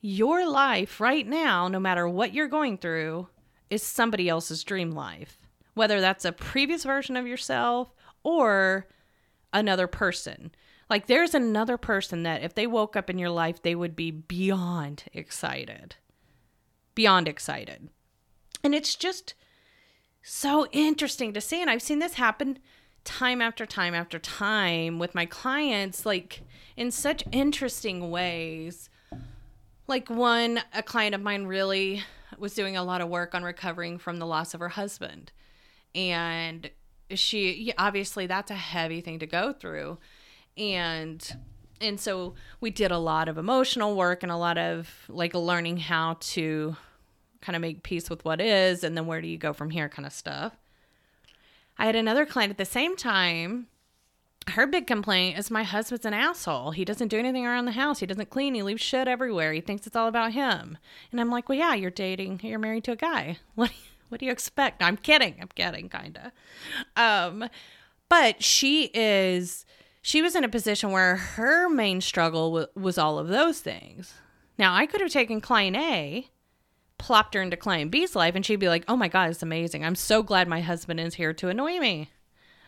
your 0.00 0.48
life 0.48 1.00
right 1.00 1.26
now 1.26 1.68
no 1.68 1.80
matter 1.80 2.08
what 2.08 2.34
you're 2.34 2.48
going 2.48 2.78
through 2.78 3.28
is 3.70 3.82
somebody 3.82 4.28
else's 4.28 4.64
dream 4.64 4.90
life 4.90 5.38
whether 5.76 6.00
that's 6.00 6.24
a 6.24 6.32
previous 6.32 6.84
version 6.84 7.16
of 7.18 7.26
yourself 7.26 7.94
or 8.22 8.88
another 9.52 9.86
person. 9.86 10.50
Like 10.88 11.06
there's 11.06 11.34
another 11.34 11.76
person 11.76 12.22
that 12.22 12.42
if 12.42 12.54
they 12.54 12.66
woke 12.66 12.96
up 12.96 13.10
in 13.10 13.18
your 13.18 13.30
life, 13.30 13.62
they 13.62 13.74
would 13.74 13.94
be 13.94 14.10
beyond 14.10 15.04
excited. 15.12 15.96
Beyond 16.94 17.28
excited. 17.28 17.90
And 18.64 18.74
it's 18.74 18.94
just 18.94 19.34
so 20.22 20.66
interesting 20.72 21.34
to 21.34 21.40
see. 21.40 21.60
And 21.60 21.70
I've 21.70 21.82
seen 21.82 21.98
this 21.98 22.14
happen 22.14 22.58
time 23.06 23.40
after 23.40 23.64
time 23.64 23.94
after 23.94 24.18
time 24.18 24.98
with 24.98 25.14
my 25.14 25.24
clients, 25.24 26.04
like 26.04 26.42
in 26.76 26.90
such 26.90 27.24
interesting 27.32 28.10
ways. 28.10 28.90
Like 29.86 30.10
one, 30.10 30.60
a 30.74 30.82
client 30.82 31.14
of 31.14 31.22
mine 31.22 31.46
really 31.46 32.02
was 32.36 32.54
doing 32.54 32.76
a 32.76 32.82
lot 32.82 33.00
of 33.00 33.08
work 33.08 33.34
on 33.34 33.42
recovering 33.42 33.96
from 33.98 34.18
the 34.18 34.26
loss 34.26 34.52
of 34.52 34.60
her 34.60 34.68
husband. 34.68 35.32
And 35.94 36.68
she 37.14 37.72
obviously 37.78 38.26
that's 38.26 38.50
a 38.50 38.56
heavy 38.56 39.00
thing 39.00 39.20
to 39.20 39.26
go 39.26 39.52
through. 39.52 39.98
And 40.58 41.36
and 41.80 42.00
so 42.00 42.34
we 42.60 42.70
did 42.70 42.90
a 42.90 42.98
lot 42.98 43.28
of 43.28 43.38
emotional 43.38 43.96
work 43.96 44.22
and 44.22 44.32
a 44.32 44.36
lot 44.36 44.58
of 44.58 44.90
like 45.08 45.34
learning 45.34 45.76
how 45.76 46.16
to 46.20 46.76
kind 47.40 47.54
of 47.54 47.62
make 47.62 47.82
peace 47.82 48.10
with 48.10 48.24
what 48.24 48.40
is 48.40 48.82
and 48.82 48.96
then 48.96 49.06
where 49.06 49.20
do 49.20 49.28
you 49.28 49.38
go 49.38 49.52
from 49.52 49.70
here 49.70 49.88
kind 49.88 50.06
of 50.06 50.12
stuff 50.12 50.56
i 51.78 51.86
had 51.86 51.96
another 51.96 52.26
client 52.26 52.50
at 52.50 52.58
the 52.58 52.64
same 52.64 52.96
time 52.96 53.66
her 54.50 54.66
big 54.66 54.86
complaint 54.86 55.38
is 55.38 55.50
my 55.50 55.64
husband's 55.64 56.06
an 56.06 56.14
asshole. 56.14 56.70
He 56.70 56.84
doesn't 56.84 57.08
do 57.08 57.18
anything 57.18 57.44
around 57.44 57.64
the 57.64 57.72
house. 57.72 57.98
He 57.98 58.06
doesn't 58.06 58.30
clean. 58.30 58.54
He 58.54 58.62
leaves 58.62 58.80
shit 58.80 59.08
everywhere. 59.08 59.52
He 59.52 59.60
thinks 59.60 59.86
it's 59.86 59.96
all 59.96 60.06
about 60.06 60.32
him. 60.32 60.78
And 61.10 61.20
I'm 61.20 61.30
like, 61.30 61.48
well, 61.48 61.58
yeah, 61.58 61.74
you're 61.74 61.90
dating. 61.90 62.40
You're 62.42 62.58
married 62.58 62.84
to 62.84 62.92
a 62.92 62.96
guy. 62.96 63.38
What? 63.54 63.72
What 64.08 64.20
do 64.20 64.26
you 64.26 64.32
expect? 64.32 64.84
I'm 64.84 64.96
kidding. 64.96 65.34
I'm 65.40 65.48
kidding, 65.54 65.88
kind 65.88 66.16
of. 66.16 66.32
Um, 66.96 67.48
but 68.08 68.40
she 68.40 68.90
is, 68.94 69.66
she 70.00 70.22
was 70.22 70.36
in 70.36 70.44
a 70.44 70.48
position 70.48 70.92
where 70.92 71.16
her 71.16 71.68
main 71.68 72.00
struggle 72.00 72.52
w- 72.52 72.66
was 72.80 72.98
all 72.98 73.18
of 73.18 73.26
those 73.26 73.58
things. 73.58 74.14
Now, 74.58 74.74
I 74.76 74.86
could 74.86 75.00
have 75.00 75.10
taken 75.10 75.40
client 75.40 75.76
A, 75.76 76.28
plopped 76.98 77.34
her 77.34 77.42
into 77.42 77.56
client 77.56 77.90
B's 77.90 78.16
life, 78.16 78.34
and 78.34 78.44
she'd 78.44 78.56
be 78.56 78.68
like, 78.68 78.84
oh 78.88 78.96
my 78.96 79.08
God, 79.08 79.30
it's 79.30 79.42
amazing. 79.42 79.84
I'm 79.84 79.94
so 79.94 80.22
glad 80.22 80.48
my 80.48 80.60
husband 80.60 81.00
is 81.00 81.14
here 81.14 81.32
to 81.34 81.48
annoy 81.48 81.78
me. 81.78 82.10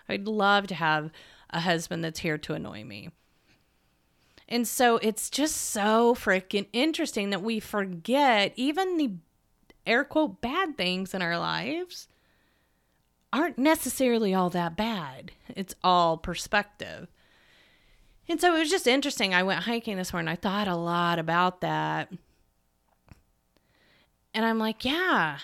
I'd 0.08 0.26
love 0.26 0.66
to 0.68 0.74
have 0.74 1.10
a 1.50 1.60
husband 1.60 2.04
that's 2.04 2.20
here 2.20 2.38
to 2.38 2.54
annoy 2.54 2.84
me. 2.84 3.10
And 4.48 4.66
so 4.66 4.96
it's 4.98 5.28
just 5.28 5.56
so 5.56 6.14
freaking 6.14 6.66
interesting 6.72 7.30
that 7.30 7.42
we 7.42 7.60
forget 7.60 8.52
even 8.56 8.96
the 8.96 9.12
air 9.86 10.04
quote 10.04 10.40
bad 10.40 10.76
things 10.76 11.14
in 11.14 11.22
our 11.22 11.38
lives 11.38 12.08
aren't 13.32 13.58
necessarily 13.58 14.32
all 14.32 14.48
that 14.50 14.76
bad. 14.76 15.32
It's 15.54 15.74
all 15.84 16.16
perspective. 16.16 17.08
And 18.26 18.40
so 18.40 18.54
it 18.54 18.58
was 18.58 18.70
just 18.70 18.86
interesting. 18.86 19.34
I 19.34 19.42
went 19.42 19.64
hiking 19.64 19.96
this 19.96 20.12
morning. 20.12 20.28
I 20.28 20.36
thought 20.36 20.68
a 20.68 20.76
lot 20.76 21.18
about 21.18 21.60
that. 21.60 22.10
And 24.38 24.46
I'm 24.46 24.60
like, 24.60 24.84
yeah, 24.84 25.38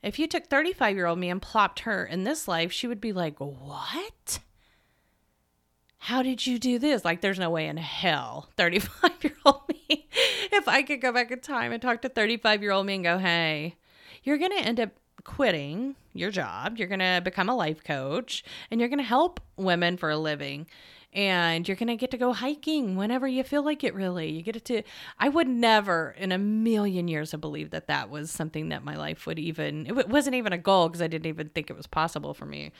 If 0.00 0.20
you 0.20 0.28
took 0.28 0.46
35 0.46 0.94
year 0.94 1.06
old 1.06 1.18
me 1.18 1.30
and 1.30 1.42
plopped 1.42 1.80
her 1.80 2.04
in 2.04 2.22
this 2.22 2.46
life, 2.46 2.70
she 2.70 2.86
would 2.86 3.00
be 3.00 3.12
like, 3.12 3.40
What? 3.40 4.38
How 5.98 6.22
did 6.22 6.46
you 6.46 6.60
do 6.60 6.78
this? 6.78 7.04
Like, 7.04 7.22
there's 7.22 7.40
no 7.40 7.50
way 7.50 7.66
in 7.66 7.76
hell, 7.76 8.50
35 8.56 9.24
year 9.24 9.34
old 9.44 9.62
me, 9.68 10.06
if 10.52 10.68
I 10.68 10.82
could 10.82 11.00
go 11.00 11.10
back 11.10 11.32
in 11.32 11.40
time 11.40 11.72
and 11.72 11.82
talk 11.82 12.02
to 12.02 12.08
35 12.08 12.62
year 12.62 12.70
old 12.70 12.86
me 12.86 12.94
and 12.94 13.02
go, 13.02 13.18
Hey, 13.18 13.74
you're 14.22 14.38
going 14.38 14.56
to 14.56 14.64
end 14.64 14.78
up 14.78 14.90
quitting 15.24 15.96
your 16.12 16.30
job. 16.30 16.78
You're 16.78 16.86
going 16.86 17.00
to 17.00 17.20
become 17.24 17.48
a 17.48 17.56
life 17.56 17.82
coach 17.82 18.44
and 18.70 18.78
you're 18.78 18.90
going 18.90 18.98
to 19.00 19.04
help 19.04 19.40
women 19.56 19.96
for 19.96 20.10
a 20.10 20.16
living 20.16 20.68
and 21.14 21.68
you're 21.68 21.76
going 21.76 21.88
to 21.88 21.96
get 21.96 22.10
to 22.10 22.18
go 22.18 22.32
hiking 22.32 22.96
whenever 22.96 23.28
you 23.28 23.44
feel 23.44 23.64
like 23.64 23.84
it 23.84 23.94
really. 23.94 24.30
You 24.30 24.42
get 24.42 24.56
it 24.56 24.64
to 24.66 24.82
i 25.18 25.28
would 25.28 25.48
never 25.48 26.14
in 26.18 26.32
a 26.32 26.38
million 26.38 27.08
years 27.08 27.32
have 27.32 27.40
believed 27.40 27.70
that 27.70 27.86
that 27.86 28.10
was 28.10 28.30
something 28.30 28.70
that 28.70 28.84
my 28.84 28.96
life 28.96 29.26
would 29.26 29.38
even 29.38 29.86
it 29.86 30.08
wasn't 30.08 30.34
even 30.34 30.52
a 30.52 30.58
goal 30.58 30.88
because 30.88 31.02
i 31.02 31.06
didn't 31.06 31.26
even 31.26 31.48
think 31.50 31.70
it 31.70 31.76
was 31.76 31.86
possible 31.86 32.34
for 32.34 32.46
me. 32.46 32.72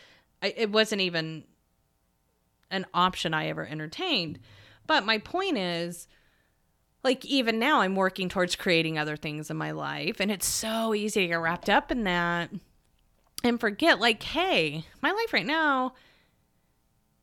I, 0.42 0.52
it 0.56 0.70
wasn't 0.70 1.00
even 1.00 1.44
an 2.70 2.86
option 2.92 3.32
i 3.34 3.46
ever 3.46 3.66
entertained. 3.66 4.40
But 4.86 5.06
my 5.06 5.18
point 5.18 5.56
is 5.56 6.08
like 7.04 7.24
even 7.24 7.58
now 7.58 7.80
i'm 7.80 7.94
working 7.94 8.28
towards 8.28 8.56
creating 8.56 8.98
other 8.98 9.16
things 9.16 9.50
in 9.50 9.56
my 9.56 9.70
life 9.70 10.20
and 10.20 10.32
it's 10.32 10.46
so 10.46 10.94
easy 10.94 11.20
to 11.20 11.28
get 11.28 11.34
wrapped 11.34 11.68
up 11.68 11.92
in 11.92 12.04
that 12.04 12.50
and 13.44 13.60
forget 13.60 14.00
like 14.00 14.22
hey 14.22 14.84
my 15.02 15.12
life 15.12 15.32
right 15.32 15.46
now 15.46 15.92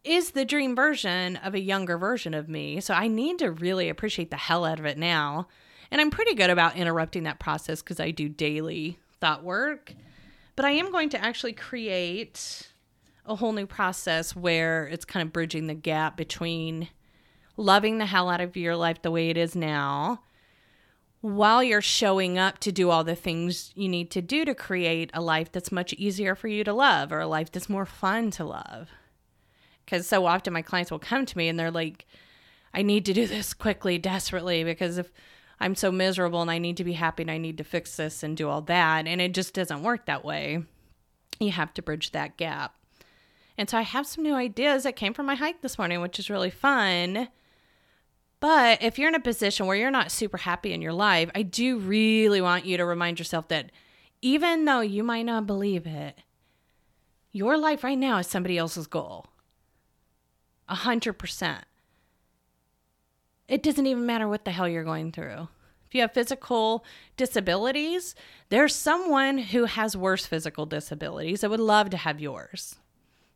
is 0.03 0.31
the 0.31 0.45
dream 0.45 0.75
version 0.75 1.35
of 1.37 1.53
a 1.53 1.59
younger 1.59 1.97
version 1.97 2.33
of 2.33 2.49
me. 2.49 2.81
So 2.81 2.93
I 2.93 3.07
need 3.07 3.39
to 3.39 3.51
really 3.51 3.89
appreciate 3.89 4.31
the 4.31 4.37
hell 4.37 4.65
out 4.65 4.79
of 4.79 4.85
it 4.85 4.97
now. 4.97 5.47
And 5.91 6.01
I'm 6.01 6.09
pretty 6.09 6.33
good 6.33 6.49
about 6.49 6.75
interrupting 6.75 7.23
that 7.23 7.39
process 7.39 7.81
because 7.81 7.99
I 7.99 8.11
do 8.11 8.29
daily 8.29 8.97
thought 9.19 9.43
work. 9.43 9.93
But 10.55 10.65
I 10.65 10.71
am 10.71 10.91
going 10.91 11.09
to 11.09 11.23
actually 11.23 11.53
create 11.53 12.69
a 13.25 13.35
whole 13.35 13.53
new 13.53 13.67
process 13.67 14.35
where 14.35 14.87
it's 14.87 15.05
kind 15.05 15.25
of 15.25 15.33
bridging 15.33 15.67
the 15.67 15.73
gap 15.73 16.17
between 16.17 16.89
loving 17.57 17.97
the 17.97 18.05
hell 18.05 18.29
out 18.29 18.41
of 18.41 18.57
your 18.57 18.75
life 18.75 19.01
the 19.01 19.11
way 19.11 19.29
it 19.29 19.37
is 19.37 19.55
now 19.55 20.21
while 21.21 21.63
you're 21.63 21.81
showing 21.81 22.37
up 22.39 22.57
to 22.57 22.71
do 22.71 22.89
all 22.89 23.03
the 23.03 23.15
things 23.15 23.71
you 23.75 23.87
need 23.87 24.09
to 24.09 24.21
do 24.21 24.43
to 24.43 24.55
create 24.55 25.11
a 25.13 25.21
life 25.21 25.51
that's 25.51 25.71
much 25.71 25.93
easier 25.93 26.33
for 26.33 26.47
you 26.47 26.63
to 26.63 26.73
love 26.73 27.11
or 27.11 27.19
a 27.19 27.27
life 27.27 27.51
that's 27.51 27.69
more 27.69 27.85
fun 27.85 28.31
to 28.31 28.43
love. 28.43 28.89
Because 29.85 30.07
so 30.07 30.25
often 30.25 30.53
my 30.53 30.61
clients 30.61 30.91
will 30.91 30.99
come 30.99 31.25
to 31.25 31.37
me 31.37 31.47
and 31.47 31.59
they're 31.59 31.71
like, 31.71 32.05
I 32.73 32.81
need 32.81 33.05
to 33.05 33.13
do 33.13 33.27
this 33.27 33.53
quickly, 33.53 33.97
desperately, 33.97 34.63
because 34.63 34.97
if 34.97 35.11
I'm 35.59 35.75
so 35.75 35.91
miserable 35.91 36.41
and 36.41 36.49
I 36.49 36.57
need 36.57 36.77
to 36.77 36.83
be 36.83 36.93
happy 36.93 37.23
and 37.23 37.31
I 37.31 37.37
need 37.37 37.59
to 37.59 37.63
fix 37.63 37.95
this 37.95 38.23
and 38.23 38.35
do 38.35 38.49
all 38.49 38.61
that. 38.63 39.05
And 39.05 39.21
it 39.21 39.33
just 39.33 39.53
doesn't 39.53 39.83
work 39.83 40.05
that 40.05 40.25
way. 40.25 40.63
You 41.39 41.51
have 41.51 41.73
to 41.75 41.81
bridge 41.81 42.11
that 42.11 42.37
gap. 42.37 42.75
And 43.57 43.69
so 43.69 43.77
I 43.77 43.81
have 43.81 44.07
some 44.07 44.23
new 44.23 44.33
ideas 44.33 44.83
that 44.83 44.95
came 44.95 45.13
from 45.13 45.27
my 45.27 45.35
hike 45.35 45.61
this 45.61 45.77
morning, 45.77 46.01
which 46.01 46.17
is 46.17 46.31
really 46.31 46.49
fun. 46.49 47.27
But 48.39 48.81
if 48.81 48.97
you're 48.97 49.09
in 49.09 49.15
a 49.15 49.19
position 49.19 49.67
where 49.67 49.75
you're 49.75 49.91
not 49.91 50.11
super 50.11 50.37
happy 50.37 50.73
in 50.73 50.81
your 50.81 50.93
life, 50.93 51.29
I 51.35 51.43
do 51.43 51.77
really 51.77 52.41
want 52.41 52.65
you 52.65 52.77
to 52.77 52.85
remind 52.85 53.19
yourself 53.19 53.47
that 53.49 53.71
even 54.23 54.65
though 54.65 54.81
you 54.81 55.03
might 55.03 55.27
not 55.27 55.45
believe 55.45 55.85
it, 55.85 56.17
your 57.31 57.55
life 57.55 57.83
right 57.83 57.97
now 57.97 58.17
is 58.17 58.25
somebody 58.25 58.57
else's 58.57 58.87
goal. 58.87 59.27
100%. 60.71 61.61
It 63.47 63.61
doesn't 63.61 63.85
even 63.85 64.05
matter 64.05 64.27
what 64.27 64.45
the 64.45 64.51
hell 64.51 64.67
you're 64.67 64.83
going 64.83 65.11
through. 65.11 65.49
If 65.87 65.95
you 65.95 66.01
have 66.01 66.13
physical 66.13 66.85
disabilities, 67.17 68.15
there's 68.47 68.73
someone 68.73 69.37
who 69.39 69.65
has 69.65 69.97
worse 69.97 70.25
physical 70.25 70.65
disabilities 70.65 71.41
that 71.41 71.49
would 71.49 71.59
love 71.59 71.89
to 71.89 71.97
have 71.97 72.21
yours. 72.21 72.75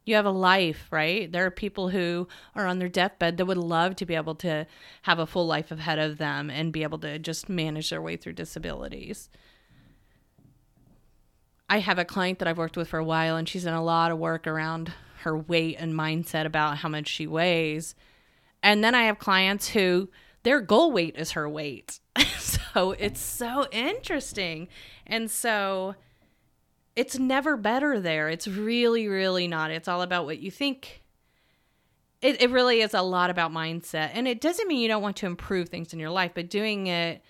You 0.05 0.15
have 0.15 0.25
a 0.25 0.31
life, 0.31 0.88
right? 0.89 1.29
There 1.29 1.45
are 1.45 1.51
people 1.51 1.89
who 1.89 2.27
are 2.55 2.65
on 2.65 2.79
their 2.79 2.88
deathbed 2.88 3.36
that 3.38 3.45
would 3.45 3.57
love 3.57 3.97
to 3.97 4.05
be 4.05 4.15
able 4.15 4.36
to 4.36 4.67
have 5.01 5.19
a 5.19 5.25
full 5.25 5.47
life 5.47 5.71
ahead 5.71 5.99
of 5.99 6.17
them 6.17 6.49
and 6.49 6.71
be 6.71 6.83
able 6.83 6.99
to 6.99 7.19
just 7.19 7.49
manage 7.49 7.89
their 7.89 8.01
way 8.01 8.15
through 8.15 8.33
disabilities. 8.33 9.29
I 11.67 11.79
have 11.79 11.99
a 11.99 12.05
client 12.05 12.39
that 12.39 12.47
I've 12.47 12.59
worked 12.59 12.77
with 12.77 12.88
for 12.88 12.99
a 12.99 13.03
while, 13.03 13.36
and 13.36 13.49
she's 13.49 13.63
done 13.63 13.73
a 13.73 13.83
lot 13.83 14.11
of 14.11 14.19
work 14.19 14.45
around 14.45 14.93
her 15.26 15.36
weight 15.36 15.76
and 15.80 15.93
mindset 15.93 16.45
about 16.45 16.78
how 16.78 16.88
much 16.89 17.07
she 17.07 17.26
weighs. 17.26 17.95
And 18.61 18.84
then 18.84 18.93
I 18.93 19.03
have 19.03 19.17
clients 19.17 19.69
who 19.69 20.09
their 20.43 20.61
goal 20.61 20.91
weight 20.91 21.15
is 21.17 21.32
her 21.32 21.49
weight. 21.49 21.99
so 22.38 22.91
it's 22.91 23.19
so 23.19 23.67
interesting. 23.71 24.67
And 25.07 25.30
so 25.30 25.95
it's 26.95 27.17
never 27.17 27.57
better 27.57 27.99
there. 27.99 28.30
It's 28.30 28.47
really, 28.47 29.07
really 29.07 29.47
not. 29.47 29.71
It's 29.71 29.88
all 29.88 30.03
about 30.03 30.26
what 30.26 30.38
you 30.38 30.51
think. 30.51 31.01
It, 32.21 32.39
it 32.39 32.51
really 32.51 32.82
is 32.82 32.93
a 32.93 33.01
lot 33.01 33.32
about 33.32 33.51
mindset. 33.51 34.11
And 34.13 34.28
it 34.28 34.39
doesn't 34.39 34.67
mean 34.67 34.80
you 34.80 34.88
don't 34.88 35.01
want 35.01 35.17
to 35.17 35.26
improve 35.26 35.69
things 35.69 35.91
in 35.91 35.99
your 35.99 36.11
life, 36.11 36.34
but 36.36 36.51
doing 36.51 36.86
it, 36.86 37.23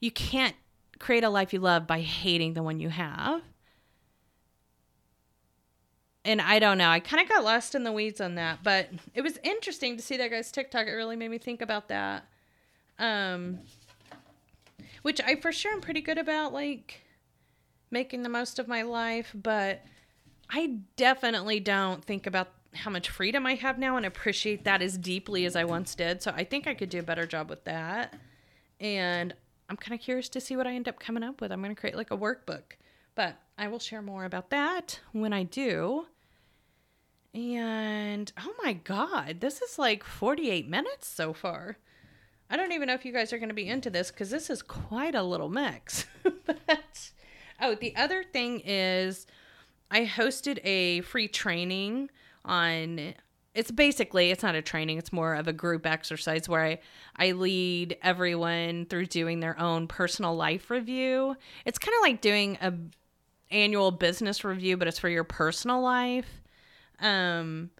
you 0.00 0.10
can't 0.10 0.56
create 0.98 1.22
a 1.22 1.28
life 1.28 1.52
you 1.52 1.60
love 1.60 1.86
by 1.86 2.00
hating 2.00 2.54
the 2.54 2.62
one 2.62 2.80
you 2.80 2.88
have 2.88 3.42
and 6.26 6.40
I 6.42 6.58
don't 6.58 6.76
know. 6.76 6.90
I 6.90 7.00
kind 7.00 7.22
of 7.22 7.28
got 7.28 7.44
lost 7.44 7.74
in 7.74 7.84
the 7.84 7.92
weeds 7.92 8.20
on 8.20 8.34
that, 8.34 8.58
but 8.62 8.90
it 9.14 9.22
was 9.22 9.38
interesting 9.42 9.96
to 9.96 10.02
see 10.02 10.16
that 10.16 10.30
guy's 10.30 10.50
TikTok. 10.50 10.88
It 10.88 10.92
really 10.92 11.16
made 11.16 11.30
me 11.30 11.38
think 11.38 11.62
about 11.62 11.88
that. 11.88 12.24
Um, 12.98 13.60
which 15.02 15.20
I 15.20 15.36
for 15.36 15.52
sure 15.52 15.72
am 15.72 15.80
pretty 15.80 16.00
good 16.00 16.18
about, 16.18 16.52
like 16.52 17.02
making 17.90 18.22
the 18.22 18.28
most 18.28 18.58
of 18.58 18.66
my 18.66 18.82
life, 18.82 19.32
but 19.34 19.84
I 20.50 20.78
definitely 20.96 21.60
don't 21.60 22.04
think 22.04 22.26
about 22.26 22.48
how 22.74 22.90
much 22.90 23.08
freedom 23.08 23.46
I 23.46 23.54
have 23.54 23.78
now 23.78 23.96
and 23.96 24.04
appreciate 24.04 24.64
that 24.64 24.82
as 24.82 24.98
deeply 24.98 25.46
as 25.46 25.54
I 25.54 25.64
once 25.64 25.94
did. 25.94 26.22
So 26.22 26.32
I 26.34 26.44
think 26.44 26.66
I 26.66 26.74
could 26.74 26.90
do 26.90 26.98
a 26.98 27.04
better 27.04 27.24
job 27.24 27.48
with 27.48 27.64
that. 27.64 28.14
And 28.80 29.32
I'm 29.68 29.76
kind 29.76 29.98
of 29.98 30.04
curious 30.04 30.28
to 30.30 30.40
see 30.40 30.56
what 30.56 30.66
I 30.66 30.74
end 30.74 30.88
up 30.88 30.98
coming 30.98 31.22
up 31.22 31.40
with. 31.40 31.52
I'm 31.52 31.62
going 31.62 31.74
to 31.74 31.80
create 31.80 31.96
like 31.96 32.10
a 32.10 32.16
workbook, 32.16 32.74
but 33.14 33.36
I 33.56 33.68
will 33.68 33.78
share 33.78 34.02
more 34.02 34.24
about 34.24 34.50
that 34.50 35.00
when 35.12 35.32
I 35.32 35.44
do. 35.44 36.06
And 37.36 38.32
oh 38.40 38.54
my 38.64 38.72
God, 38.72 39.40
this 39.40 39.60
is 39.60 39.78
like 39.78 40.02
48 40.02 40.66
minutes 40.70 41.06
so 41.06 41.34
far. 41.34 41.76
I 42.48 42.56
don't 42.56 42.72
even 42.72 42.86
know 42.86 42.94
if 42.94 43.04
you 43.04 43.12
guys 43.12 43.30
are 43.30 43.38
going 43.38 43.50
to 43.50 43.54
be 43.54 43.68
into 43.68 43.90
this 43.90 44.10
because 44.10 44.30
this 44.30 44.48
is 44.48 44.62
quite 44.62 45.14
a 45.14 45.22
little 45.22 45.50
mix. 45.50 46.06
but 46.46 47.10
oh, 47.60 47.74
the 47.74 47.94
other 47.94 48.24
thing 48.24 48.62
is 48.64 49.26
I 49.90 50.06
hosted 50.06 50.60
a 50.64 51.02
free 51.02 51.28
training 51.28 52.08
on 52.42 53.14
it's 53.54 53.70
basically 53.70 54.30
it's 54.30 54.42
not 54.42 54.54
a 54.54 54.62
training 54.62 54.96
it's 54.98 55.12
more 55.12 55.34
of 55.34 55.48
a 55.48 55.52
group 55.52 55.84
exercise 55.84 56.48
where 56.48 56.64
I, 56.64 56.78
I 57.16 57.32
lead 57.32 57.96
everyone 58.02 58.86
through 58.86 59.06
doing 59.06 59.40
their 59.40 59.58
own 59.58 59.88
personal 59.88 60.36
life 60.36 60.70
review 60.70 61.34
it's 61.64 61.78
kind 61.78 61.94
of 61.96 62.02
like 62.02 62.20
doing 62.20 62.56
a 62.62 62.72
annual 63.50 63.90
business 63.90 64.44
review 64.44 64.76
but 64.76 64.86
it's 64.86 65.00
for 65.00 65.08
your 65.08 65.24
personal 65.24 65.80
life 65.80 66.42
um, 67.00 67.70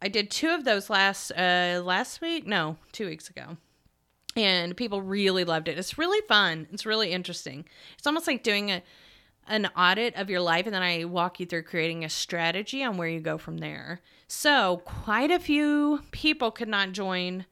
I 0.00 0.08
did 0.08 0.30
two 0.30 0.50
of 0.50 0.64
those 0.64 0.90
last 0.90 1.30
uh 1.32 1.80
last 1.84 2.20
week. 2.20 2.46
No, 2.46 2.76
two 2.92 3.06
weeks 3.06 3.28
ago. 3.28 3.56
And 4.34 4.76
people 4.76 5.02
really 5.02 5.44
loved 5.44 5.68
it. 5.68 5.78
It's 5.78 5.98
really 5.98 6.26
fun. 6.26 6.66
It's 6.72 6.86
really 6.86 7.12
interesting. 7.12 7.66
It's 7.98 8.06
almost 8.06 8.26
like 8.26 8.42
doing 8.42 8.70
a 8.70 8.82
an 9.48 9.66
audit 9.76 10.14
of 10.14 10.30
your 10.30 10.40
life 10.40 10.66
and 10.66 10.74
then 10.74 10.82
I 10.82 11.04
walk 11.04 11.40
you 11.40 11.46
through 11.46 11.64
creating 11.64 12.04
a 12.04 12.08
strategy 12.08 12.82
on 12.84 12.96
where 12.96 13.08
you 13.08 13.20
go 13.20 13.38
from 13.38 13.58
there. 13.58 14.00
So, 14.28 14.82
quite 14.84 15.30
a 15.30 15.38
few 15.38 16.00
people 16.10 16.50
could 16.50 16.68
not 16.68 16.92
join 16.92 17.46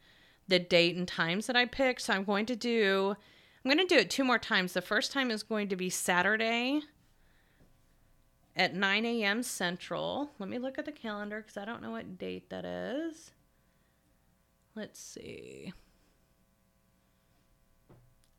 the 0.46 0.58
date 0.58 0.96
and 0.96 1.06
times 1.06 1.46
that 1.46 1.56
I 1.56 1.66
picked. 1.66 2.02
So, 2.02 2.14
I'm 2.14 2.24
going 2.24 2.46
to 2.46 2.56
do 2.56 3.16
I'm 3.64 3.70
going 3.70 3.86
to 3.86 3.94
do 3.94 4.00
it 4.00 4.08
two 4.08 4.24
more 4.24 4.38
times. 4.38 4.72
The 4.72 4.80
first 4.80 5.12
time 5.12 5.30
is 5.30 5.42
going 5.42 5.68
to 5.68 5.76
be 5.76 5.90
Saturday, 5.90 6.80
at 8.56 8.74
9 8.74 9.04
a.m. 9.04 9.42
Central. 9.42 10.30
Let 10.38 10.48
me 10.48 10.58
look 10.58 10.78
at 10.78 10.84
the 10.84 10.92
calendar 10.92 11.40
because 11.40 11.56
I 11.56 11.64
don't 11.64 11.82
know 11.82 11.90
what 11.90 12.18
date 12.18 12.50
that 12.50 12.64
is. 12.64 13.30
Let's 14.74 15.00
see. 15.00 15.72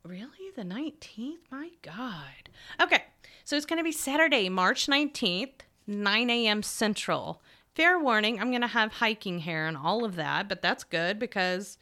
Really? 0.03 0.51
The 0.55 0.63
19th? 0.63 1.37
My 1.51 1.69
God. 1.81 2.49
Okay. 2.81 3.03
So 3.43 3.55
it's 3.55 3.65
going 3.65 3.79
to 3.79 3.83
be 3.83 3.91
Saturday, 3.91 4.49
March 4.49 4.87
19th, 4.87 5.61
9 5.87 6.29
a.m. 6.29 6.63
Central. 6.63 7.41
Fair 7.75 7.99
warning, 7.99 8.39
I'm 8.39 8.49
going 8.49 8.61
to 8.61 8.67
have 8.67 8.93
hiking 8.93 9.39
hair 9.39 9.67
and 9.67 9.77
all 9.77 10.03
of 10.03 10.15
that, 10.15 10.49
but 10.49 10.61
that's 10.61 10.83
good 10.83 11.19
because 11.19 11.77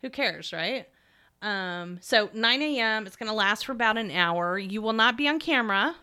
who 0.00 0.10
cares, 0.10 0.52
right? 0.52 0.86
Um, 1.42 1.98
so 2.00 2.30
9 2.32 2.62
a.m. 2.62 3.06
It's 3.06 3.16
going 3.16 3.28
to 3.28 3.34
last 3.34 3.66
for 3.66 3.72
about 3.72 3.98
an 3.98 4.10
hour. 4.10 4.58
You 4.58 4.80
will 4.80 4.92
not 4.92 5.16
be 5.16 5.28
on 5.28 5.38
camera. 5.38 5.96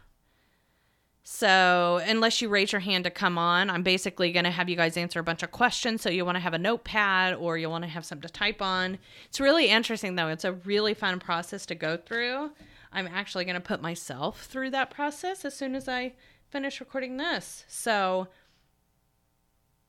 So, 1.25 2.01
unless 2.05 2.41
you 2.41 2.49
raise 2.49 2.73
your 2.73 2.81
hand 2.81 3.05
to 3.05 3.09
come 3.09 3.37
on, 3.37 3.69
I'm 3.69 3.81
basically 3.81 4.33
going 4.33 4.43
to 4.43 4.51
have 4.51 4.67
you 4.67 4.75
guys 4.75 4.97
answer 4.97 5.19
a 5.19 5.23
bunch 5.23 5.41
of 5.41 5.51
questions. 5.51 6.01
So, 6.01 6.09
you 6.09 6.25
want 6.25 6.35
to 6.35 6.41
have 6.41 6.53
a 6.53 6.59
notepad 6.59 7.35
or 7.35 7.57
you 7.57 7.69
want 7.69 7.85
to 7.85 7.89
have 7.89 8.03
something 8.03 8.27
to 8.27 8.33
type 8.33 8.61
on. 8.61 8.97
It's 9.29 9.39
really 9.39 9.69
interesting, 9.69 10.15
though. 10.15 10.27
It's 10.27 10.43
a 10.43 10.51
really 10.51 10.93
fun 10.93 11.19
process 11.19 11.65
to 11.67 11.75
go 11.75 11.95
through. 11.95 12.51
I'm 12.91 13.07
actually 13.07 13.45
going 13.45 13.55
to 13.55 13.61
put 13.61 13.81
myself 13.81 14.45
through 14.45 14.69
that 14.71 14.91
process 14.91 15.45
as 15.45 15.55
soon 15.55 15.75
as 15.75 15.87
I 15.87 16.13
finish 16.49 16.79
recording 16.79 17.17
this. 17.17 17.65
So 17.67 18.27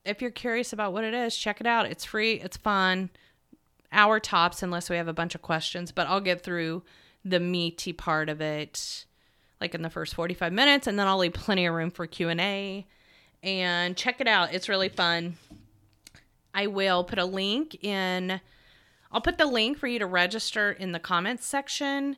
if 0.03 0.21
you're 0.21 0.31
curious 0.31 0.73
about 0.73 0.93
what 0.93 1.03
it 1.03 1.13
is, 1.13 1.37
check 1.37 1.61
it 1.61 1.67
out. 1.67 1.85
It's 1.85 2.03
free, 2.03 2.33
it's 2.41 2.57
fun. 2.57 3.11
Hour 3.91 4.19
tops 4.19 4.63
unless 4.63 4.89
we 4.89 4.95
have 4.95 5.07
a 5.07 5.13
bunch 5.13 5.35
of 5.35 5.43
questions, 5.43 5.91
but 5.91 6.07
I'll 6.07 6.19
get 6.19 6.41
through 6.41 6.83
the 7.23 7.39
meaty 7.39 7.93
part 7.93 8.29
of 8.29 8.41
it 8.41 9.05
like 9.61 9.73
in 9.73 9.81
the 9.81 9.89
first 9.89 10.15
45 10.15 10.53
minutes 10.53 10.87
and 10.87 10.97
then 10.97 11.07
I'll 11.07 11.17
leave 11.17 11.33
plenty 11.33 11.65
of 11.65 11.73
room 11.73 11.91
for 11.91 12.07
Q&A 12.07 12.85
and 13.43 13.97
check 13.97 14.21
it 14.21 14.27
out. 14.27 14.53
It's 14.53 14.69
really 14.69 14.89
fun. 14.89 15.37
I 16.53 16.67
will 16.67 17.03
put 17.03 17.19
a 17.19 17.25
link 17.25 17.83
in 17.83 18.39
I'll 19.15 19.21
put 19.21 19.37
the 19.37 19.45
link 19.45 19.77
for 19.77 19.87
you 19.87 19.97
to 19.99 20.05
register 20.05 20.71
in 20.71 20.91
the 20.91 20.99
comments 20.99 21.45
section. 21.45 22.17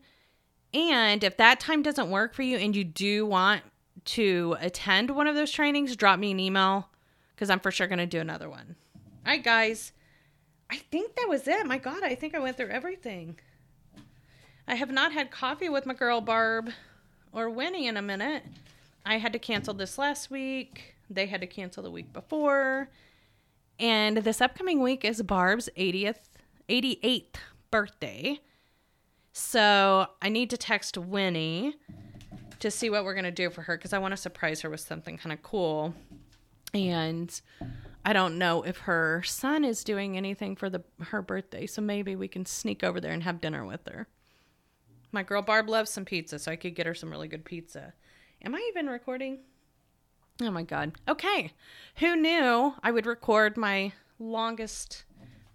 And 0.74 1.24
if 1.24 1.38
that 1.38 1.60
time 1.60 1.84
doesn't 1.84 2.10
work 2.10 2.34
for 2.34 2.42
you 2.42 2.58
and 2.58 2.76
you 2.76 2.84
do 2.84 3.24
want 3.24 3.62
to 4.06 4.58
attend 4.60 5.12
one 5.12 5.28
of 5.28 5.36
those 5.36 5.52
trainings, 5.52 5.96
drop 5.96 6.18
me 6.18 6.32
an 6.32 6.40
email 6.40 6.90
because 7.36 7.52
I'm 7.52 7.60
for 7.60 7.70
sure 7.70 7.86
going 7.86 8.00
to 8.00 8.08
do 8.08 8.20
another 8.20 8.50
one. 8.50 8.76
All 8.96 9.32
right, 9.32 9.44
guys. 9.44 9.92
I 10.72 10.78
think 10.78 11.16
that 11.16 11.30
was 11.30 11.48
it. 11.48 11.68
My 11.68 11.78
God, 11.78 12.02
I 12.02 12.16
think 12.16 12.34
I 12.34 12.40
went 12.40 12.58
through 12.58 12.70
everything. 12.70 13.38
I 14.68 14.74
have 14.74 14.92
not 14.92 15.14
had 15.14 15.30
coffee 15.30 15.70
with 15.70 15.86
my 15.86 15.94
girl 15.94 16.20
Barb 16.20 16.72
or 17.38 17.52
Winnie 17.52 17.86
in 17.86 17.98
a 17.98 18.02
minute. 18.02 18.44
I 19.06 19.20
had 19.20 19.32
to 19.34 19.40
cancel 19.40 19.76
this 19.76 20.00
last 20.00 20.32
week. 20.32 20.96
They 21.08 21.28
had 21.28 21.42
to 21.42 21.48
cancel 21.48 21.84
the 21.84 21.92
week 21.92 22.12
before. 22.12 22.90
And 23.80 24.18
this 24.18 24.42
upcoming 24.42 24.82
week 24.82 25.06
is 25.06 25.22
Barb's 25.22 25.70
80th 25.78 26.18
88th 26.68 27.36
birthday. 27.70 28.40
So 29.34 30.08
I 30.20 30.30
need 30.30 30.50
to 30.50 30.58
text 30.58 30.98
Winnie 30.98 31.76
to 32.60 32.72
see 32.72 32.90
what 32.90 33.06
we're 33.06 33.14
going 33.14 33.24
to 33.24 33.32
do 33.32 33.52
for 33.52 33.62
her 33.62 33.78
because 33.78 33.94
I 33.94 34.00
want 34.00 34.14
to 34.14 34.18
surprise 34.18 34.62
her 34.62 34.70
with 34.72 34.80
something 34.80 35.18
kind 35.18 35.32
of 35.32 35.44
cool. 35.44 35.94
And 36.74 37.40
I 38.04 38.14
don't 38.14 38.40
know 38.40 38.64
if 38.64 38.80
her 38.80 39.22
son 39.24 39.64
is 39.64 39.84
doing 39.84 40.18
anything 40.18 40.56
for 40.56 40.72
the 40.72 40.84
her 41.04 41.22
birthday, 41.22 41.68
so 41.68 41.84
maybe 41.84 42.16
we 42.16 42.28
can 42.28 42.48
sneak 42.48 42.84
over 42.84 43.00
there 43.00 43.12
and 43.12 43.22
have 43.24 43.40
dinner 43.40 43.64
with 43.64 43.88
her. 43.88 44.08
My 45.12 45.24
girl 45.24 45.42
Barb 45.42 45.70
loves 45.70 45.90
some 45.90 46.06
pizza, 46.06 46.40
so 46.40 46.52
I 46.52 46.56
could 46.56 46.76
get 46.76 46.86
her 46.86 46.94
some 46.94 47.12
really 47.12 47.28
good 47.28 47.46
pizza. 47.46 47.94
Am 48.44 48.54
I 48.54 48.66
even 48.70 48.88
recording? 48.88 49.40
Oh 50.42 50.52
my 50.52 50.64
god. 50.64 50.94
Okay. 51.08 51.54
Who 51.98 52.16
knew 52.16 52.74
I 52.84 52.92
would 52.92 53.06
record 53.06 53.58
my 53.58 53.94
longest 54.20 55.06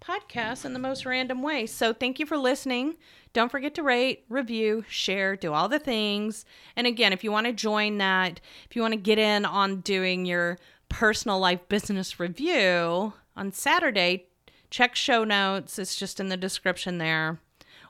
podcast 0.03 0.65
in 0.65 0.73
the 0.73 0.79
most 0.79 1.05
random 1.05 1.41
way. 1.41 1.65
So 1.65 1.93
thank 1.93 2.19
you 2.19 2.25
for 2.25 2.37
listening. 2.37 2.95
Don't 3.31 3.49
forget 3.49 3.73
to 3.75 3.83
rate, 3.83 4.25
review, 4.29 4.83
share, 4.87 5.35
do 5.35 5.53
all 5.53 5.69
the 5.69 5.79
things. 5.79 6.45
And 6.75 6.85
again, 6.85 7.13
if 7.13 7.23
you 7.23 7.31
want 7.31 7.47
to 7.47 7.53
join 7.53 7.97
that, 7.99 8.39
if 8.69 8.75
you 8.75 8.81
want 8.81 8.93
to 8.93 8.99
get 8.99 9.17
in 9.17 9.45
on 9.45 9.81
doing 9.81 10.25
your 10.25 10.59
personal 10.89 11.39
life 11.39 11.67
business 11.69 12.19
review 12.19 13.13
on 13.35 13.51
Saturday, 13.51 14.27
check 14.69 14.95
show 14.95 15.23
notes. 15.23 15.79
It's 15.79 15.95
just 15.95 16.19
in 16.19 16.29
the 16.29 16.37
description 16.37 16.97
there. 16.97 17.39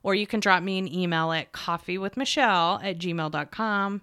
Or 0.04 0.14
you 0.14 0.28
can 0.28 0.42
drop 0.42 0.62
me 0.62 0.78
an 0.78 0.94
email 0.94 1.32
at 1.32 1.54
coffeewithmachele 1.54 2.84
at 2.84 3.00
gmail.com. 3.00 4.02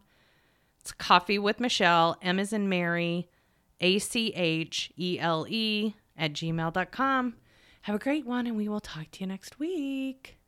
It's 0.81 0.93
coffee 0.93 1.39
with 1.39 1.59
Machele, 1.59 2.17
M 2.23 2.39
is 2.39 2.55
in 2.55 2.69
Mary, 2.69 3.29
A 3.81 3.99
C 3.99 4.33
H 4.35 4.91
E 4.97 5.19
L 5.21 5.47
E 5.49 5.95
at 6.17 6.33
gmail.com. 6.33 7.35
Have 7.83 7.97
a 7.97 7.99
great 7.99 8.27
one, 8.27 8.47
and 8.47 8.57
we 8.57 8.69
will 8.69 8.81
talk 8.81 9.11
to 9.13 9.21
you 9.21 9.27
next 9.27 9.59
week. 9.59 10.40